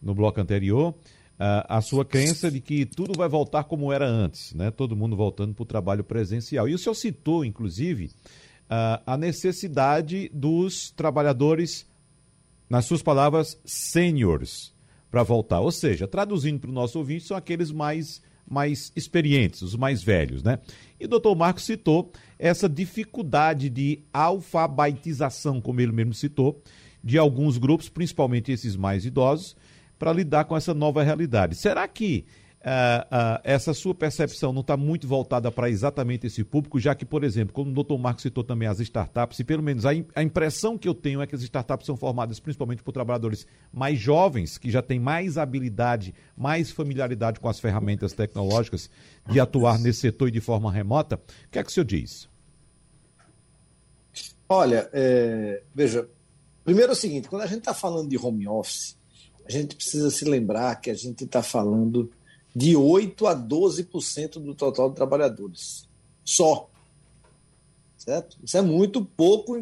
no 0.00 0.14
bloco 0.14 0.40
anterior, 0.40 0.94
a 1.38 1.80
sua 1.82 2.04
crença 2.04 2.50
de 2.50 2.60
que 2.60 2.86
tudo 2.86 3.12
vai 3.16 3.28
voltar 3.28 3.64
como 3.64 3.92
era 3.92 4.06
antes, 4.06 4.54
né? 4.54 4.70
todo 4.70 4.96
mundo 4.96 5.14
voltando 5.14 5.54
para 5.54 5.62
o 5.62 5.66
trabalho 5.66 6.02
presencial. 6.02 6.68
E 6.68 6.74
o 6.74 6.78
senhor 6.78 6.94
citou, 6.94 7.44
inclusive, 7.44 8.10
a 8.68 9.16
necessidade 9.16 10.30
dos 10.32 10.90
trabalhadores, 10.90 11.86
nas 12.68 12.86
suas 12.86 13.02
palavras, 13.02 13.60
seniors, 13.64 14.74
para 15.10 15.22
voltar. 15.22 15.60
Ou 15.60 15.70
seja, 15.70 16.08
traduzindo 16.08 16.60
para 16.60 16.70
o 16.70 16.74
nosso 16.74 16.98
ouvinte, 16.98 17.24
são 17.24 17.36
aqueles 17.36 17.70
mais, 17.70 18.22
mais 18.48 18.90
experientes, 18.96 19.62
os 19.62 19.76
mais 19.76 20.02
velhos. 20.02 20.42
Né? 20.42 20.58
E 20.98 21.04
o 21.04 21.08
doutor 21.08 21.34
Marcos 21.36 21.64
citou 21.64 22.12
essa 22.38 22.68
dificuldade 22.68 23.68
de 23.68 24.02
alfabetização, 24.12 25.60
como 25.60 25.80
ele 25.80 25.92
mesmo 25.92 26.14
citou, 26.14 26.62
de 27.04 27.18
alguns 27.18 27.56
grupos, 27.58 27.88
principalmente 27.88 28.50
esses 28.50 28.74
mais 28.74 29.04
idosos, 29.04 29.54
para 29.98 30.12
lidar 30.12 30.44
com 30.44 30.56
essa 30.56 30.74
nova 30.74 31.02
realidade. 31.02 31.54
Será 31.54 31.86
que 31.88 32.24
uh, 32.60 32.66
uh, 32.66 33.40
essa 33.44 33.72
sua 33.72 33.94
percepção 33.94 34.52
não 34.52 34.60
está 34.60 34.76
muito 34.76 35.06
voltada 35.06 35.50
para 35.50 35.70
exatamente 35.70 36.26
esse 36.26 36.42
público, 36.42 36.78
já 36.80 36.94
que, 36.94 37.04
por 37.04 37.24
exemplo, 37.24 37.54
como 37.54 37.70
o 37.70 37.74
doutor 37.74 37.98
Marcos 37.98 38.22
citou 38.22 38.42
também 38.42 38.68
as 38.68 38.80
startups, 38.80 39.38
e 39.38 39.44
pelo 39.44 39.62
menos 39.62 39.86
a, 39.86 39.90
a 40.14 40.22
impressão 40.22 40.76
que 40.76 40.88
eu 40.88 40.94
tenho 40.94 41.22
é 41.22 41.26
que 41.26 41.34
as 41.34 41.42
startups 41.42 41.86
são 41.86 41.96
formadas 41.96 42.40
principalmente 42.40 42.82
por 42.82 42.92
trabalhadores 42.92 43.46
mais 43.72 43.98
jovens, 43.98 44.58
que 44.58 44.70
já 44.70 44.82
têm 44.82 44.98
mais 44.98 45.38
habilidade, 45.38 46.14
mais 46.36 46.70
familiaridade 46.70 47.40
com 47.40 47.48
as 47.48 47.60
ferramentas 47.60 48.12
tecnológicas 48.12 48.90
de 49.28 49.40
atuar 49.40 49.78
nesse 49.78 50.00
setor 50.00 50.28
e 50.28 50.32
de 50.32 50.40
forma 50.40 50.70
remota. 50.72 51.16
O 51.16 51.50
que 51.50 51.58
é 51.58 51.62
que 51.62 51.70
o 51.70 51.72
senhor 51.72 51.86
diz? 51.86 52.28
Olha, 54.48 54.88
é, 54.92 55.62
veja, 55.74 56.08
Primeiro 56.66 56.90
é 56.90 56.94
o 56.94 56.96
seguinte: 56.96 57.28
quando 57.28 57.42
a 57.42 57.46
gente 57.46 57.60
está 57.60 57.72
falando 57.72 58.08
de 58.08 58.18
home 58.18 58.48
office, 58.48 58.95
a 59.46 59.50
gente 59.50 59.76
precisa 59.76 60.10
se 60.10 60.24
lembrar 60.24 60.80
que 60.80 60.90
a 60.90 60.94
gente 60.94 61.24
está 61.24 61.42
falando 61.42 62.10
de 62.54 62.74
8 62.74 63.26
a 63.26 63.36
12% 63.36 64.40
do 64.42 64.54
total 64.54 64.88
de 64.88 64.96
trabalhadores. 64.96 65.86
Só. 66.24 66.70
Certo? 67.96 68.38
Isso 68.42 68.56
é 68.56 68.62
muito 68.62 69.04
pouco. 69.04 69.60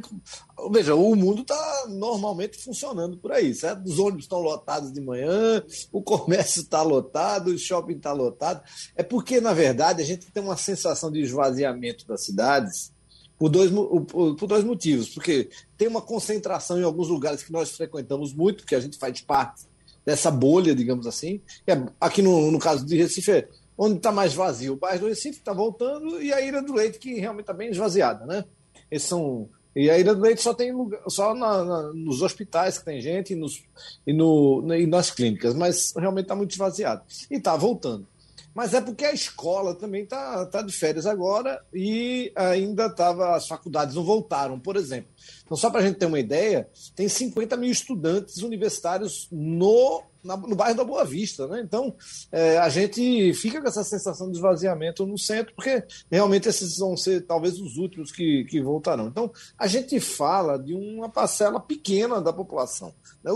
Veja, 0.70 0.94
o 0.94 1.16
mundo 1.16 1.42
está 1.42 1.86
normalmente 1.88 2.58
funcionando 2.58 3.16
por 3.16 3.32
aí, 3.32 3.54
certo? 3.54 3.84
Os 3.86 3.98
ônibus 3.98 4.24
estão 4.24 4.38
lotados 4.38 4.92
de 4.92 5.00
manhã, 5.00 5.62
o 5.90 6.02
comércio 6.02 6.62
está 6.62 6.82
lotado, 6.82 7.48
o 7.48 7.58
shopping 7.58 7.96
está 7.96 8.12
lotado. 8.12 8.62
É 8.94 9.02
porque, 9.02 9.40
na 9.40 9.52
verdade, 9.52 10.02
a 10.02 10.04
gente 10.04 10.30
tem 10.30 10.42
uma 10.42 10.56
sensação 10.56 11.10
de 11.10 11.20
esvaziamento 11.20 12.06
das 12.06 12.24
cidades 12.24 12.92
por 13.38 13.48
dois, 13.48 13.70
por 14.10 14.46
dois 14.46 14.62
motivos. 14.62 15.08
Porque 15.08 15.48
tem 15.76 15.88
uma 15.88 16.02
concentração 16.02 16.78
em 16.78 16.84
alguns 16.84 17.08
lugares 17.08 17.42
que 17.42 17.52
nós 17.52 17.70
frequentamos 17.70 18.32
muito, 18.32 18.66
que 18.66 18.74
a 18.74 18.80
gente 18.80 18.98
faz 18.98 19.20
parte 19.20 19.64
dessa 20.04 20.30
bolha, 20.30 20.74
digamos 20.74 21.06
assim. 21.06 21.40
É, 21.66 21.80
aqui 22.00 22.22
no, 22.22 22.50
no 22.50 22.58
caso 22.58 22.84
de 22.84 22.96
Recife, 22.96 23.30
é 23.32 23.48
onde 23.76 23.96
está 23.96 24.12
mais 24.12 24.34
vazio. 24.34 24.74
O 24.74 24.76
bairro 24.76 25.00
do 25.00 25.08
Recife 25.08 25.38
está 25.38 25.52
voltando 25.52 26.22
e 26.22 26.32
a 26.32 26.40
Ilha 26.40 26.62
do 26.62 26.74
Leite, 26.74 26.98
que 26.98 27.18
realmente 27.18 27.44
está 27.44 27.52
bem 27.52 27.70
esvaziada, 27.70 28.24
né? 28.26 28.44
Esses 28.90 29.08
são. 29.08 29.48
E 29.74 29.90
a 29.90 29.98
Ilha 29.98 30.14
do 30.14 30.22
Leite 30.22 30.40
só 30.40 30.54
tem 30.54 30.70
lugar, 30.70 31.00
só 31.08 31.34
na, 31.34 31.64
na, 31.64 31.92
nos 31.92 32.22
hospitais 32.22 32.78
que 32.78 32.84
tem 32.84 33.00
gente 33.00 33.32
e, 33.32 33.36
nos, 33.36 33.64
e, 34.06 34.12
no, 34.12 34.64
e 34.72 34.86
nas 34.86 35.10
clínicas, 35.10 35.52
mas 35.52 35.92
realmente 35.96 36.26
está 36.26 36.36
muito 36.36 36.52
esvaziado. 36.52 37.02
E 37.28 37.34
está 37.34 37.56
voltando 37.56 38.06
mas 38.54 38.72
é 38.72 38.80
porque 38.80 39.04
a 39.04 39.12
escola 39.12 39.74
também 39.74 40.04
está 40.04 40.46
tá 40.46 40.62
de 40.62 40.72
férias 40.72 41.06
agora 41.06 41.60
e 41.72 42.32
ainda 42.36 42.86
estava. 42.86 43.34
As 43.34 43.48
faculdades 43.48 43.96
não 43.96 44.04
voltaram, 44.04 44.60
por 44.60 44.76
exemplo. 44.76 45.10
Então, 45.44 45.56
só 45.56 45.68
para 45.68 45.80
a 45.80 45.82
gente 45.82 45.98
ter 45.98 46.06
uma 46.06 46.20
ideia, 46.20 46.68
tem 46.94 47.08
50 47.08 47.56
mil 47.56 47.70
estudantes 47.70 48.38
universitários 48.38 49.28
no, 49.32 50.04
na, 50.22 50.36
no 50.36 50.54
bairro 50.54 50.76
da 50.76 50.84
Boa 50.84 51.04
Vista. 51.04 51.48
Né? 51.48 51.62
Então, 51.62 51.96
é, 52.30 52.56
a 52.58 52.68
gente 52.68 53.34
fica 53.34 53.60
com 53.60 53.66
essa 53.66 53.82
sensação 53.82 54.30
de 54.30 54.36
esvaziamento 54.36 55.04
no 55.04 55.18
centro, 55.18 55.52
porque 55.54 55.82
realmente 56.08 56.48
esses 56.48 56.78
vão 56.78 56.96
ser 56.96 57.26
talvez 57.26 57.58
os 57.58 57.76
últimos 57.76 58.12
que, 58.12 58.44
que 58.44 58.62
voltarão. 58.62 59.08
Então, 59.08 59.32
a 59.58 59.66
gente 59.66 59.98
fala 59.98 60.56
de 60.58 60.74
uma 60.74 61.08
parcela 61.08 61.58
pequena 61.58 62.20
da 62.20 62.32
população. 62.32 62.94
Né? 63.22 63.32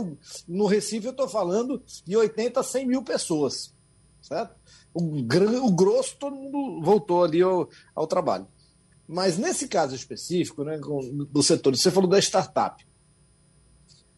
No 0.47 0.67
Recife, 0.67 1.07
eu 1.07 1.11
estou 1.11 1.29
falando 1.29 1.83
de 2.07 2.17
80 2.17 2.61
a 2.61 2.63
100 2.63 2.87
mil 2.87 3.03
pessoas. 3.03 3.77
Certo? 4.23 4.55
O, 4.99 5.67
o 5.67 5.73
grosso, 5.73 6.17
todo 6.19 6.37
mundo 6.37 6.83
voltou 6.83 7.25
ali 7.25 7.43
ao, 7.43 7.69
ao 7.95 8.07
trabalho. 8.07 8.47
Mas 9.07 9.39
nesse 9.39 9.67
caso 9.67 9.95
específico, 9.95 10.65
né, 10.65 10.79
do 10.79 11.43
setor, 11.43 11.75
você 11.75 11.91
falou 11.91 12.09
da 12.09 12.19
startup. 12.19 12.87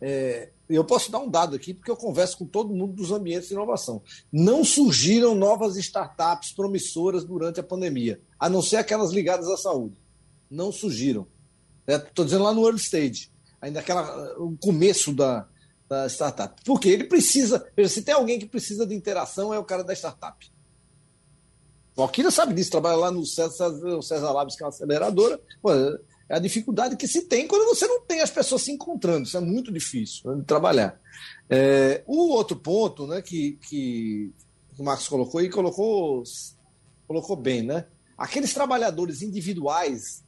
É, 0.01 0.51
eu 0.69 0.85
posso 0.85 1.13
dar 1.13 1.19
um 1.19 1.29
dado 1.29 1.55
aqui, 1.55 1.75
porque 1.75 1.91
eu 1.91 1.97
converso 1.97 2.39
com 2.39 2.47
todo 2.47 2.75
mundo 2.75 2.95
dos 2.95 3.13
ambientes 3.13 3.49
de 3.49 3.55
inovação. 3.55 4.03
Não 4.33 4.65
surgiram 4.65 5.35
novas 5.35 5.77
startups 5.77 6.53
promissoras 6.53 7.25
durante 7.25 7.61
a 7.61 7.63
pandemia, 7.63 8.21
a 8.39 8.49
não 8.49 8.63
ser 8.63 8.77
aquelas 8.77 9.13
ligadas 9.13 9.49
à 9.49 9.57
saúde. 9.57 9.97
Não 10.51 10.73
surgiram. 10.73 11.27
Estou 11.87 12.25
é, 12.25 12.27
dizendo 12.27 12.45
lá 12.45 12.53
no 12.53 12.65
early 12.65 12.81
stage, 12.81 13.31
ainda 13.61 13.81
aquela, 13.81 14.39
o 14.39 14.57
começo 14.59 15.13
da, 15.13 15.47
da 15.89 16.09
startup. 16.09 16.61
Porque 16.65 16.89
ele 16.89 17.05
precisa. 17.05 17.69
Se 17.89 18.03
tem 18.03 18.15
alguém 18.15 18.39
que 18.39 18.47
precisa 18.47 18.87
de 18.87 18.95
interação, 18.95 19.53
é 19.53 19.59
o 19.59 19.65
cara 19.65 19.83
da 19.83 19.93
startup. 19.93 20.51
O 22.01 22.03
Alquila 22.03 22.31
sabe 22.31 22.55
disso, 22.55 22.71
trabalha 22.71 22.97
lá 22.97 23.11
no 23.11 23.27
César, 23.27 23.69
no 23.69 24.03
César 24.03 24.33
Labs, 24.33 24.57
que 24.57 24.63
é 24.63 24.67
uma 24.67 24.71
aceleradora. 24.71 25.39
Pô, 25.61 25.71
é 25.71 25.99
a 26.31 26.39
dificuldade 26.39 26.97
que 26.97 27.07
se 27.07 27.27
tem 27.27 27.47
quando 27.47 27.69
você 27.69 27.87
não 27.87 28.01
tem 28.01 28.23
as 28.23 28.31
pessoas 28.31 28.63
se 28.63 28.73
encontrando. 28.73 29.27
Isso 29.27 29.37
é 29.37 29.41
muito 29.41 29.71
difícil 29.71 30.31
né, 30.31 30.41
de 30.41 30.47
trabalhar. 30.47 30.99
É, 31.51 32.03
o 32.07 32.31
outro 32.31 32.57
ponto 32.57 33.07
né, 33.07 33.21
que, 33.21 33.59
que 33.69 34.33
o 34.79 34.83
Marcos 34.83 35.09
colocou 35.09 35.43
e 35.43 35.51
colocou, 35.51 36.23
colocou 37.07 37.37
bem, 37.37 37.63
né? 37.63 37.85
Aqueles 38.17 38.55
trabalhadores 38.55 39.21
individuais, 39.21 40.25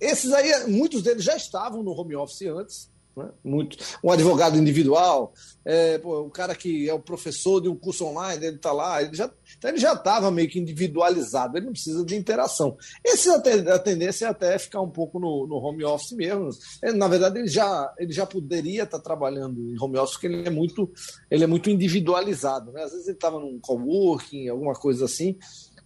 esses 0.00 0.32
aí, 0.32 0.68
muitos 0.70 1.02
deles 1.02 1.24
já 1.24 1.34
estavam 1.34 1.82
no 1.82 1.90
home 1.90 2.14
office 2.14 2.42
antes, 2.42 2.91
né? 3.16 3.30
Muito. 3.44 3.76
Um 4.02 4.10
advogado 4.10 4.56
individual, 4.56 5.32
é, 5.64 5.98
pô, 5.98 6.20
o 6.20 6.30
cara 6.30 6.54
que 6.54 6.88
é 6.88 6.94
o 6.94 7.00
professor 7.00 7.60
de 7.60 7.68
um 7.68 7.76
curso 7.76 8.04
online, 8.04 8.46
ele 8.46 8.56
está 8.56 8.72
lá, 8.72 9.02
ele 9.02 9.14
já 9.14 9.30
então 9.56 9.70
ele 9.70 9.78
já 9.78 9.92
estava 9.92 10.30
meio 10.30 10.48
que 10.48 10.58
individualizado, 10.58 11.56
ele 11.56 11.66
não 11.66 11.72
precisa 11.72 12.04
de 12.04 12.16
interação. 12.16 12.76
Esse 13.04 13.28
a 13.30 13.78
tendência 13.78 14.26
é 14.26 14.28
até 14.28 14.58
ficar 14.58 14.80
um 14.80 14.90
pouco 14.90 15.18
no, 15.18 15.46
no 15.46 15.56
home 15.56 15.84
office 15.84 16.12
mesmo. 16.12 16.50
É, 16.82 16.92
na 16.92 17.08
verdade, 17.08 17.38
ele 17.38 17.48
já, 17.48 17.92
ele 17.98 18.12
já 18.12 18.26
poderia 18.26 18.84
estar 18.84 18.98
tá 18.98 19.04
trabalhando 19.04 19.60
em 19.60 19.76
home 19.80 19.98
office, 19.98 20.14
porque 20.14 20.26
ele 20.26 20.46
é 20.46 20.50
muito, 20.50 20.90
ele 21.30 21.44
é 21.44 21.46
muito 21.46 21.70
individualizado. 21.70 22.72
Né? 22.72 22.82
Às 22.82 22.92
vezes 22.92 23.06
ele 23.06 23.16
estava 23.16 23.38
num 23.38 23.58
coworking, 23.60 24.48
alguma 24.48 24.74
coisa 24.74 25.04
assim, 25.04 25.36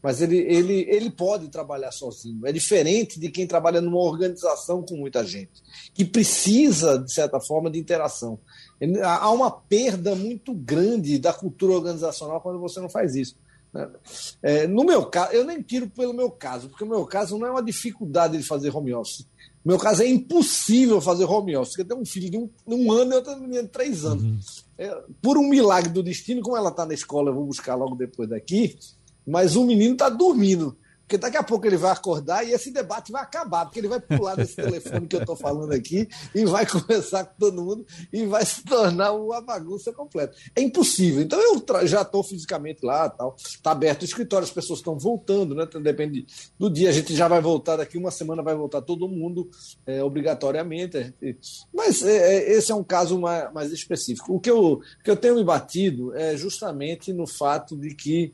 mas 0.06 0.22
ele, 0.22 0.38
ele, 0.38 0.86
ele 0.88 1.10
pode 1.10 1.48
trabalhar 1.48 1.90
sozinho. 1.90 2.46
É 2.46 2.52
diferente 2.52 3.18
de 3.18 3.28
quem 3.28 3.44
trabalha 3.44 3.80
numa 3.80 3.98
organização 3.98 4.80
com 4.80 4.94
muita 4.96 5.26
gente, 5.26 5.60
que 5.92 6.04
precisa, 6.04 6.96
de 6.96 7.12
certa 7.12 7.40
forma, 7.40 7.68
de 7.68 7.76
interação. 7.76 8.38
Há 9.02 9.28
uma 9.32 9.50
perda 9.50 10.14
muito 10.14 10.54
grande 10.54 11.18
da 11.18 11.32
cultura 11.32 11.72
organizacional 11.72 12.40
quando 12.40 12.60
você 12.60 12.78
não 12.78 12.88
faz 12.88 13.16
isso. 13.16 13.34
Né? 13.74 13.90
É, 14.44 14.66
no 14.68 14.84
meu 14.84 15.06
caso, 15.06 15.32
eu 15.32 15.44
nem 15.44 15.60
tiro 15.60 15.90
pelo 15.90 16.14
meu 16.14 16.30
caso, 16.30 16.68
porque 16.68 16.84
o 16.84 16.88
meu 16.88 17.04
caso 17.04 17.36
não 17.36 17.48
é 17.48 17.50
uma 17.50 17.64
dificuldade 17.64 18.38
de 18.38 18.44
fazer 18.44 18.72
home 18.76 18.94
office. 18.94 19.26
No 19.64 19.72
meu 19.72 19.78
caso 19.80 20.04
é 20.04 20.06
impossível 20.06 21.00
fazer 21.00 21.24
home 21.24 21.56
office, 21.56 21.70
porque 21.70 21.82
eu 21.82 21.88
tenho 21.88 22.00
um 22.00 22.06
filho 22.06 22.30
de 22.30 22.36
um, 22.36 22.48
um 22.64 22.92
ano 22.92 23.10
e 23.10 23.16
outra 23.16 23.34
menina 23.34 23.64
de 23.64 23.70
três 23.70 24.04
anos. 24.04 24.22
Uhum. 24.22 24.38
É, 24.78 25.02
por 25.20 25.36
um 25.36 25.48
milagre 25.48 25.90
do 25.92 26.00
destino, 26.00 26.42
como 26.42 26.56
ela 26.56 26.68
está 26.68 26.86
na 26.86 26.94
escola, 26.94 27.30
eu 27.30 27.34
vou 27.34 27.46
buscar 27.46 27.74
logo 27.74 27.96
depois 27.96 28.28
daqui, 28.28 28.78
mas 29.26 29.56
o 29.56 29.64
menino 29.64 29.94
está 29.94 30.08
dormindo. 30.08 30.76
Porque 31.06 31.16
daqui 31.16 31.36
a 31.36 31.42
pouco 31.42 31.64
ele 31.64 31.76
vai 31.76 31.92
acordar 31.92 32.44
e 32.44 32.52
esse 32.52 32.72
debate 32.72 33.12
vai 33.12 33.22
acabar, 33.22 33.64
porque 33.64 33.78
ele 33.78 33.86
vai 33.86 34.00
pular 34.00 34.36
nesse 34.36 34.56
telefone 34.56 35.06
que 35.06 35.14
eu 35.14 35.20
estou 35.20 35.36
falando 35.36 35.72
aqui 35.72 36.08
e 36.34 36.44
vai 36.44 36.66
conversar 36.66 37.24
com 37.24 37.34
todo 37.38 37.62
mundo 37.62 37.86
e 38.12 38.26
vai 38.26 38.44
se 38.44 38.64
tornar 38.64 39.12
uma 39.12 39.40
bagunça 39.40 39.92
completa. 39.92 40.34
É 40.54 40.60
impossível. 40.60 41.22
Então 41.22 41.40
eu 41.40 41.86
já 41.86 42.02
estou 42.02 42.24
fisicamente 42.24 42.84
lá, 42.84 43.08
tal. 43.08 43.36
Está 43.38 43.70
aberto 43.70 44.02
o 44.02 44.04
escritório, 44.04 44.44
as 44.44 44.52
pessoas 44.52 44.80
estão 44.80 44.98
voltando, 44.98 45.54
né? 45.54 45.62
Então, 45.62 45.80
depende 45.80 46.26
do 46.58 46.68
dia. 46.68 46.88
A 46.88 46.92
gente 46.92 47.14
já 47.14 47.28
vai 47.28 47.40
voltar 47.40 47.76
daqui 47.76 47.96
uma 47.96 48.10
semana, 48.10 48.42
vai 48.42 48.56
voltar 48.56 48.82
todo 48.82 49.08
mundo 49.08 49.48
é, 49.86 50.02
obrigatoriamente. 50.02 51.14
Mas 51.72 52.02
é, 52.02 52.34
é, 52.34 52.52
esse 52.52 52.72
é 52.72 52.74
um 52.74 52.84
caso 52.84 53.20
mais, 53.20 53.52
mais 53.52 53.72
específico. 53.72 54.34
O 54.34 54.40
que 54.40 54.50
eu, 54.50 54.72
o 54.72 54.80
que 55.04 55.10
eu 55.10 55.16
tenho 55.16 55.36
me 55.36 55.44
batido 55.44 56.12
é 56.16 56.36
justamente 56.36 57.12
no 57.12 57.28
fato 57.28 57.76
de 57.76 57.94
que 57.94 58.32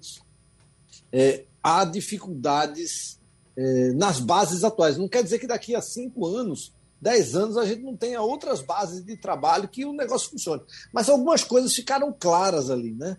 é, 1.13 1.45
há 1.63 1.85
dificuldades 1.85 3.21
é, 3.57 3.93
nas 3.93 4.19
bases 4.19 4.65
atuais. 4.65 4.97
Não 4.97 5.09
quer 5.09 5.23
dizer 5.23 5.39
que 5.39 5.47
daqui 5.47 5.75
a 5.75 5.83
cinco 5.83 6.27
anos, 6.27 6.73
dez 7.01 7.37
anos, 7.37 7.57
a 7.57 7.67
gente 7.67 7.83
não 7.83 7.97
tenha 7.97 8.23
outras 8.23 8.63
bases 8.63 9.05
de 9.05 9.17
trabalho 9.17 9.69
que 9.69 9.85
o 9.85 9.93
negócio 9.93 10.31
funcione. 10.31 10.63
Mas 10.93 11.09
algumas 11.09 11.45
coisas 11.45 11.75
ficaram 11.75 12.15
claras 12.19 12.71
ali. 12.71 12.93
Né? 12.93 13.17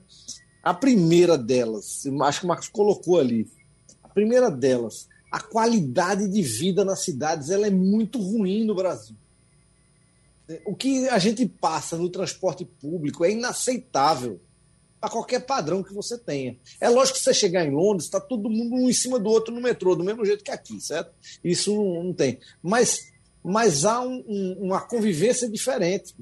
A 0.63 0.73
primeira 0.73 1.38
delas, 1.38 2.03
acho 2.23 2.39
que 2.39 2.45
o 2.45 2.49
Marcos 2.49 2.69
colocou 2.69 3.19
ali, 3.19 3.47
a 4.03 4.10
primeira 4.10 4.49
delas, 4.49 5.08
a 5.32 5.39
qualidade 5.39 6.27
de 6.27 6.41
vida 6.41 6.86
nas 6.86 6.99
cidades 6.99 7.49
ela 7.49 7.67
é 7.67 7.71
muito 7.71 8.19
ruim 8.19 8.63
no 8.65 8.75
Brasil. 8.75 9.15
O 10.65 10.75
que 10.75 11.08
a 11.10 11.17
gente 11.17 11.45
passa 11.47 11.97
no 11.97 12.10
transporte 12.10 12.65
público 12.65 13.23
é 13.23 13.32
inaceitável 13.32 14.39
a 15.03 15.09
qualquer 15.09 15.41
padrão 15.41 15.83
que 15.83 15.93
você 15.93 16.17
tenha. 16.17 16.57
É 16.79 16.87
lógico 16.87 17.17
que 17.17 17.23
você 17.25 17.33
chegar 17.33 17.65
em 17.65 17.71
Londres, 17.71 18.05
está 18.05 18.21
todo 18.21 18.49
mundo 18.49 18.75
um 18.75 18.89
em 18.89 18.93
cima 18.93 19.19
do 19.19 19.29
outro 19.29 19.53
no 19.53 19.59
metrô, 19.59 19.95
do 19.95 20.03
mesmo 20.03 20.25
jeito 20.25 20.41
que 20.41 20.49
aqui, 20.49 20.79
certo? 20.79 21.11
Isso 21.43 21.75
não, 21.75 22.13
tem. 22.13 22.39
Mas, 22.61 23.11
mas 23.43 23.83
há 23.83 23.99
um, 23.99 24.23
um, 24.25 24.57
uma 24.61 24.79
convivência 24.79 25.49
diferente 25.49 26.15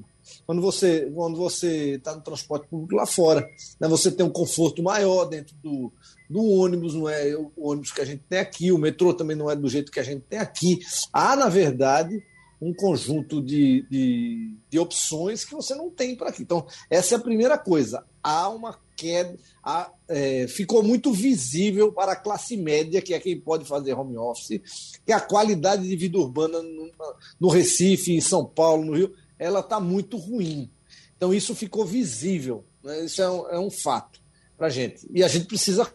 quando 0.44 0.60
você 0.60 1.08
quando 1.14 1.36
você 1.36 1.92
está 1.92 2.14
no 2.14 2.22
transporte 2.22 2.66
público 2.66 2.96
lá 2.96 3.06
fora. 3.06 3.48
Né? 3.78 3.86
Você 3.86 4.10
tem 4.10 4.26
um 4.26 4.30
conforto 4.30 4.82
maior 4.82 5.26
dentro 5.26 5.54
do, 5.62 5.92
do 6.28 6.44
ônibus, 6.44 6.94
não 6.94 7.08
é 7.08 7.36
o 7.36 7.52
ônibus 7.56 7.92
que 7.92 8.00
a 8.00 8.04
gente 8.04 8.24
tem 8.28 8.40
aqui, 8.40 8.72
o 8.72 8.78
metrô 8.78 9.14
também 9.14 9.36
não 9.36 9.48
é 9.48 9.54
do 9.54 9.68
jeito 9.68 9.92
que 9.92 10.00
a 10.00 10.04
gente 10.04 10.24
tem 10.28 10.40
aqui. 10.40 10.80
Há, 11.12 11.36
na 11.36 11.48
verdade, 11.48 12.20
um 12.62 12.72
conjunto 12.72 13.42
de, 13.42 13.84
de, 13.90 14.54
de 14.70 14.78
opções 14.78 15.44
que 15.44 15.52
você 15.52 15.74
não 15.74 15.90
tem 15.90 16.14
para 16.14 16.28
aqui. 16.28 16.42
Então, 16.42 16.64
essa 16.88 17.14
é 17.14 17.18
a 17.18 17.20
primeira 17.20 17.58
coisa 17.58 18.04
há 18.22 18.48
uma 18.48 18.78
queda, 18.96 19.36
há, 19.62 19.90
é, 20.08 20.46
ficou 20.46 20.82
muito 20.82 21.12
visível 21.12 21.92
para 21.92 22.12
a 22.12 22.16
classe 22.16 22.56
média, 22.56 23.02
que 23.02 23.12
é 23.12 23.18
quem 23.18 23.40
pode 23.40 23.64
fazer 23.64 23.94
home 23.94 24.16
office, 24.16 24.60
que 25.04 25.12
a 25.12 25.20
qualidade 25.20 25.86
de 25.88 25.96
vida 25.96 26.18
urbana 26.18 26.62
no, 26.62 26.90
no 27.40 27.48
Recife, 27.48 28.12
em 28.12 28.20
São 28.20 28.44
Paulo, 28.44 28.84
no 28.84 28.96
Rio, 28.96 29.12
ela 29.38 29.58
está 29.58 29.80
muito 29.80 30.16
ruim. 30.16 30.70
Então 31.16 31.34
isso 31.34 31.54
ficou 31.54 31.84
visível, 31.84 32.64
né? 32.82 33.04
isso 33.04 33.20
é 33.20 33.30
um, 33.30 33.48
é 33.48 33.58
um 33.58 33.70
fato 33.70 34.20
para 34.56 34.68
a 34.68 34.70
gente. 34.70 35.08
E 35.12 35.24
a 35.24 35.28
gente 35.28 35.46
precisa 35.46 35.92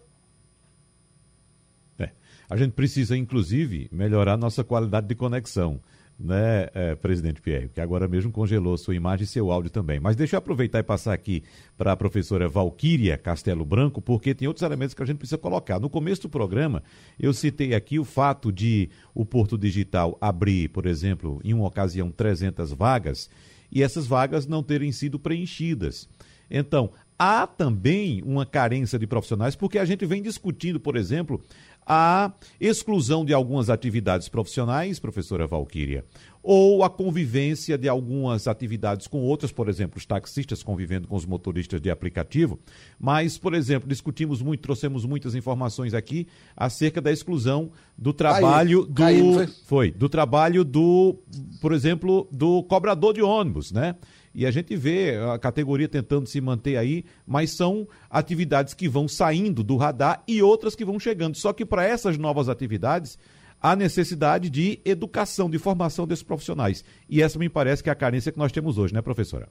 é, 1.97 2.11
a 2.49 2.57
gente 2.57 2.73
precisa, 2.73 3.15
inclusive, 3.15 3.87
melhorar 3.89 4.35
nossa 4.35 4.65
qualidade 4.65 5.07
de 5.07 5.15
conexão. 5.15 5.79
Né, 6.19 6.67
é, 6.73 6.95
presidente 6.95 7.41
Pierre, 7.41 7.69
que 7.69 7.79
agora 7.79 8.07
mesmo 8.07 8.31
congelou 8.31 8.77
sua 8.77 8.95
imagem 8.95 9.23
e 9.23 9.27
seu 9.27 9.51
áudio 9.51 9.69
também. 9.69 9.99
Mas 9.99 10.15
deixa 10.15 10.35
eu 10.35 10.39
aproveitar 10.39 10.79
e 10.79 10.83
passar 10.83 11.13
aqui 11.13 11.43
para 11.77 11.91
a 11.91 11.97
professora 11.97 12.49
Valquíria 12.49 13.17
Castelo 13.17 13.63
Branco, 13.63 14.01
porque 14.01 14.33
tem 14.33 14.47
outros 14.47 14.63
elementos 14.63 14.95
que 14.95 15.03
a 15.03 15.05
gente 15.05 15.17
precisa 15.17 15.37
colocar. 15.37 15.79
No 15.79 15.89
começo 15.89 16.23
do 16.23 16.29
programa, 16.29 16.81
eu 17.19 17.33
citei 17.33 17.75
aqui 17.75 17.99
o 17.99 18.03
fato 18.03 18.51
de 18.51 18.89
o 19.13 19.23
Porto 19.23 19.57
Digital 19.57 20.17
abrir, 20.19 20.69
por 20.69 20.85
exemplo, 20.87 21.39
em 21.43 21.53
uma 21.53 21.67
ocasião, 21.67 22.09
300 22.09 22.71
vagas 22.73 23.29
e 23.71 23.83
essas 23.83 24.07
vagas 24.07 24.47
não 24.47 24.63
terem 24.63 24.91
sido 24.91 25.19
preenchidas. 25.19 26.09
Então, 26.49 26.91
há 27.17 27.47
também 27.47 28.21
uma 28.23 28.45
carência 28.45 28.99
de 28.99 29.07
profissionais, 29.07 29.55
porque 29.55 29.79
a 29.79 29.85
gente 29.85 30.05
vem 30.05 30.21
discutindo, 30.21 30.79
por 30.79 30.95
exemplo, 30.95 31.41
a 31.87 32.33
exclusão 32.59 33.23
de 33.23 33.33
algumas 33.33 33.69
atividades 33.69 34.27
profissionais, 34.27 34.99
professora 34.99 35.47
Valquíria, 35.47 36.03
ou 36.43 36.83
a 36.83 36.89
convivência 36.89 37.77
de 37.77 37.87
algumas 37.87 38.45
atividades 38.47 39.07
com 39.07 39.21
outras, 39.21 39.53
por 39.53 39.69
exemplo, 39.69 39.97
os 39.97 40.05
taxistas 40.05 40.61
convivendo 40.61 41.07
com 41.07 41.15
os 41.15 41.25
motoristas 41.25 41.79
de 41.79 41.89
aplicativo. 41.89 42.59
Mas, 42.99 43.37
por 43.37 43.53
exemplo, 43.53 43.87
discutimos 43.87 44.41
muito, 44.41 44.61
trouxemos 44.61 45.05
muitas 45.05 45.33
informações 45.33 45.93
aqui 45.93 46.27
acerca 46.55 46.99
da 46.99 47.11
exclusão 47.11 47.71
do 47.97 48.11
trabalho 48.13 48.85
do 48.85 49.33
foi? 49.33 49.47
foi 49.65 49.91
do 49.91 50.09
trabalho 50.09 50.65
do, 50.65 51.17
por 51.61 51.71
exemplo, 51.71 52.27
do 52.31 52.63
cobrador 52.63 53.13
de 53.13 53.21
ônibus, 53.21 53.71
né? 53.71 53.95
E 54.37 54.45
a 54.45 54.51
gente 54.51 54.75
vê 54.75 55.15
a 55.33 55.39
categoria 55.39 55.89
tentando 55.89 56.27
se 56.27 56.39
manter 56.39 56.77
aí, 56.77 57.03
mas 57.25 57.49
são 57.49 57.87
atividades 58.07 58.75
que 58.75 58.87
vão 58.87 59.07
saindo 59.07 59.63
do 59.63 59.75
radar 59.77 60.23
e 60.27 60.43
outras 60.43 60.75
que 60.75 60.85
vão 60.85 60.99
chegando. 60.99 61.35
Só 61.35 61.51
que 61.51 61.65
para 61.65 61.83
essas 61.83 62.19
novas 62.19 62.47
atividades, 62.47 63.17
há 63.59 63.75
necessidade 63.75 64.47
de 64.47 64.79
educação, 64.85 65.49
de 65.49 65.57
formação 65.57 66.05
desses 66.05 66.21
profissionais. 66.21 66.85
E 67.09 67.19
essa 67.19 67.39
me 67.39 67.49
parece 67.49 67.81
que 67.81 67.89
é 67.89 67.91
a 67.91 67.95
carência 67.95 68.31
que 68.31 68.37
nós 68.37 68.51
temos 68.51 68.77
hoje, 68.77 68.93
né, 68.93 69.01
professora? 69.01 69.49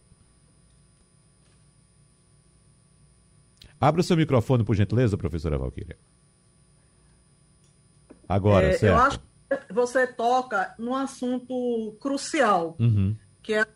Abra 3.81 4.03
o 4.03 4.05
seu 4.05 4.17
microfone, 4.17 4.63
por 4.63 4.77
gentileza, 4.77 5.19
professora 5.19 5.59
Valquíria. 5.59 5.99
Agora, 8.29 8.69
é, 8.69 8.73
certo. 8.75 8.85
Eu 8.85 8.99
acho 8.99 9.19
que 9.19 9.75
você 9.75 10.07
toca 10.07 10.77
num 10.79 10.95
assunto 10.95 11.97
crucial, 11.99 12.77
uhum. 12.79 13.17
que 13.43 13.53
é 13.53 13.67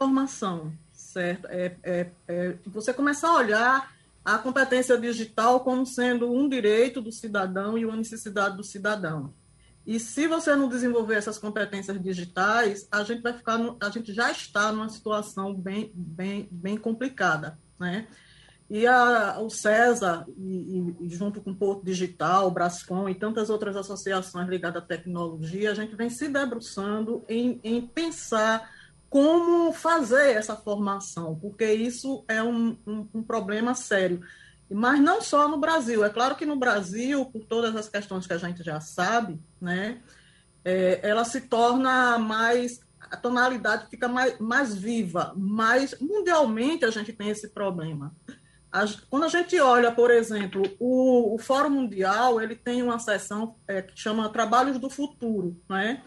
formação, 0.00 0.72
certo? 0.94 1.46
É, 1.48 1.76
é, 1.82 2.10
é, 2.26 2.56
você 2.64 2.90
começar 2.90 3.28
a 3.28 3.36
olhar 3.36 3.92
a 4.24 4.38
competência 4.38 4.96
digital 4.96 5.60
como 5.60 5.84
sendo 5.84 6.32
um 6.32 6.48
direito 6.48 7.02
do 7.02 7.12
cidadão 7.12 7.76
e 7.76 7.84
uma 7.84 7.96
necessidade 7.96 8.56
do 8.56 8.64
cidadão. 8.64 9.34
E 9.86 10.00
se 10.00 10.26
você 10.26 10.56
não 10.56 10.70
desenvolver 10.70 11.16
essas 11.16 11.36
competências 11.36 12.00
digitais, 12.02 12.88
a 12.90 13.02
gente 13.02 13.20
vai 13.20 13.34
ficar, 13.34 13.58
no, 13.58 13.76
a 13.78 13.90
gente 13.90 14.14
já 14.14 14.30
está 14.30 14.72
numa 14.72 14.88
situação 14.88 15.52
bem, 15.52 15.92
bem, 15.94 16.48
bem 16.50 16.78
complicada, 16.78 17.58
né? 17.78 18.06
E 18.70 18.86
a, 18.86 19.38
o 19.40 19.50
César, 19.50 20.24
e, 20.38 20.94
e, 21.00 21.08
junto 21.10 21.40
com 21.42 21.50
o 21.50 21.56
Porto 21.56 21.84
Digital, 21.84 22.46
o 22.46 22.50
Brascom 22.50 23.08
e 23.08 23.14
tantas 23.14 23.50
outras 23.50 23.74
associações 23.76 24.48
ligadas 24.48 24.82
à 24.82 24.86
tecnologia, 24.86 25.72
a 25.72 25.74
gente 25.74 25.94
vem 25.96 26.08
se 26.08 26.28
debruçando 26.28 27.24
em, 27.28 27.60
em 27.64 27.84
pensar 27.84 28.79
como 29.10 29.72
fazer 29.72 30.36
essa 30.36 30.54
formação, 30.54 31.34
porque 31.34 31.70
isso 31.70 32.24
é 32.28 32.40
um, 32.40 32.78
um, 32.86 33.08
um, 33.12 33.22
problema 33.24 33.74
sério. 33.74 34.20
Mas 34.70 35.00
não 35.00 35.20
só 35.20 35.48
no 35.48 35.58
Brasil. 35.58 36.04
É 36.04 36.08
claro 36.08 36.36
que 36.36 36.46
no 36.46 36.54
Brasil, 36.54 37.26
por 37.26 37.44
todas 37.44 37.74
as 37.74 37.88
questões 37.88 38.24
que 38.24 38.32
a 38.32 38.38
gente 38.38 38.62
já 38.62 38.80
sabe, 38.80 39.42
né, 39.60 40.00
é, 40.64 41.00
ela 41.02 41.24
se 41.24 41.40
torna 41.40 42.20
mais. 42.20 42.80
A 43.00 43.16
tonalidade 43.16 43.90
fica 43.90 44.06
mais, 44.06 44.38
mais 44.38 44.76
viva, 44.76 45.34
mas 45.36 45.96
mundialmente 46.00 46.84
a 46.84 46.90
gente 46.90 47.12
tem 47.12 47.30
esse 47.30 47.48
problema. 47.48 48.14
quando 49.08 49.24
a 49.24 49.28
gente 49.28 49.58
olha, 49.58 49.90
por 49.90 50.12
exemplo, 50.12 50.62
o, 50.78 51.34
o 51.34 51.38
Fórum 51.38 51.70
Mundial, 51.70 52.40
ele 52.40 52.54
tem 52.54 52.80
uma 52.80 53.00
seção 53.00 53.56
é, 53.66 53.82
que 53.82 53.98
chama 53.98 54.28
Trabalhos 54.28 54.78
do 54.78 54.88
Futuro, 54.88 55.60
né? 55.68 56.04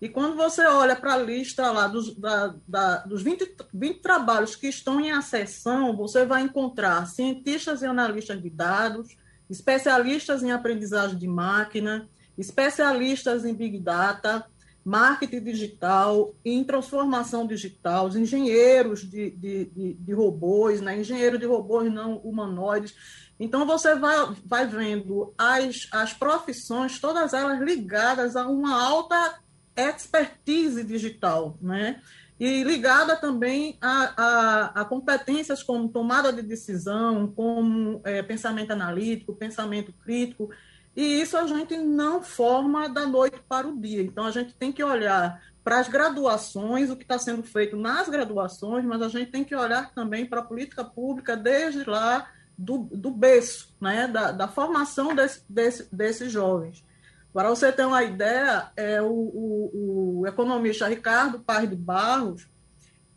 E 0.00 0.08
quando 0.08 0.34
você 0.34 0.66
olha 0.66 0.96
para 0.96 1.12
a 1.12 1.18
lista 1.18 1.70
lá 1.70 1.86
dos, 1.86 2.16
da, 2.16 2.54
da, 2.66 2.96
dos 2.98 3.22
20, 3.22 3.54
20 3.72 4.00
trabalhos 4.00 4.56
que 4.56 4.66
estão 4.66 4.98
em 4.98 5.10
acessão, 5.10 5.94
você 5.94 6.24
vai 6.24 6.42
encontrar 6.42 7.06
cientistas 7.06 7.82
e 7.82 7.86
analistas 7.86 8.40
de 8.40 8.48
dados, 8.48 9.16
especialistas 9.50 10.42
em 10.42 10.52
aprendizagem 10.52 11.18
de 11.18 11.28
máquina, 11.28 12.08
especialistas 12.38 13.44
em 13.44 13.52
Big 13.52 13.78
Data, 13.78 14.46
marketing 14.82 15.44
digital, 15.44 16.34
em 16.42 16.64
transformação 16.64 17.46
digital, 17.46 18.06
os 18.06 18.16
engenheiros 18.16 19.02
de, 19.02 19.30
de, 19.32 19.64
de, 19.66 19.94
de 19.94 20.12
robôs, 20.14 20.80
né? 20.80 20.98
engenheiro 20.98 21.38
de 21.38 21.44
robôs 21.44 21.92
não 21.92 22.16
humanoides. 22.18 22.94
Então, 23.38 23.66
você 23.66 23.94
vai, 23.94 24.34
vai 24.46 24.66
vendo 24.66 25.34
as, 25.36 25.88
as 25.92 26.14
profissões, 26.14 26.98
todas 26.98 27.34
elas 27.34 27.60
ligadas 27.60 28.34
a 28.36 28.46
uma 28.46 28.82
alta 28.82 29.38
expertise 29.88 30.84
digital, 30.84 31.56
né? 31.60 32.00
E 32.38 32.64
ligada 32.64 33.16
também 33.16 33.76
a, 33.82 34.14
a, 34.16 34.80
a 34.80 34.84
competências 34.84 35.62
como 35.62 35.88
tomada 35.88 36.32
de 36.32 36.40
decisão, 36.40 37.26
como 37.28 38.00
é, 38.02 38.22
pensamento 38.22 38.70
analítico, 38.70 39.36
pensamento 39.36 39.92
crítico, 39.92 40.50
e 40.96 41.20
isso 41.20 41.36
a 41.36 41.46
gente 41.46 41.76
não 41.76 42.22
forma 42.22 42.88
da 42.88 43.06
noite 43.06 43.40
para 43.48 43.68
o 43.68 43.78
dia. 43.78 44.02
Então, 44.02 44.24
a 44.24 44.30
gente 44.30 44.54
tem 44.54 44.72
que 44.72 44.82
olhar 44.82 45.40
para 45.62 45.78
as 45.78 45.88
graduações, 45.88 46.90
o 46.90 46.96
que 46.96 47.02
está 47.02 47.18
sendo 47.18 47.42
feito 47.42 47.76
nas 47.76 48.08
graduações, 48.08 48.84
mas 48.84 49.02
a 49.02 49.08
gente 49.08 49.30
tem 49.30 49.44
que 49.44 49.54
olhar 49.54 49.92
também 49.94 50.26
para 50.26 50.40
a 50.40 50.44
política 50.44 50.82
pública 50.82 51.36
desde 51.36 51.84
lá 51.84 52.28
do, 52.56 52.78
do 52.78 53.10
berço, 53.10 53.74
né? 53.80 54.08
da, 54.08 54.32
da 54.32 54.48
formação 54.48 55.14
desse, 55.14 55.42
desse, 55.48 55.94
desses 55.94 56.32
jovens. 56.32 56.84
Para 57.32 57.48
você 57.48 57.70
ter 57.70 57.84
uma 57.84 58.02
ideia, 58.02 58.70
é, 58.76 59.00
o, 59.00 59.12
o, 59.12 60.20
o 60.20 60.26
economista 60.26 60.88
Ricardo 60.88 61.38
Paz 61.40 61.68
de 61.68 61.76
Barros, 61.76 62.48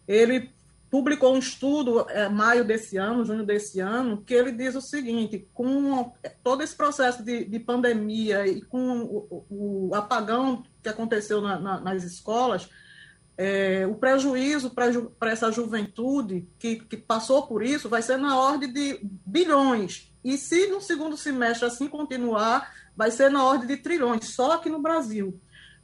ele 0.07 0.51
publicou 0.93 1.33
um 1.33 1.39
estudo 1.39 2.05
é, 2.07 2.29
maio 2.29 2.63
desse 2.63 2.97
ano, 2.97 3.25
junho 3.25 3.43
desse 3.43 3.79
ano, 3.79 4.21
que 4.21 4.31
ele 4.31 4.51
diz 4.51 4.75
o 4.75 4.81
seguinte: 4.81 5.47
com 5.51 6.13
todo 6.43 6.61
esse 6.61 6.75
processo 6.75 7.23
de, 7.23 7.45
de 7.45 7.59
pandemia 7.59 8.45
e 8.45 8.61
com 8.61 8.99
o, 9.01 9.45
o, 9.49 9.95
apagão 9.95 10.61
que 10.83 10.89
aconteceu 10.89 11.41
na, 11.41 11.57
na, 11.57 11.81
nas 11.81 12.03
escolas, 12.03 12.69
é, 13.35 13.87
o 13.87 13.95
prejuízo 13.95 14.69
para 14.69 15.31
essa 15.31 15.51
juventude 15.51 16.47
que, 16.59 16.75
que 16.75 16.95
passou 16.95 17.47
por 17.47 17.63
isso 17.63 17.89
vai 17.89 18.03
ser 18.03 18.17
na 18.17 18.37
ordem 18.37 18.71
de 18.71 18.99
bilhões. 19.25 20.13
E 20.23 20.37
se 20.37 20.67
no 20.67 20.79
segundo 20.79 21.17
semestre 21.17 21.65
assim 21.65 21.87
continuar, 21.87 22.71
vai 22.95 23.11
ser 23.11 23.29
na 23.29 23.43
ordem 23.43 23.67
de 23.67 23.77
trilhões, 23.77 24.33
só 24.33 24.53
aqui 24.53 24.69
no 24.69 24.81
Brasil. 24.81 25.39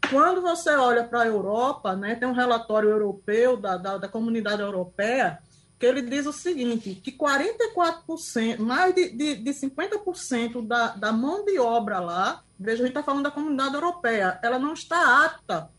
Quando 0.09 0.41
você 0.41 0.71
olha 0.75 1.03
para 1.03 1.23
a 1.23 1.27
Europa, 1.27 1.95
né, 1.95 2.15
tem 2.15 2.27
um 2.27 2.33
relatório 2.33 2.89
europeu 2.89 3.57
da, 3.57 3.77
da, 3.77 3.97
da, 3.97 4.07
comunidade 4.07 4.61
europeia, 4.61 5.39
que 5.77 5.85
ele 5.85 6.01
diz 6.01 6.25
o 6.25 6.33
seguinte, 6.33 6.95
que 6.95 7.11
44%, 7.11 8.59
mais 8.59 8.93
de, 8.95 9.09
de, 9.09 9.35
de 9.35 9.51
50% 9.51 10.65
da, 10.65 10.89
da 10.95 11.11
mão 11.11 11.43
de 11.45 11.59
obra 11.59 11.99
lá, 11.99 12.43
veja, 12.59 12.83
a 12.83 12.85
gente 12.85 12.95
está 12.95 13.03
falando 13.03 13.23
da 13.23 13.31
comunidade 13.31 13.75
europeia, 13.75 14.39
ela 14.41 14.59
não 14.59 14.73
está 14.73 15.25
apta 15.25 15.69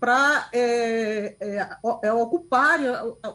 para 0.00 0.48
é, 0.52 1.36
é, 1.38 1.68
é, 2.04 2.12
ocupar 2.12 2.80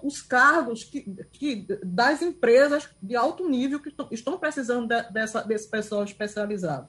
os 0.01 0.19
cargos 0.23 0.83
que, 0.83 1.01
que, 1.31 1.67
das 1.83 2.23
empresas 2.23 2.89
de 3.01 3.15
alto 3.15 3.47
nível 3.47 3.79
que 3.79 3.93
estão 4.11 4.39
precisando 4.39 4.87
de, 4.87 5.11
dessa, 5.11 5.43
desse 5.43 5.69
pessoal 5.69 6.03
especializado. 6.03 6.87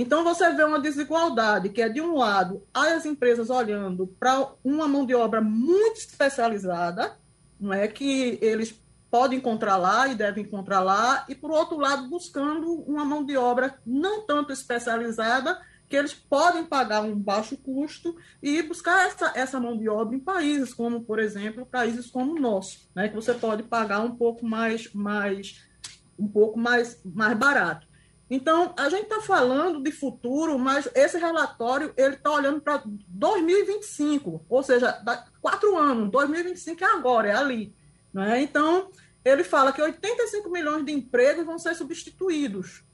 Então, 0.00 0.22
você 0.22 0.48
vê 0.52 0.62
uma 0.62 0.78
desigualdade, 0.78 1.70
que 1.70 1.82
é, 1.82 1.88
de 1.88 2.00
um 2.00 2.14
lado, 2.14 2.62
as 2.72 3.04
empresas 3.04 3.50
olhando 3.50 4.06
para 4.06 4.48
uma 4.62 4.86
mão 4.86 5.04
de 5.04 5.12
obra 5.12 5.40
muito 5.40 5.96
especializada, 5.96 7.16
não 7.58 7.72
é 7.72 7.88
que 7.88 8.38
eles 8.40 8.80
podem 9.10 9.38
encontrar 9.38 9.76
lá 9.76 10.06
e 10.06 10.14
devem 10.14 10.44
encontrar 10.44 10.78
lá, 10.78 11.26
e, 11.28 11.34
por 11.34 11.50
outro 11.50 11.76
lado, 11.76 12.08
buscando 12.08 12.74
uma 12.82 13.04
mão 13.04 13.24
de 13.24 13.36
obra 13.36 13.76
não 13.84 14.24
tanto 14.24 14.52
especializada, 14.52 15.60
que 15.88 15.96
eles 15.96 16.14
podem 16.14 16.64
pagar 16.64 17.02
um 17.02 17.18
baixo 17.18 17.56
custo 17.56 18.14
e 18.40 18.62
buscar 18.62 19.04
essa, 19.04 19.32
essa 19.34 19.58
mão 19.58 19.76
de 19.76 19.88
obra 19.88 20.14
em 20.14 20.20
países 20.20 20.72
como, 20.72 21.02
por 21.02 21.18
exemplo, 21.18 21.66
países 21.66 22.08
como 22.08 22.36
o 22.36 22.40
nosso, 22.40 22.88
né, 22.94 23.08
que 23.08 23.16
você 23.16 23.34
pode 23.34 23.64
pagar 23.64 23.98
um 24.02 24.14
pouco 24.14 24.46
mais, 24.46 24.94
mais 24.94 25.66
um 26.16 26.28
pouco 26.28 26.56
mais, 26.56 27.00
mais 27.04 27.36
barato. 27.36 27.87
Então, 28.30 28.74
a 28.76 28.90
gente 28.90 29.04
está 29.04 29.22
falando 29.22 29.82
de 29.82 29.90
futuro, 29.90 30.58
mas 30.58 30.88
esse 30.94 31.16
relatório 31.16 31.94
ele 31.96 32.14
está 32.14 32.30
olhando 32.30 32.60
para 32.60 32.82
2025, 32.84 34.44
ou 34.48 34.62
seja, 34.62 35.02
quatro 35.40 35.76
anos, 35.78 36.10
2025 36.10 36.84
é 36.84 36.86
agora, 36.86 37.28
é 37.28 37.34
ali. 37.34 37.74
Né? 38.12 38.42
Então, 38.42 38.90
ele 39.24 39.42
fala 39.42 39.72
que 39.72 39.80
85 39.80 40.50
milhões 40.50 40.84
de 40.84 40.92
empregos 40.92 41.46
vão 41.46 41.58
ser 41.58 41.74
substituídos. 41.74 42.84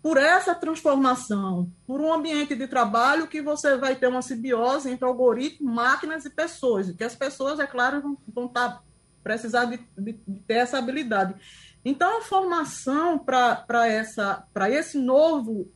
por 0.00 0.16
essa 0.16 0.54
transformação, 0.54 1.70
por 1.86 2.00
um 2.00 2.12
ambiente 2.12 2.54
de 2.54 2.66
trabalho 2.68 3.26
que 3.26 3.42
você 3.42 3.76
vai 3.76 3.96
ter 3.96 4.06
uma 4.06 4.22
simbiose 4.22 4.88
entre 4.88 5.04
algoritmo, 5.04 5.70
máquinas 5.70 6.24
e 6.24 6.30
pessoas, 6.30 6.90
que 6.92 7.04
as 7.04 7.16
pessoas, 7.16 7.58
é 7.58 7.66
claro, 7.66 8.00
vão, 8.00 8.18
vão 8.26 8.48
tá, 8.48 8.80
precisar 9.24 9.64
de, 9.66 9.78
de, 9.98 10.12
de 10.26 10.40
ter 10.40 10.54
essa 10.54 10.78
habilidade. 10.78 11.34
Então, 11.88 12.18
a 12.18 12.20
formação 12.20 13.18
para 13.18 13.88
esse 14.68 14.98
novo 14.98 15.72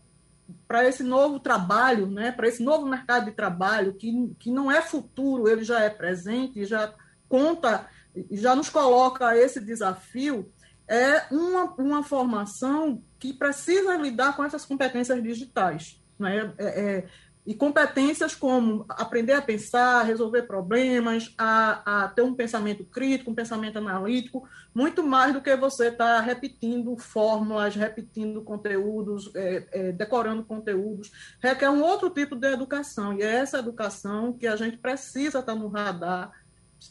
para 0.68 0.86
esse 0.86 1.02
novo 1.02 1.40
trabalho, 1.40 2.06
né, 2.06 2.30
para 2.32 2.46
esse 2.46 2.62
novo 2.62 2.86
mercado 2.86 3.26
de 3.26 3.32
trabalho, 3.32 3.94
que, 3.94 4.34
que 4.38 4.50
não 4.50 4.70
é 4.70 4.82
futuro, 4.82 5.48
ele 5.48 5.64
já 5.64 5.80
é 5.80 5.88
presente, 5.88 6.66
já 6.66 6.92
conta, 7.28 7.86
já 8.30 8.54
nos 8.54 8.68
coloca 8.68 9.36
esse 9.36 9.60
desafio, 9.60 10.52
é 10.86 11.24
uma, 11.30 11.72
uma 11.76 12.02
formação 12.02 13.02
que 13.18 13.32
precisa 13.32 13.96
lidar 13.96 14.36
com 14.36 14.44
essas 14.44 14.64
competências 14.66 15.22
digitais. 15.22 16.02
Né? 16.18 16.52
É, 16.58 16.66
é, 16.66 17.08
e 17.44 17.54
competências 17.54 18.36
como 18.36 18.84
aprender 18.88 19.32
a 19.32 19.42
pensar, 19.42 20.04
resolver 20.04 20.42
problemas, 20.42 21.34
a, 21.36 22.04
a, 22.04 22.08
ter 22.08 22.22
um 22.22 22.34
pensamento 22.34 22.84
crítico, 22.84 23.32
um 23.32 23.34
pensamento 23.34 23.78
analítico, 23.78 24.48
muito 24.72 25.02
mais 25.02 25.34
do 25.34 25.40
que 25.40 25.56
você 25.56 25.88
estar 25.88 26.18
tá 26.18 26.20
repetindo 26.20 26.96
fórmulas, 26.96 27.74
repetindo 27.74 28.42
conteúdos, 28.42 29.30
é, 29.34 29.66
é, 29.72 29.92
decorando 29.92 30.44
conteúdos. 30.44 31.10
Requer 31.40 31.70
um 31.70 31.82
outro 31.82 32.10
tipo 32.10 32.36
de 32.36 32.46
educação, 32.46 33.12
e 33.12 33.22
é 33.22 33.34
essa 33.34 33.58
educação 33.58 34.32
que 34.32 34.46
a 34.46 34.54
gente 34.54 34.76
precisa 34.76 35.40
estar 35.40 35.54
tá 35.54 35.54
no 35.54 35.66
radar 35.66 36.30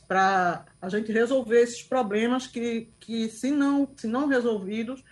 para 0.06 0.66
a 0.82 0.90
gente 0.90 1.12
resolver 1.12 1.62
esses 1.62 1.82
problemas 1.82 2.46
que, 2.46 2.90
que 3.00 3.30
se, 3.30 3.52
não, 3.52 3.88
se 3.96 4.08
não 4.08 4.28
resolvidos, 4.28 5.04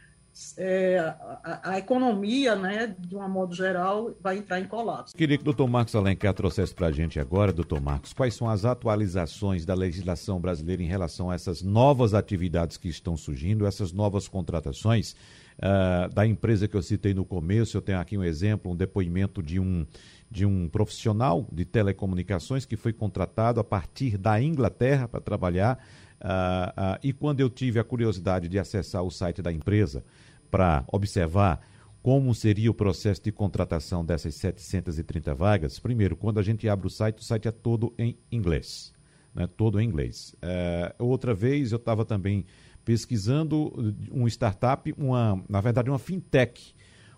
é, 0.58 1.00
a, 1.44 1.72
a, 1.72 1.78
economia, 1.80 2.56
né, 2.56 2.96
de 3.00 3.16
um 3.16 3.30
modo 3.30 3.54
geral, 3.54 4.16
vai 4.22 4.38
entrar 4.38 4.60
em 4.60 4.66
colapso. 4.66 5.16
Queria 5.16 5.38
que 5.38 5.42
o 5.42 5.46
doutor 5.46 5.68
Marcos 5.68 5.96
Alencar 5.96 6.34
trouxesse 6.34 6.74
para 6.74 6.88
a 6.88 6.92
gente 6.92 7.20
agora, 7.20 7.52
doutor 7.52 7.82
Marcos, 7.82 8.14
quais 8.14 8.34
são 8.34 8.50
as 8.50 8.66
atualizações 8.66 9.66
da 9.66 9.74
legislação 9.74 10.40
brasileira 10.40 10.82
em 10.82 10.88
relação 10.88 11.30
a 11.30 11.36
essas 11.36 11.62
novas 11.62 12.14
atividades 12.14 12.78
que 12.78 12.88
estão 12.88 13.18
surgindo, 13.18 13.66
essas 13.66 13.92
novas 13.92 14.28
contratações 14.28 15.16
uh, 15.60 16.14
da 16.14 16.26
empresa 16.26 16.68
que 16.68 16.76
eu 16.76 16.82
citei 16.82 17.14
no 17.14 17.26
começo. 17.26 17.78
Eu 17.78 17.82
tenho 17.82 18.00
aqui 18.00 18.18
um 18.18 18.24
exemplo, 18.24 18.72
um 18.72 18.76
depoimento 18.76 19.44
de 19.44 19.60
um, 19.60 19.86
de 20.30 20.46
um 20.46 20.68
profissional 20.70 21.48
de 21.52 21.66
telecomunicações 21.66 22.66
que 22.66 22.76
foi 22.76 22.94
contratado 22.94 23.60
a 23.60 23.64
partir 23.64 24.18
da 24.18 24.42
Inglaterra 24.42 25.08
para 25.08 25.20
trabalhar. 25.20 25.78
Uh, 26.22 26.26
uh, 26.26 27.00
e 27.02 27.14
quando 27.14 27.40
eu 27.40 27.50
tive 27.50 27.80
a 27.80 27.84
curiosidade 27.84 28.48
de 28.50 28.60
acessar 28.60 29.04
o 29.04 29.10
site 29.10 29.42
da 29.42 29.52
empresa, 29.52 30.04
para 30.50 30.84
observar 30.92 31.62
como 32.02 32.34
seria 32.34 32.72
o 32.72 32.74
processo 32.74 33.22
de 33.22 33.32
contratação 33.32 34.06
dessas 34.06 34.36
730 34.36 35.34
vagas, 35.36 35.80
primeiro, 35.80 36.16
quando 36.16 36.40
a 36.40 36.44
gente 36.44 36.68
abre 36.68 36.88
o 36.88 36.90
site, 36.90 37.20
o 37.20 37.24
site 37.24 37.48
é 37.48 37.52
todo 37.52 37.94
em 37.98 38.18
inglês. 38.32 38.94
Né, 39.34 39.48
todo 39.56 39.80
em 39.80 39.86
inglês. 39.86 40.36
É, 40.42 40.96
outra 40.98 41.34
vez 41.34 41.72
eu 41.72 41.76
estava 41.76 42.04
também 42.04 42.46
pesquisando 42.84 43.94
um 44.12 44.28
startup, 44.28 44.92
uma, 44.98 45.44
na 45.48 45.62
verdade, 45.62 45.90
uma 45.90 46.00
fintech, 46.00 46.74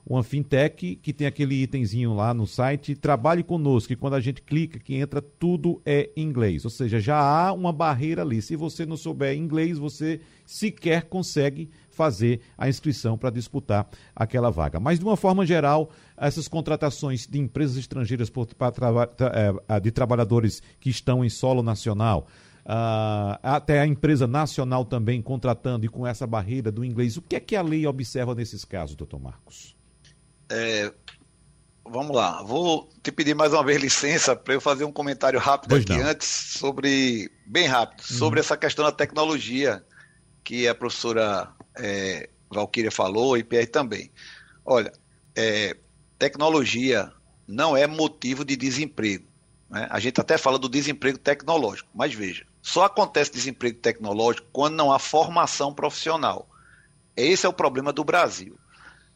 uma 0.05 0.23
fintech 0.23 0.95
que 0.95 1.13
tem 1.13 1.27
aquele 1.27 1.61
itemzinho 1.61 2.13
lá 2.13 2.33
no 2.33 2.47
site, 2.47 2.95
trabalhe 2.95 3.43
conosco, 3.43 3.93
e 3.93 3.95
quando 3.95 4.15
a 4.15 4.19
gente 4.19 4.41
clica, 4.41 4.79
que 4.79 4.95
entra, 4.95 5.21
tudo 5.21 5.81
é 5.85 6.09
inglês. 6.17 6.65
Ou 6.65 6.71
seja, 6.71 6.99
já 6.99 7.17
há 7.17 7.53
uma 7.53 7.71
barreira 7.71 8.23
ali. 8.23 8.41
Se 8.41 8.55
você 8.55 8.85
não 8.85 8.97
souber 8.97 9.37
inglês, 9.37 9.77
você 9.77 10.19
sequer 10.45 11.03
consegue 11.03 11.69
fazer 11.91 12.41
a 12.57 12.67
inscrição 12.67 13.17
para 13.17 13.29
disputar 13.29 13.87
aquela 14.15 14.49
vaga. 14.49 14.79
Mas, 14.79 14.99
de 14.99 15.05
uma 15.05 15.17
forma 15.17 15.45
geral, 15.45 15.89
essas 16.17 16.47
contratações 16.47 17.27
de 17.27 17.39
empresas 17.39 17.77
estrangeiras 17.77 18.29
por, 18.29 18.47
é, 19.67 19.79
de 19.79 19.91
trabalhadores 19.91 20.61
que 20.79 20.89
estão 20.89 21.23
em 21.23 21.29
solo 21.29 21.61
nacional, 21.61 22.27
Uh, 22.63 23.41
até 23.41 23.79
a 23.79 23.87
empresa 23.87 24.27
nacional 24.27 24.85
também 24.85 25.19
contratando 25.19 25.83
e 25.83 25.89
com 25.89 26.05
essa 26.05 26.27
barreira 26.27 26.71
do 26.71 26.85
inglês. 26.85 27.17
O 27.17 27.21
que 27.21 27.35
é 27.35 27.39
que 27.39 27.55
a 27.55 27.61
lei 27.63 27.87
observa 27.87 28.35
nesses 28.35 28.63
casos, 28.63 28.95
doutor 28.95 29.19
Marcos? 29.19 29.75
É, 30.47 30.93
vamos 31.83 32.15
lá, 32.15 32.43
vou 32.43 32.87
te 33.01 33.11
pedir 33.11 33.35
mais 33.35 33.51
uma 33.51 33.63
vez 33.63 33.81
licença 33.81 34.35
para 34.35 34.53
eu 34.53 34.61
fazer 34.61 34.83
um 34.83 34.91
comentário 34.91 35.39
rápido 35.39 35.71
pois 35.71 35.83
aqui 35.83 35.97
não. 35.97 36.07
antes 36.07 36.27
sobre, 36.27 37.31
bem 37.47 37.67
rápido, 37.67 38.03
sobre 38.03 38.39
essa 38.39 38.55
questão 38.55 38.85
da 38.85 38.91
tecnologia 38.91 39.83
que 40.43 40.67
a 40.67 40.75
professora 40.75 41.51
é, 41.77 42.29
Valquíria 42.49 42.91
falou 42.91 43.37
e 43.37 43.43
Pierre 43.43 43.67
também. 43.67 44.11
Olha, 44.65 44.91
é, 45.35 45.75
tecnologia 46.19 47.11
não 47.47 47.75
é 47.75 47.87
motivo 47.87 48.45
de 48.45 48.55
desemprego. 48.55 49.25
Né? 49.69 49.87
A 49.89 49.99
gente 49.99 50.19
até 50.19 50.37
fala 50.37 50.59
do 50.59 50.69
desemprego 50.69 51.17
tecnológico, 51.17 51.89
mas 51.93 52.13
veja, 52.13 52.45
só 52.61 52.83
acontece 52.83 53.31
desemprego 53.31 53.79
tecnológico 53.79 54.47
quando 54.51 54.75
não 54.75 54.91
há 54.91 54.99
formação 54.99 55.73
profissional. 55.73 56.47
Esse 57.15 57.45
é 57.45 57.49
o 57.49 57.53
problema 57.53 57.91
do 57.91 58.03
Brasil. 58.03 58.57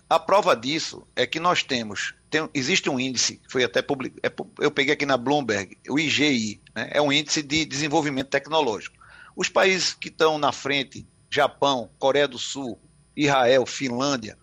A 0.10 0.20
prova 0.20 0.56
disso 0.56 1.06
é 1.16 1.26
que 1.26 1.40
nós 1.40 1.64
temos, 1.64 2.14
tem, 2.30 2.48
existe 2.54 2.90
um 2.90 3.00
índice, 3.00 3.42
foi 3.50 3.64
até 3.64 3.82
public, 3.82 4.16
é, 4.22 4.32
eu 4.60 4.70
peguei 4.70 4.94
aqui 4.94 5.06
na 5.06 5.18
Bloomberg, 5.18 5.78
o 5.90 5.98
IGI, 5.98 6.62
né, 6.76 6.90
é 6.92 7.02
um 7.02 7.12
índice 7.12 7.42
de 7.42 7.66
desenvolvimento 7.66 8.30
tecnológico. 8.30 8.96
Os 9.36 9.50
países 9.50 9.94
que 9.94 10.10
estão 10.10 10.38
na 10.38 10.52
frente, 10.52 11.08
Japão, 11.30 11.90
Coreia 12.00 12.28
do 12.28 12.38
Sul, 12.38 12.80
Israel, 13.16 13.66
Finlândia, 13.66 14.38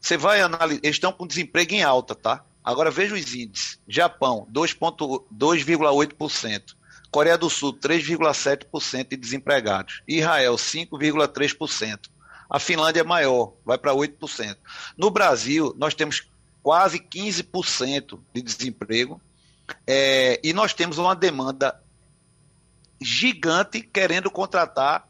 você 0.00 0.16
vai 0.16 0.40
analisar, 0.40 0.80
eles 0.82 0.96
estão 0.96 1.12
com 1.12 1.26
desemprego 1.26 1.74
em 1.74 1.82
alta, 1.82 2.14
tá? 2.14 2.42
Agora 2.64 2.90
veja 2.90 3.14
os 3.14 3.34
índices. 3.34 3.78
Japão, 3.86 4.48
2,8%. 4.52 6.74
Coreia 7.10 7.36
do 7.36 7.50
Sul, 7.50 7.74
3,7% 7.74 9.08
de 9.08 9.16
desempregados. 9.16 10.02
Israel, 10.06 10.54
5,3%. 10.54 12.08
A 12.48 12.58
Finlândia 12.58 13.00
é 13.00 13.04
maior, 13.04 13.52
vai 13.64 13.76
para 13.78 13.92
8%. 13.92 14.56
No 14.96 15.10
Brasil, 15.10 15.74
nós 15.76 15.94
temos 15.94 16.28
quase 16.62 16.98
15% 16.98 18.18
de 18.34 18.42
desemprego 18.42 19.20
é, 19.86 20.40
e 20.42 20.52
nós 20.52 20.74
temos 20.74 20.98
uma 20.98 21.14
demanda 21.14 21.80
gigante 23.00 23.80
querendo 23.80 24.30
contratar 24.30 25.08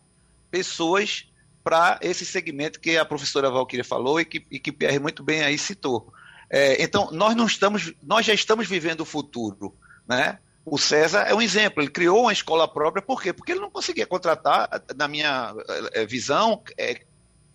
pessoas 0.51 1.27
para 1.63 1.99
esse 2.03 2.25
segmento 2.25 2.81
que 2.81 2.97
a 2.97 3.05
professora 3.05 3.51
Valquíria 3.51 3.85
falou 3.85 4.21
e 4.21 4.25
que, 4.25 4.45
e 4.51 4.59
que 4.59 4.73
Pierre 4.73 4.99
muito 4.99 5.23
bem 5.23 5.43
aí 5.43 5.59
citou. 5.59 6.13
É, 6.49 6.83
então, 6.83 7.11
nós 7.13 7.37
não 7.37 7.47
estamos, 7.47 7.93
nós 8.03 8.27
já 8.27 8.35
estamos 8.35 8.67
vivendo 8.67 9.03
o 9.03 9.05
futuro, 9.05 9.75
né? 10.09 10.39
O 10.65 10.77
César 10.77 11.23
é 11.23 11.35
um 11.35 11.41
exemplo, 11.41 11.83
ele 11.83 11.91
criou 11.91 12.23
uma 12.23 12.33
escola 12.33 12.69
própria, 12.69 13.03
por 13.03 13.23
quê? 13.23 13.33
Porque 13.33 13.53
ele 13.53 13.61
não 13.61 13.71
conseguia 13.71 14.07
contratar, 14.07 14.83
na 14.97 15.09
minha 15.09 15.55
é, 15.93 16.05
visão, 16.05 16.63
é, 16.79 17.01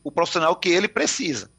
o 0.04 0.12
profissional 0.12 0.56
que 0.56 0.70
ele 0.70 0.88
precisa. 0.88 1.50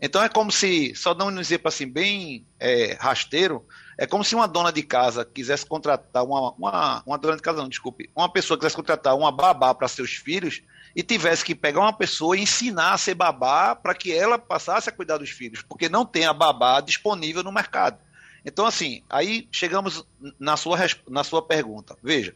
Então 0.00 0.22
é 0.22 0.28
como 0.28 0.52
se, 0.52 0.94
só 0.94 1.14
dando 1.14 1.36
um 1.36 1.40
exemplo 1.40 1.68
assim, 1.68 1.86
bem 1.86 2.46
é, 2.58 2.96
rasteiro, 3.00 3.64
é 3.96 4.06
como 4.06 4.24
se 4.24 4.34
uma 4.34 4.46
dona 4.46 4.70
de 4.70 4.82
casa 4.82 5.24
quisesse 5.24 5.64
contratar 5.64 6.24
uma, 6.24 6.52
uma, 6.52 7.02
uma 7.06 7.18
dona 7.18 7.36
de 7.36 7.42
casa, 7.42 7.62
não, 7.62 7.68
desculpe, 7.68 8.10
uma 8.14 8.30
pessoa 8.30 8.58
quisesse 8.58 8.76
contratar 8.76 9.16
uma 9.16 9.32
babá 9.32 9.74
para 9.74 9.88
seus 9.88 10.12
filhos 10.12 10.62
e 10.96 11.02
tivesse 11.02 11.44
que 11.44 11.54
pegar 11.54 11.80
uma 11.80 11.92
pessoa 11.92 12.34
e 12.34 12.40
ensinar 12.40 12.94
a 12.94 12.98
ser 12.98 13.14
babá 13.14 13.76
para 13.76 13.94
que 13.94 14.10
ela 14.10 14.38
passasse 14.38 14.88
a 14.88 14.92
cuidar 14.92 15.18
dos 15.18 15.28
filhos, 15.28 15.60
porque 15.60 15.90
não 15.90 16.06
tem 16.06 16.24
a 16.24 16.32
babá 16.32 16.80
disponível 16.80 17.42
no 17.42 17.52
mercado. 17.52 17.98
Então, 18.42 18.64
assim, 18.64 19.02
aí 19.10 19.46
chegamos 19.52 20.06
na 20.40 20.56
sua, 20.56 20.78
na 21.06 21.22
sua 21.22 21.42
pergunta. 21.42 21.94
Veja, 22.02 22.34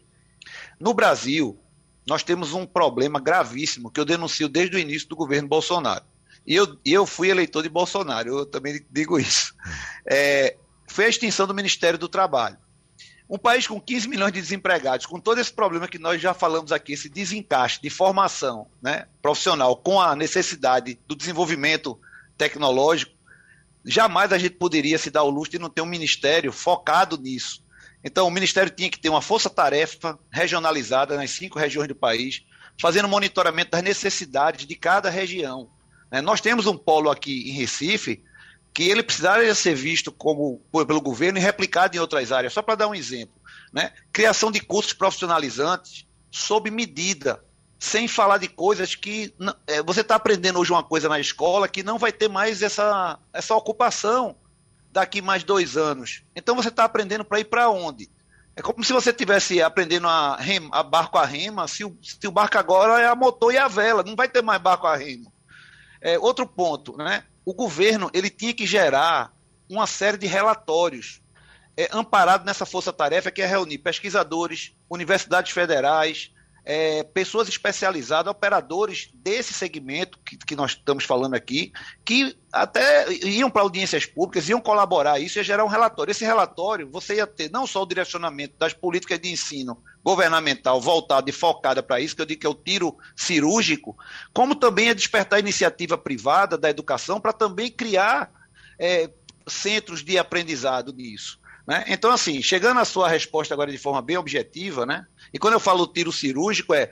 no 0.79 0.93
Brasil, 0.93 1.59
nós 2.07 2.23
temos 2.23 2.53
um 2.53 2.67
problema 2.67 3.19
gravíssimo 3.19 3.91
que 3.91 3.99
eu 3.99 4.05
denuncio 4.05 4.47
desde 4.47 4.77
o 4.77 4.79
início 4.79 5.09
do 5.09 5.17
governo 5.17 5.49
Bolsonaro. 5.49 6.05
E 6.47 6.55
eu, 6.55 6.79
eu 6.85 7.07
fui 7.07 7.31
eleitor 7.31 7.63
de 7.63 7.69
Bolsonaro, 7.71 8.41
eu 8.41 8.45
também 8.47 8.85
digo 8.91 9.19
isso. 9.19 9.55
É, 10.05 10.57
foi 10.87 11.07
a 11.07 11.09
extinção 11.09 11.47
do 11.47 11.55
Ministério 11.55 11.99
do 11.99 12.09
Trabalho. 12.09 12.59
Um 13.31 13.39
país 13.39 13.65
com 13.65 13.81
15 13.81 14.09
milhões 14.09 14.33
de 14.33 14.41
desempregados, 14.41 15.07
com 15.07 15.21
todo 15.21 15.41
esse 15.41 15.53
problema 15.53 15.87
que 15.87 16.01
nós 16.01 16.21
já 16.21 16.35
falamos 16.35 16.73
aqui, 16.73 16.95
esse 16.95 17.09
desencaixe 17.09 17.81
de 17.81 17.89
formação 17.89 18.67
né, 18.83 19.07
profissional 19.23 19.77
com 19.77 20.01
a 20.01 20.17
necessidade 20.17 20.99
do 21.07 21.15
desenvolvimento 21.15 21.97
tecnológico, 22.37 23.13
jamais 23.85 24.33
a 24.33 24.39
gente 24.39 24.57
poderia 24.57 24.99
se 24.99 25.13
dar 25.13 25.23
o 25.23 25.31
luxo 25.31 25.53
de 25.53 25.61
não 25.61 25.71
ter 25.71 25.81
um 25.81 25.87
ministério 25.87 26.51
focado 26.51 27.17
nisso. 27.17 27.63
Então, 28.03 28.27
o 28.27 28.31
Ministério 28.33 28.73
tinha 28.73 28.91
que 28.91 28.99
ter 28.99 29.11
uma 29.11 29.23
força-tarefa 29.23 30.19
regionalizada 30.33 31.17
nas 31.17 31.31
cinco 31.31 31.57
regiões 31.57 31.87
do 31.87 31.95
país, 31.95 32.43
fazendo 32.81 33.07
monitoramento 33.07 33.71
das 33.71 33.83
necessidades 33.83 34.67
de 34.67 34.75
cada 34.75 35.09
região. 35.09 35.71
Né? 36.11 36.21
Nós 36.21 36.41
temos 36.41 36.67
um 36.67 36.77
polo 36.77 37.09
aqui 37.09 37.49
em 37.49 37.53
Recife 37.53 38.25
que 38.81 38.89
ele 38.89 39.03
precisaria 39.03 39.55
ser 39.55 39.75
visto 39.75 40.11
como 40.11 40.59
pelo 40.73 41.03
governo 41.03 41.39
e 41.39 41.43
replicado 41.43 41.95
em 41.95 42.01
outras 42.01 42.33
áreas. 42.33 42.55
Só 42.55 42.63
para 42.63 42.77
dar 42.77 42.89
um 42.89 42.95
exemplo, 42.95 43.35
né? 43.71 43.93
criação 44.11 44.51
de 44.51 44.59
cursos 44.59 44.95
profissionalizantes 44.95 46.07
sob 46.31 46.71
medida. 46.71 47.45
sem 47.79 48.09
falar 48.09 48.39
de 48.39 48.49
coisas 48.49 48.95
que 48.95 49.35
é, 49.67 49.83
você 49.83 50.01
está 50.01 50.15
aprendendo 50.15 50.59
hoje 50.59 50.73
uma 50.73 50.83
coisa 50.83 51.11
na 51.11 51.21
escola 51.21 51.69
que 51.69 51.83
não 51.83 51.99
vai 51.99 52.11
ter 52.11 52.29
mais 52.29 52.63
essa, 52.63 53.19
essa 53.35 53.55
ocupação 53.55 54.35
daqui 54.91 55.21
mais 55.21 55.45
dois 55.45 55.77
anos. 55.77 56.23
Então 56.35 56.57
você 56.57 56.69
está 56.69 56.85
aprendendo 56.85 57.23
para 57.23 57.41
ir 57.41 57.45
para 57.45 57.69
onde? 57.69 58.11
É 58.57 58.63
como 58.63 58.83
se 58.83 58.95
você 58.95 59.11
estivesse 59.11 59.61
aprendendo 59.61 60.09
a, 60.09 60.37
rema, 60.37 60.71
a 60.73 60.83
barco 60.83 61.19
a 61.19 61.27
rema, 61.27 61.69
se 61.69 61.85
o, 61.85 61.95
se 62.03 62.27
o 62.27 62.33
barco 62.33 62.57
agora 62.57 62.99
é 62.99 63.07
a 63.07 63.15
motor 63.15 63.53
e 63.53 63.59
a 63.59 63.69
vela, 63.69 64.03
não 64.03 64.17
vai 64.17 64.27
ter 64.27 64.41
mais 64.41 64.61
barco 64.61 64.87
a 64.87 64.97
remo. 64.97 65.31
É, 66.01 66.19
outro 66.19 66.47
ponto, 66.47 66.97
né? 66.97 67.25
O 67.51 67.53
governo 67.53 68.09
ele 68.15 68.31
tinha 68.31 68.55
que 68.55 68.65
gerar 68.65 69.35
uma 69.69 69.85
série 69.85 70.17
de 70.17 70.29
relatórios 70.29 71.21
é, 71.77 71.89
amparado 71.91 72.45
nessa 72.45 72.65
força-tarefa 72.65 73.29
que 73.33 73.43
é 73.43 73.47
reunir 73.47 73.79
pesquisadores, 73.79 74.73
universidades 74.89 75.51
federais, 75.51 76.31
é, 76.65 77.03
pessoas 77.03 77.49
especializadas, 77.49 78.31
operadores 78.31 79.11
desse 79.15 79.53
segmento 79.53 80.19
que, 80.25 80.37
que, 80.37 80.55
nós 80.55 80.73
estamos 80.73 81.05
falando 81.05 81.35
aqui, 81.35 81.73
que 82.05 82.37
até 82.53 83.11
iam 83.13 83.51
para 83.51 83.63
audiências 83.63 84.07
públicas, 84.07 84.49
iam 84.49 84.61
colaborar 84.61 85.19
isso, 85.19 85.39
ia 85.39 85.45
gerar 85.45 85.65
um 85.65 85.69
relatório. 85.69 86.11
Esse 86.11 86.25
relatório, 86.25 86.89
você 86.91 87.17
ia 87.17 87.27
ter 87.27 87.51
não 87.51 87.67
só 87.67 87.83
o 87.83 87.87
direcionamento 87.87 88.55
das 88.59 88.73
políticas 88.73 89.19
de 89.19 89.31
ensino 89.31 89.83
governamental 90.05 90.81
voltada 90.81 91.29
e 91.29 91.33
focada 91.33 91.83
para 91.83 92.01
isso, 92.01 92.17
que 92.17 92.23
eu 92.23 92.27
digo 92.27 92.41
que 92.41 92.47
é 92.47 92.51
o 92.51 92.55
tiro 92.55 92.97
cirúrgico, 93.17 93.97
como 94.33 94.55
também 94.55 94.89
é 94.89 94.95
despertar 94.95 95.37
a 95.37 95.41
iniciativa 95.41 95.97
privada 95.97 96.57
da 96.57 96.71
educação 96.71 97.21
para 97.21 97.33
também 97.33 97.71
criar 97.71 98.31
é, 98.79 99.11
centros 99.47 100.03
de 100.03 100.19
aprendizado 100.19 100.93
nisso. 100.93 101.40
Né? 101.71 101.85
Então, 101.87 102.11
assim, 102.11 102.43
chegando 102.43 102.81
à 102.81 102.85
sua 102.85 103.09
resposta 103.09 103.55
agora 103.55 103.71
de 103.71 103.79
forma 103.79 104.03
bem 104.03 104.17
objetiva, 104.17 104.85
né? 104.85 105.07
E 105.33 105.39
quando 105.39 105.55
eu 105.55 105.61
falo 105.61 105.87
tiro 105.87 106.11
cirúrgico, 106.11 106.75
é 106.75 106.91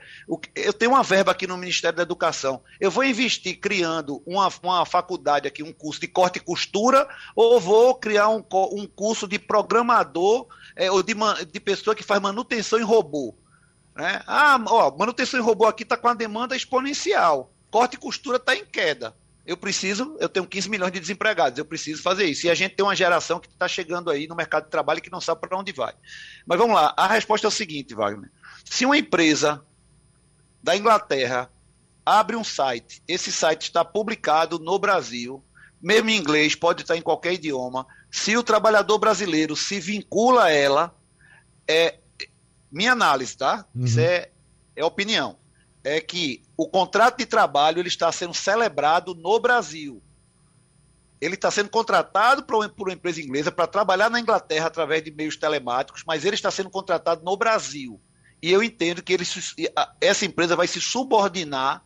eu 0.54 0.72
tenho 0.72 0.92
uma 0.92 1.02
verba 1.02 1.32
aqui 1.32 1.48
no 1.48 1.56
Ministério 1.56 1.96
da 1.96 2.04
Educação. 2.04 2.62
Eu 2.78 2.88
vou 2.88 3.02
investir 3.02 3.58
criando 3.58 4.22
uma, 4.24 4.48
uma 4.62 4.86
faculdade 4.86 5.48
aqui, 5.48 5.64
um 5.64 5.72
curso 5.72 6.00
de 6.00 6.06
corte 6.06 6.36
e 6.36 6.40
costura, 6.40 7.08
ou 7.34 7.58
vou 7.58 7.92
criar 7.96 8.28
um, 8.28 8.44
um 8.70 8.86
curso 8.86 9.26
de 9.26 9.36
programador 9.36 10.46
é, 10.76 10.88
ou 10.88 11.02
de, 11.02 11.12
de 11.50 11.58
pessoa 11.58 11.96
que 11.96 12.04
faz 12.04 12.22
manutenção 12.22 12.78
em 12.78 12.84
robô. 12.84 13.34
Né? 13.96 14.22
Ah, 14.28 14.62
ó, 14.68 14.96
manutenção 14.96 15.40
em 15.40 15.42
robô 15.42 15.66
aqui 15.66 15.82
está 15.82 15.96
com 15.96 16.06
a 16.06 16.14
demanda 16.14 16.54
exponencial. 16.54 17.52
Corte 17.68 17.94
e 17.94 17.98
costura 17.98 18.36
está 18.36 18.54
em 18.54 18.64
queda 18.64 19.12
eu 19.48 19.56
preciso, 19.56 20.14
eu 20.20 20.28
tenho 20.28 20.46
15 20.46 20.68
milhões 20.68 20.92
de 20.92 21.00
desempregados, 21.00 21.58
eu 21.58 21.64
preciso 21.64 22.02
fazer 22.02 22.26
isso. 22.26 22.46
E 22.46 22.50
a 22.50 22.54
gente 22.54 22.74
tem 22.74 22.84
uma 22.84 22.94
geração 22.94 23.40
que 23.40 23.48
está 23.48 23.66
chegando 23.66 24.10
aí 24.10 24.28
no 24.28 24.36
mercado 24.36 24.64
de 24.64 24.70
trabalho 24.70 25.00
que 25.00 25.10
não 25.10 25.22
sabe 25.22 25.40
para 25.40 25.56
onde 25.56 25.72
vai. 25.72 25.94
Mas 26.46 26.58
vamos 26.58 26.76
lá, 26.76 26.92
a 26.94 27.06
resposta 27.06 27.46
é 27.46 27.48
o 27.48 27.50
seguinte, 27.50 27.94
Wagner. 27.94 28.30
Se 28.62 28.84
uma 28.84 28.98
empresa 28.98 29.64
da 30.62 30.76
Inglaterra 30.76 31.50
abre 32.04 32.36
um 32.36 32.44
site, 32.44 33.02
esse 33.08 33.32
site 33.32 33.62
está 33.62 33.82
publicado 33.82 34.58
no 34.58 34.78
Brasil, 34.78 35.42
mesmo 35.80 36.10
em 36.10 36.18
inglês, 36.18 36.54
pode 36.54 36.82
estar 36.82 36.98
em 36.98 37.02
qualquer 37.02 37.32
idioma. 37.32 37.86
Se 38.10 38.36
o 38.36 38.42
trabalhador 38.42 38.98
brasileiro 38.98 39.56
se 39.56 39.80
vincula 39.80 40.44
a 40.44 40.50
ela, 40.50 40.94
é 41.66 42.00
minha 42.70 42.92
análise, 42.92 43.34
tá? 43.34 43.64
Uhum. 43.74 43.86
Isso 43.86 43.98
é, 43.98 44.28
é 44.76 44.84
opinião 44.84 45.38
é 45.88 46.00
que 46.00 46.42
o 46.56 46.68
contrato 46.68 47.18
de 47.18 47.26
trabalho 47.26 47.78
ele 47.80 47.88
está 47.88 48.12
sendo 48.12 48.34
celebrado 48.34 49.14
no 49.14 49.40
Brasil. 49.40 50.02
Ele 51.20 51.34
está 51.34 51.50
sendo 51.50 51.70
contratado 51.70 52.44
por 52.44 52.56
uma 52.56 52.92
empresa 52.92 53.20
inglesa 53.20 53.50
para 53.50 53.66
trabalhar 53.66 54.10
na 54.10 54.20
Inglaterra 54.20 54.66
através 54.66 55.02
de 55.02 55.10
meios 55.10 55.36
telemáticos, 55.36 56.04
mas 56.06 56.24
ele 56.24 56.34
está 56.34 56.50
sendo 56.50 56.70
contratado 56.70 57.24
no 57.24 57.36
Brasil. 57.36 58.00
E 58.40 58.52
eu 58.52 58.62
entendo 58.62 59.02
que 59.02 59.12
ele, 59.12 59.24
essa 60.00 60.24
empresa 60.24 60.54
vai 60.54 60.66
se 60.66 60.80
subordinar 60.80 61.82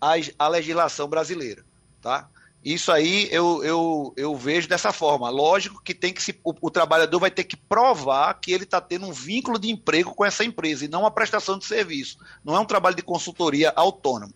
à, 0.00 0.12
à 0.38 0.48
legislação 0.48 1.08
brasileira. 1.08 1.64
Tá? 2.00 2.28
Isso 2.66 2.90
aí 2.90 3.28
eu, 3.30 3.62
eu, 3.62 4.12
eu 4.16 4.34
vejo 4.34 4.68
dessa 4.68 4.92
forma. 4.92 5.30
Lógico 5.30 5.80
que 5.84 5.94
tem 5.94 6.12
que 6.12 6.20
se, 6.20 6.36
o, 6.42 6.52
o 6.62 6.68
trabalhador 6.68 7.20
vai 7.20 7.30
ter 7.30 7.44
que 7.44 7.56
provar 7.56 8.34
que 8.40 8.50
ele 8.50 8.64
está 8.64 8.80
tendo 8.80 9.06
um 9.06 9.12
vínculo 9.12 9.56
de 9.56 9.70
emprego 9.70 10.12
com 10.12 10.24
essa 10.24 10.44
empresa 10.44 10.84
e 10.84 10.88
não 10.88 11.02
uma 11.02 11.10
prestação 11.12 11.56
de 11.56 11.64
serviço. 11.64 12.18
Não 12.44 12.56
é 12.56 12.58
um 12.58 12.64
trabalho 12.64 12.96
de 12.96 13.02
consultoria 13.02 13.72
autônomo. 13.76 14.34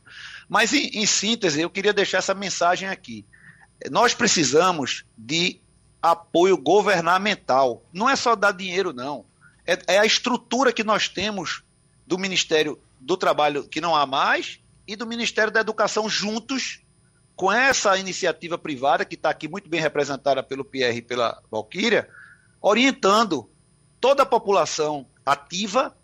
Mas, 0.49 0.73
em, 0.73 0.91
em 0.95 1.05
síntese, 1.07 1.61
eu 1.61 1.69
queria 1.69 1.93
deixar 1.93 2.19
essa 2.19 2.33
mensagem 2.33 2.89
aqui. 2.89 3.27
Nós 3.91 4.15
precisamos 4.15 5.05
de 5.19 5.61
apoio 6.01 6.57
governamental. 6.57 7.83
Não 7.93 8.09
é 8.09 8.15
só 8.15 8.37
dar 8.37 8.53
dinheiro, 8.53 8.93
não. 8.93 9.25
É, 9.67 9.77
é 9.95 9.99
a 9.99 10.07
estrutura 10.07 10.73
que 10.73 10.85
nós 10.85 11.09
temos 11.09 11.65
do 12.07 12.17
Ministério 12.17 12.79
do 13.01 13.17
Trabalho, 13.17 13.67
que 13.67 13.81
não 13.81 13.97
há 13.97 14.07
mais, 14.07 14.61
e 14.87 14.95
do 14.95 15.05
Ministério 15.05 15.53
da 15.53 15.59
Educação 15.59 16.09
juntos 16.09 16.81
com 17.41 17.51
essa 17.51 17.97
iniciativa 17.97 18.59
privada, 18.59 19.03
que 19.03 19.15
está 19.15 19.31
aqui 19.31 19.49
muito 19.49 19.67
bem 19.67 19.81
representada 19.81 20.43
pelo 20.43 20.63
Pierre 20.63 20.99
e 20.99 21.03
pela 21.03 21.43
Valquíria, 21.51 22.07
orientando 22.61 23.51
toda 23.99 24.25
a 24.25 24.27
população 24.27 25.07
ativa 25.25 25.97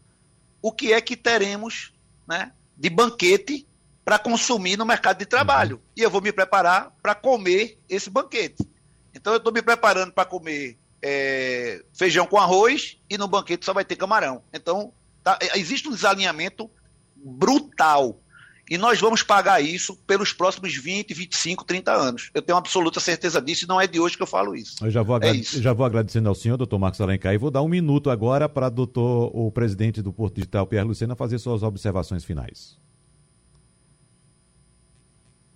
o 0.63 0.73
que 0.73 0.95
é 0.95 1.01
que 1.03 1.15
teremos 1.15 1.93
né, 2.27 2.53
de 2.75 2.89
banquete 2.89 3.69
para 4.03 4.19
consumir 4.19 4.79
no 4.79 4.87
mercado 4.87 5.19
de 5.19 5.27
trabalho. 5.27 5.77
Uhum. 5.77 5.83
E 5.95 6.01
eu 6.01 6.11
vou 6.11 6.23
me 6.23 6.33
preparar 6.33 6.97
para 7.03 7.15
comer 7.15 7.79
esse 7.87 8.09
banquete. 8.09 8.67
Então 9.15 9.35
eu 9.35 9.37
estou 9.37 9.53
me 9.53 9.61
preparando 9.61 10.15
para 10.15 10.25
comer 10.25 10.79
é, 11.03 11.85
feijão 11.93 12.27
com 12.27 12.39
arroz 12.39 12.97
e 13.11 13.19
no 13.19 13.29
banquete 13.29 13.67
só 13.67 13.75
vai 13.75 13.85
ter 13.85 13.97
camarão. 13.97 14.43
Então 14.55 14.91
tá, 15.23 15.39
existe 15.55 15.87
um 15.87 15.93
desalinhamento 15.93 16.71
brutal 17.15 18.23
e 18.69 18.77
nós 18.77 19.01
vamos 19.01 19.23
pagar 19.23 19.63
isso 19.63 19.97
pelos 20.07 20.33
próximos 20.33 20.75
20, 20.75 21.15
25, 21.15 21.65
30 21.65 21.93
anos. 21.93 22.31
Eu 22.35 22.43
tenho 22.43 22.59
absoluta 22.59 22.99
certeza 22.99 23.41
disso 23.41 23.65
e 23.65 23.69
não 23.69 23.81
é 23.81 23.87
de 23.87 24.01
hoje 24.01 24.17
que 24.17 24.23
eu 24.23 24.27
falo 24.27 24.55
isso. 24.55 24.85
Eu 24.85 24.91
já 24.91 25.03
vou, 25.03 25.17
é 25.19 25.35
já 25.35 25.73
vou 25.73 25.87
agradecendo 25.87 26.29
ao 26.29 26.35
senhor, 26.35 26.57
doutor 26.57 26.79
Marcos 26.79 27.01
Alencar, 27.01 27.33
e 27.33 27.39
vou 27.39 27.51
dar 27.51 27.63
um 27.63 27.69
minuto 27.69 28.11
agora 28.11 28.49
para 28.49 28.69
doutor, 28.69 29.31
o 29.33 29.51
presidente 29.53 30.03
do 30.03 30.13
Porto 30.13 30.35
Digital, 30.35 30.67
Pierre 30.67 30.87
Lucena, 30.87 31.15
fazer 31.15 31.39
suas 31.39 31.63
observações 31.63 32.25
finais. 32.25 32.77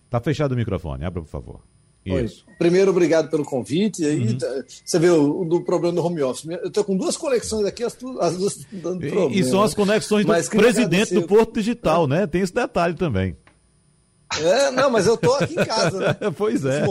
Está 0.05 0.21
fechado 0.21 0.53
o 0.53 0.57
microfone, 0.57 1.05
abra, 1.05 1.23
por 1.23 1.29
favor. 1.29 1.61
Isso. 2.05 2.47
Primeiro, 2.59 2.91
obrigado 2.91 3.31
pelo 3.31 3.45
convite. 3.45 4.05
Aí, 4.05 4.21
uhum. 4.21 4.39
Tá, 4.39 4.65
você 4.85 4.99
vê 4.99 5.11
o, 5.11 5.45
do 5.45 5.61
problema 5.63 5.95
do 5.95 6.05
home 6.05 6.23
office. 6.23 6.47
Eu 6.47 6.69
estou 6.69 6.85
com 6.85 6.97
duas 6.97 7.17
conexões 7.17 7.67
aqui, 7.67 7.85
as, 7.85 7.97
as 8.21 8.37
duas 8.37 8.59
dando 8.73 9.01
problema. 9.01 9.35
E 9.35 9.45
são 9.45 9.63
as 9.63 9.75
conexões 9.75 10.25
do 10.25 10.51
presidente 10.51 11.15
do 11.15 11.27
Porto 11.27 11.55
Digital, 11.55 12.07
né? 12.07 12.27
Tem 12.27 12.41
esse 12.41 12.55
detalhe 12.55 12.95
também. 12.95 13.37
É, 14.39 14.71
não, 14.71 14.91
mas 14.91 15.07
eu 15.07 15.15
estou 15.15 15.35
aqui 15.35 15.55
em 15.55 15.65
casa, 15.65 15.99
né? 15.99 16.17
pois 16.37 16.65
é. 16.65 16.85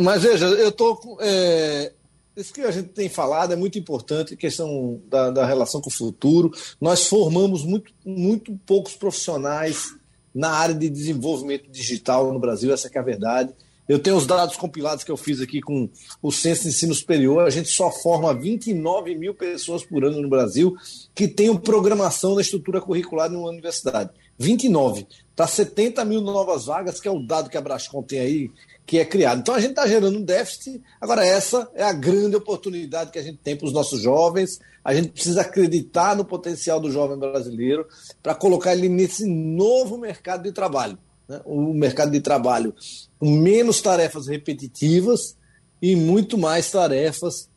Mas 0.00 0.22
veja, 0.22 0.46
eu 0.46 0.68
estou. 0.68 1.18
É, 1.20 1.92
isso 2.36 2.52
que 2.52 2.60
a 2.60 2.70
gente 2.70 2.88
tem 2.88 3.08
falado 3.08 3.52
é 3.52 3.56
muito 3.56 3.78
importante, 3.78 4.36
questão 4.36 5.00
da, 5.08 5.30
da 5.30 5.46
relação 5.46 5.80
com 5.80 5.88
o 5.88 5.92
futuro. 5.92 6.52
Nós 6.80 7.06
formamos 7.06 7.64
muito, 7.64 7.92
muito 8.04 8.58
poucos 8.66 8.94
profissionais 8.94 9.94
na 10.34 10.50
área 10.50 10.74
de 10.74 10.88
desenvolvimento 10.88 11.68
digital 11.70 12.32
no 12.32 12.38
Brasil, 12.38 12.72
essa 12.72 12.88
é 12.92 12.98
a 12.98 13.02
verdade. 13.02 13.52
Eu 13.88 13.98
tenho 13.98 14.16
os 14.16 14.26
dados 14.26 14.54
compilados 14.56 15.02
que 15.02 15.10
eu 15.10 15.16
fiz 15.16 15.40
aqui 15.40 15.62
com 15.62 15.88
o 16.20 16.30
Censo 16.30 16.64
de 16.64 16.68
Ensino 16.68 16.94
Superior. 16.94 17.46
A 17.46 17.50
gente 17.50 17.70
só 17.70 17.90
forma 17.90 18.34
29 18.34 19.14
mil 19.14 19.34
pessoas 19.34 19.82
por 19.82 20.04
ano 20.04 20.20
no 20.20 20.28
Brasil 20.28 20.76
que 21.14 21.26
tenham 21.26 21.56
programação 21.56 22.34
na 22.34 22.42
estrutura 22.42 22.82
curricular 22.82 23.30
de 23.30 23.36
uma 23.36 23.48
universidade. 23.48 24.10
29. 24.38 25.06
Para 25.34 25.46
70 25.46 26.04
mil 26.04 26.20
novas 26.20 26.66
vagas, 26.66 27.00
que 27.00 27.08
é 27.08 27.10
o 27.10 27.26
dado 27.26 27.48
que 27.48 27.56
a 27.56 27.62
Brascom 27.62 28.02
tem 28.02 28.20
aí, 28.20 28.50
que 28.84 28.98
é 28.98 29.06
criado. 29.06 29.40
Então 29.40 29.54
a 29.54 29.60
gente 29.60 29.70
está 29.70 29.86
gerando 29.86 30.18
um 30.18 30.22
déficit. 30.22 30.82
Agora, 31.00 31.24
essa 31.24 31.70
é 31.74 31.82
a 31.82 31.92
grande 31.92 32.36
oportunidade 32.36 33.10
que 33.10 33.18
a 33.18 33.22
gente 33.22 33.38
tem 33.38 33.56
para 33.56 33.66
os 33.66 33.72
nossos 33.72 34.02
jovens. 34.02 34.60
A 34.84 34.92
gente 34.92 35.08
precisa 35.08 35.40
acreditar 35.40 36.14
no 36.14 36.26
potencial 36.26 36.78
do 36.78 36.90
jovem 36.90 37.18
brasileiro 37.18 37.86
para 38.22 38.34
colocar 38.34 38.74
ele 38.74 38.88
nesse 38.90 39.24
novo 39.24 39.96
mercado 39.96 40.42
de 40.42 40.52
trabalho 40.52 40.98
né, 41.28 41.40
o 41.44 41.72
mercado 41.74 42.10
de 42.10 42.20
trabalho 42.20 42.74
com 43.18 43.30
menos 43.30 43.80
tarefas 43.80 44.26
repetitivas 44.26 45.36
e 45.80 45.94
muito 45.94 46.38
mais 46.38 46.70
tarefas 46.70 47.48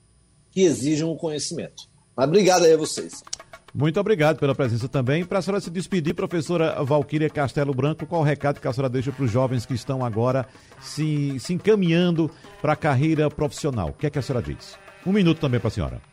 que 0.52 0.62
exijam 0.62 1.10
o 1.10 1.18
conhecimento. 1.18 1.90
Mas 2.16 2.28
obrigado 2.28 2.66
aí 2.66 2.74
a 2.74 2.78
vocês. 2.78 3.24
Muito 3.74 3.98
obrigado 4.00 4.38
pela 4.38 4.54
presença 4.54 4.90
também. 4.90 5.24
Para 5.24 5.40
a 5.40 5.42
senhora 5.42 5.62
se 5.62 5.70
despedir, 5.70 6.14
professora 6.14 6.84
Valquíria 6.84 7.30
Castelo 7.30 7.74
Branco, 7.74 8.06
qual 8.06 8.22
o 8.22 8.24
recado 8.24 8.60
que 8.60 8.68
a 8.68 8.74
senhora 8.74 8.90
deixa 8.90 9.14
para 9.14 9.24
os 9.24 9.32
jovens 9.32 9.66
que 9.66 9.74
estão 9.74 10.04
agora 10.04 10.46
se, 10.82 11.40
se 11.40 11.54
encaminhando 11.54 12.30
para 12.62 12.74
a 12.74 12.76
carreira 12.76 13.30
profissional? 13.30 13.90
O 13.90 13.94
que 13.94 14.08
é 14.08 14.10
que 14.10 14.20
a 14.20 14.22
senhora 14.22 14.44
diz? 14.46 14.78
Um 15.06 15.14
minuto 15.14 15.40
também 15.40 15.60
para 15.60 15.70
a 15.70 15.72
senhora. 15.72 16.11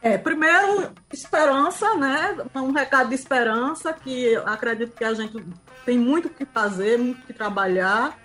É, 0.00 0.16
primeiro, 0.16 0.92
esperança, 1.12 1.94
né? 1.96 2.36
Um 2.54 2.72
recado 2.72 3.08
de 3.08 3.14
esperança, 3.14 3.92
que 3.92 4.36
acredito 4.36 4.94
que 4.94 5.04
a 5.04 5.14
gente 5.14 5.44
tem 5.84 5.98
muito 5.98 6.28
o 6.28 6.30
que 6.30 6.44
fazer, 6.44 6.98
muito 6.98 7.22
o 7.22 7.26
que 7.26 7.32
trabalhar. 7.32 8.16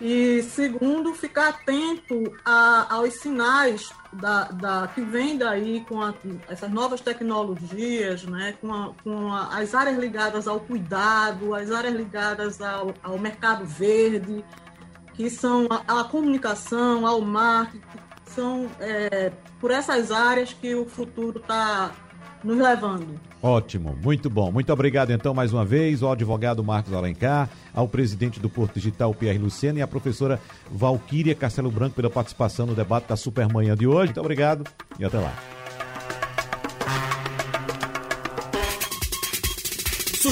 E 0.00 0.42
segundo, 0.42 1.14
ficar 1.14 1.50
atento 1.50 2.36
a, 2.44 2.94
aos 2.96 3.14
sinais 3.14 3.92
da, 4.12 4.44
da, 4.44 4.88
que 4.88 5.00
vem 5.00 5.38
daí 5.38 5.84
com 5.88 6.02
a, 6.02 6.12
essas 6.48 6.70
novas 6.70 7.00
tecnologias, 7.00 8.24
né, 8.24 8.54
com, 8.60 8.72
a, 8.74 8.92
com 9.04 9.32
a, 9.32 9.56
as 9.56 9.72
áreas 9.72 9.96
ligadas 9.96 10.48
ao 10.48 10.58
cuidado, 10.58 11.54
as 11.54 11.70
áreas 11.70 11.94
ligadas 11.94 12.60
ao, 12.60 12.92
ao 13.04 13.18
mercado 13.18 13.64
verde, 13.64 14.44
que 15.14 15.30
são 15.30 15.68
a, 15.70 16.00
a 16.00 16.04
comunicação, 16.04 17.06
ao 17.06 17.20
marketing, 17.20 17.86
são 18.34 18.66
é, 18.80 19.32
por 19.60 19.70
essas 19.70 20.10
áreas 20.10 20.52
que 20.52 20.74
o 20.74 20.84
futuro 20.84 21.38
está 21.38 21.92
nos 22.42 22.58
levando. 22.58 23.18
Ótimo, 23.42 23.96
muito 24.02 24.28
bom. 24.28 24.52
Muito 24.52 24.72
obrigado 24.72 25.10
então 25.10 25.34
mais 25.34 25.52
uma 25.52 25.64
vez 25.64 26.02
ao 26.02 26.12
advogado 26.12 26.62
Marcos 26.62 26.92
Alencar, 26.92 27.48
ao 27.74 27.88
presidente 27.88 28.38
do 28.40 28.48
Porto 28.48 28.74
Digital 28.74 29.14
Pierre 29.14 29.38
Luciano 29.38 29.78
e 29.78 29.82
à 29.82 29.86
professora 29.86 30.40
Valquíria 30.70 31.34
Castelo 31.34 31.70
Branco 31.70 31.96
pela 31.96 32.10
participação 32.10 32.66
no 32.66 32.74
debate 32.74 33.08
da 33.08 33.16
Supermanhã 33.16 33.74
de 33.74 33.86
hoje. 33.86 34.06
Muito 34.06 34.20
obrigado 34.20 34.64
e 34.98 35.04
até 35.04 35.18
lá. 35.18 35.34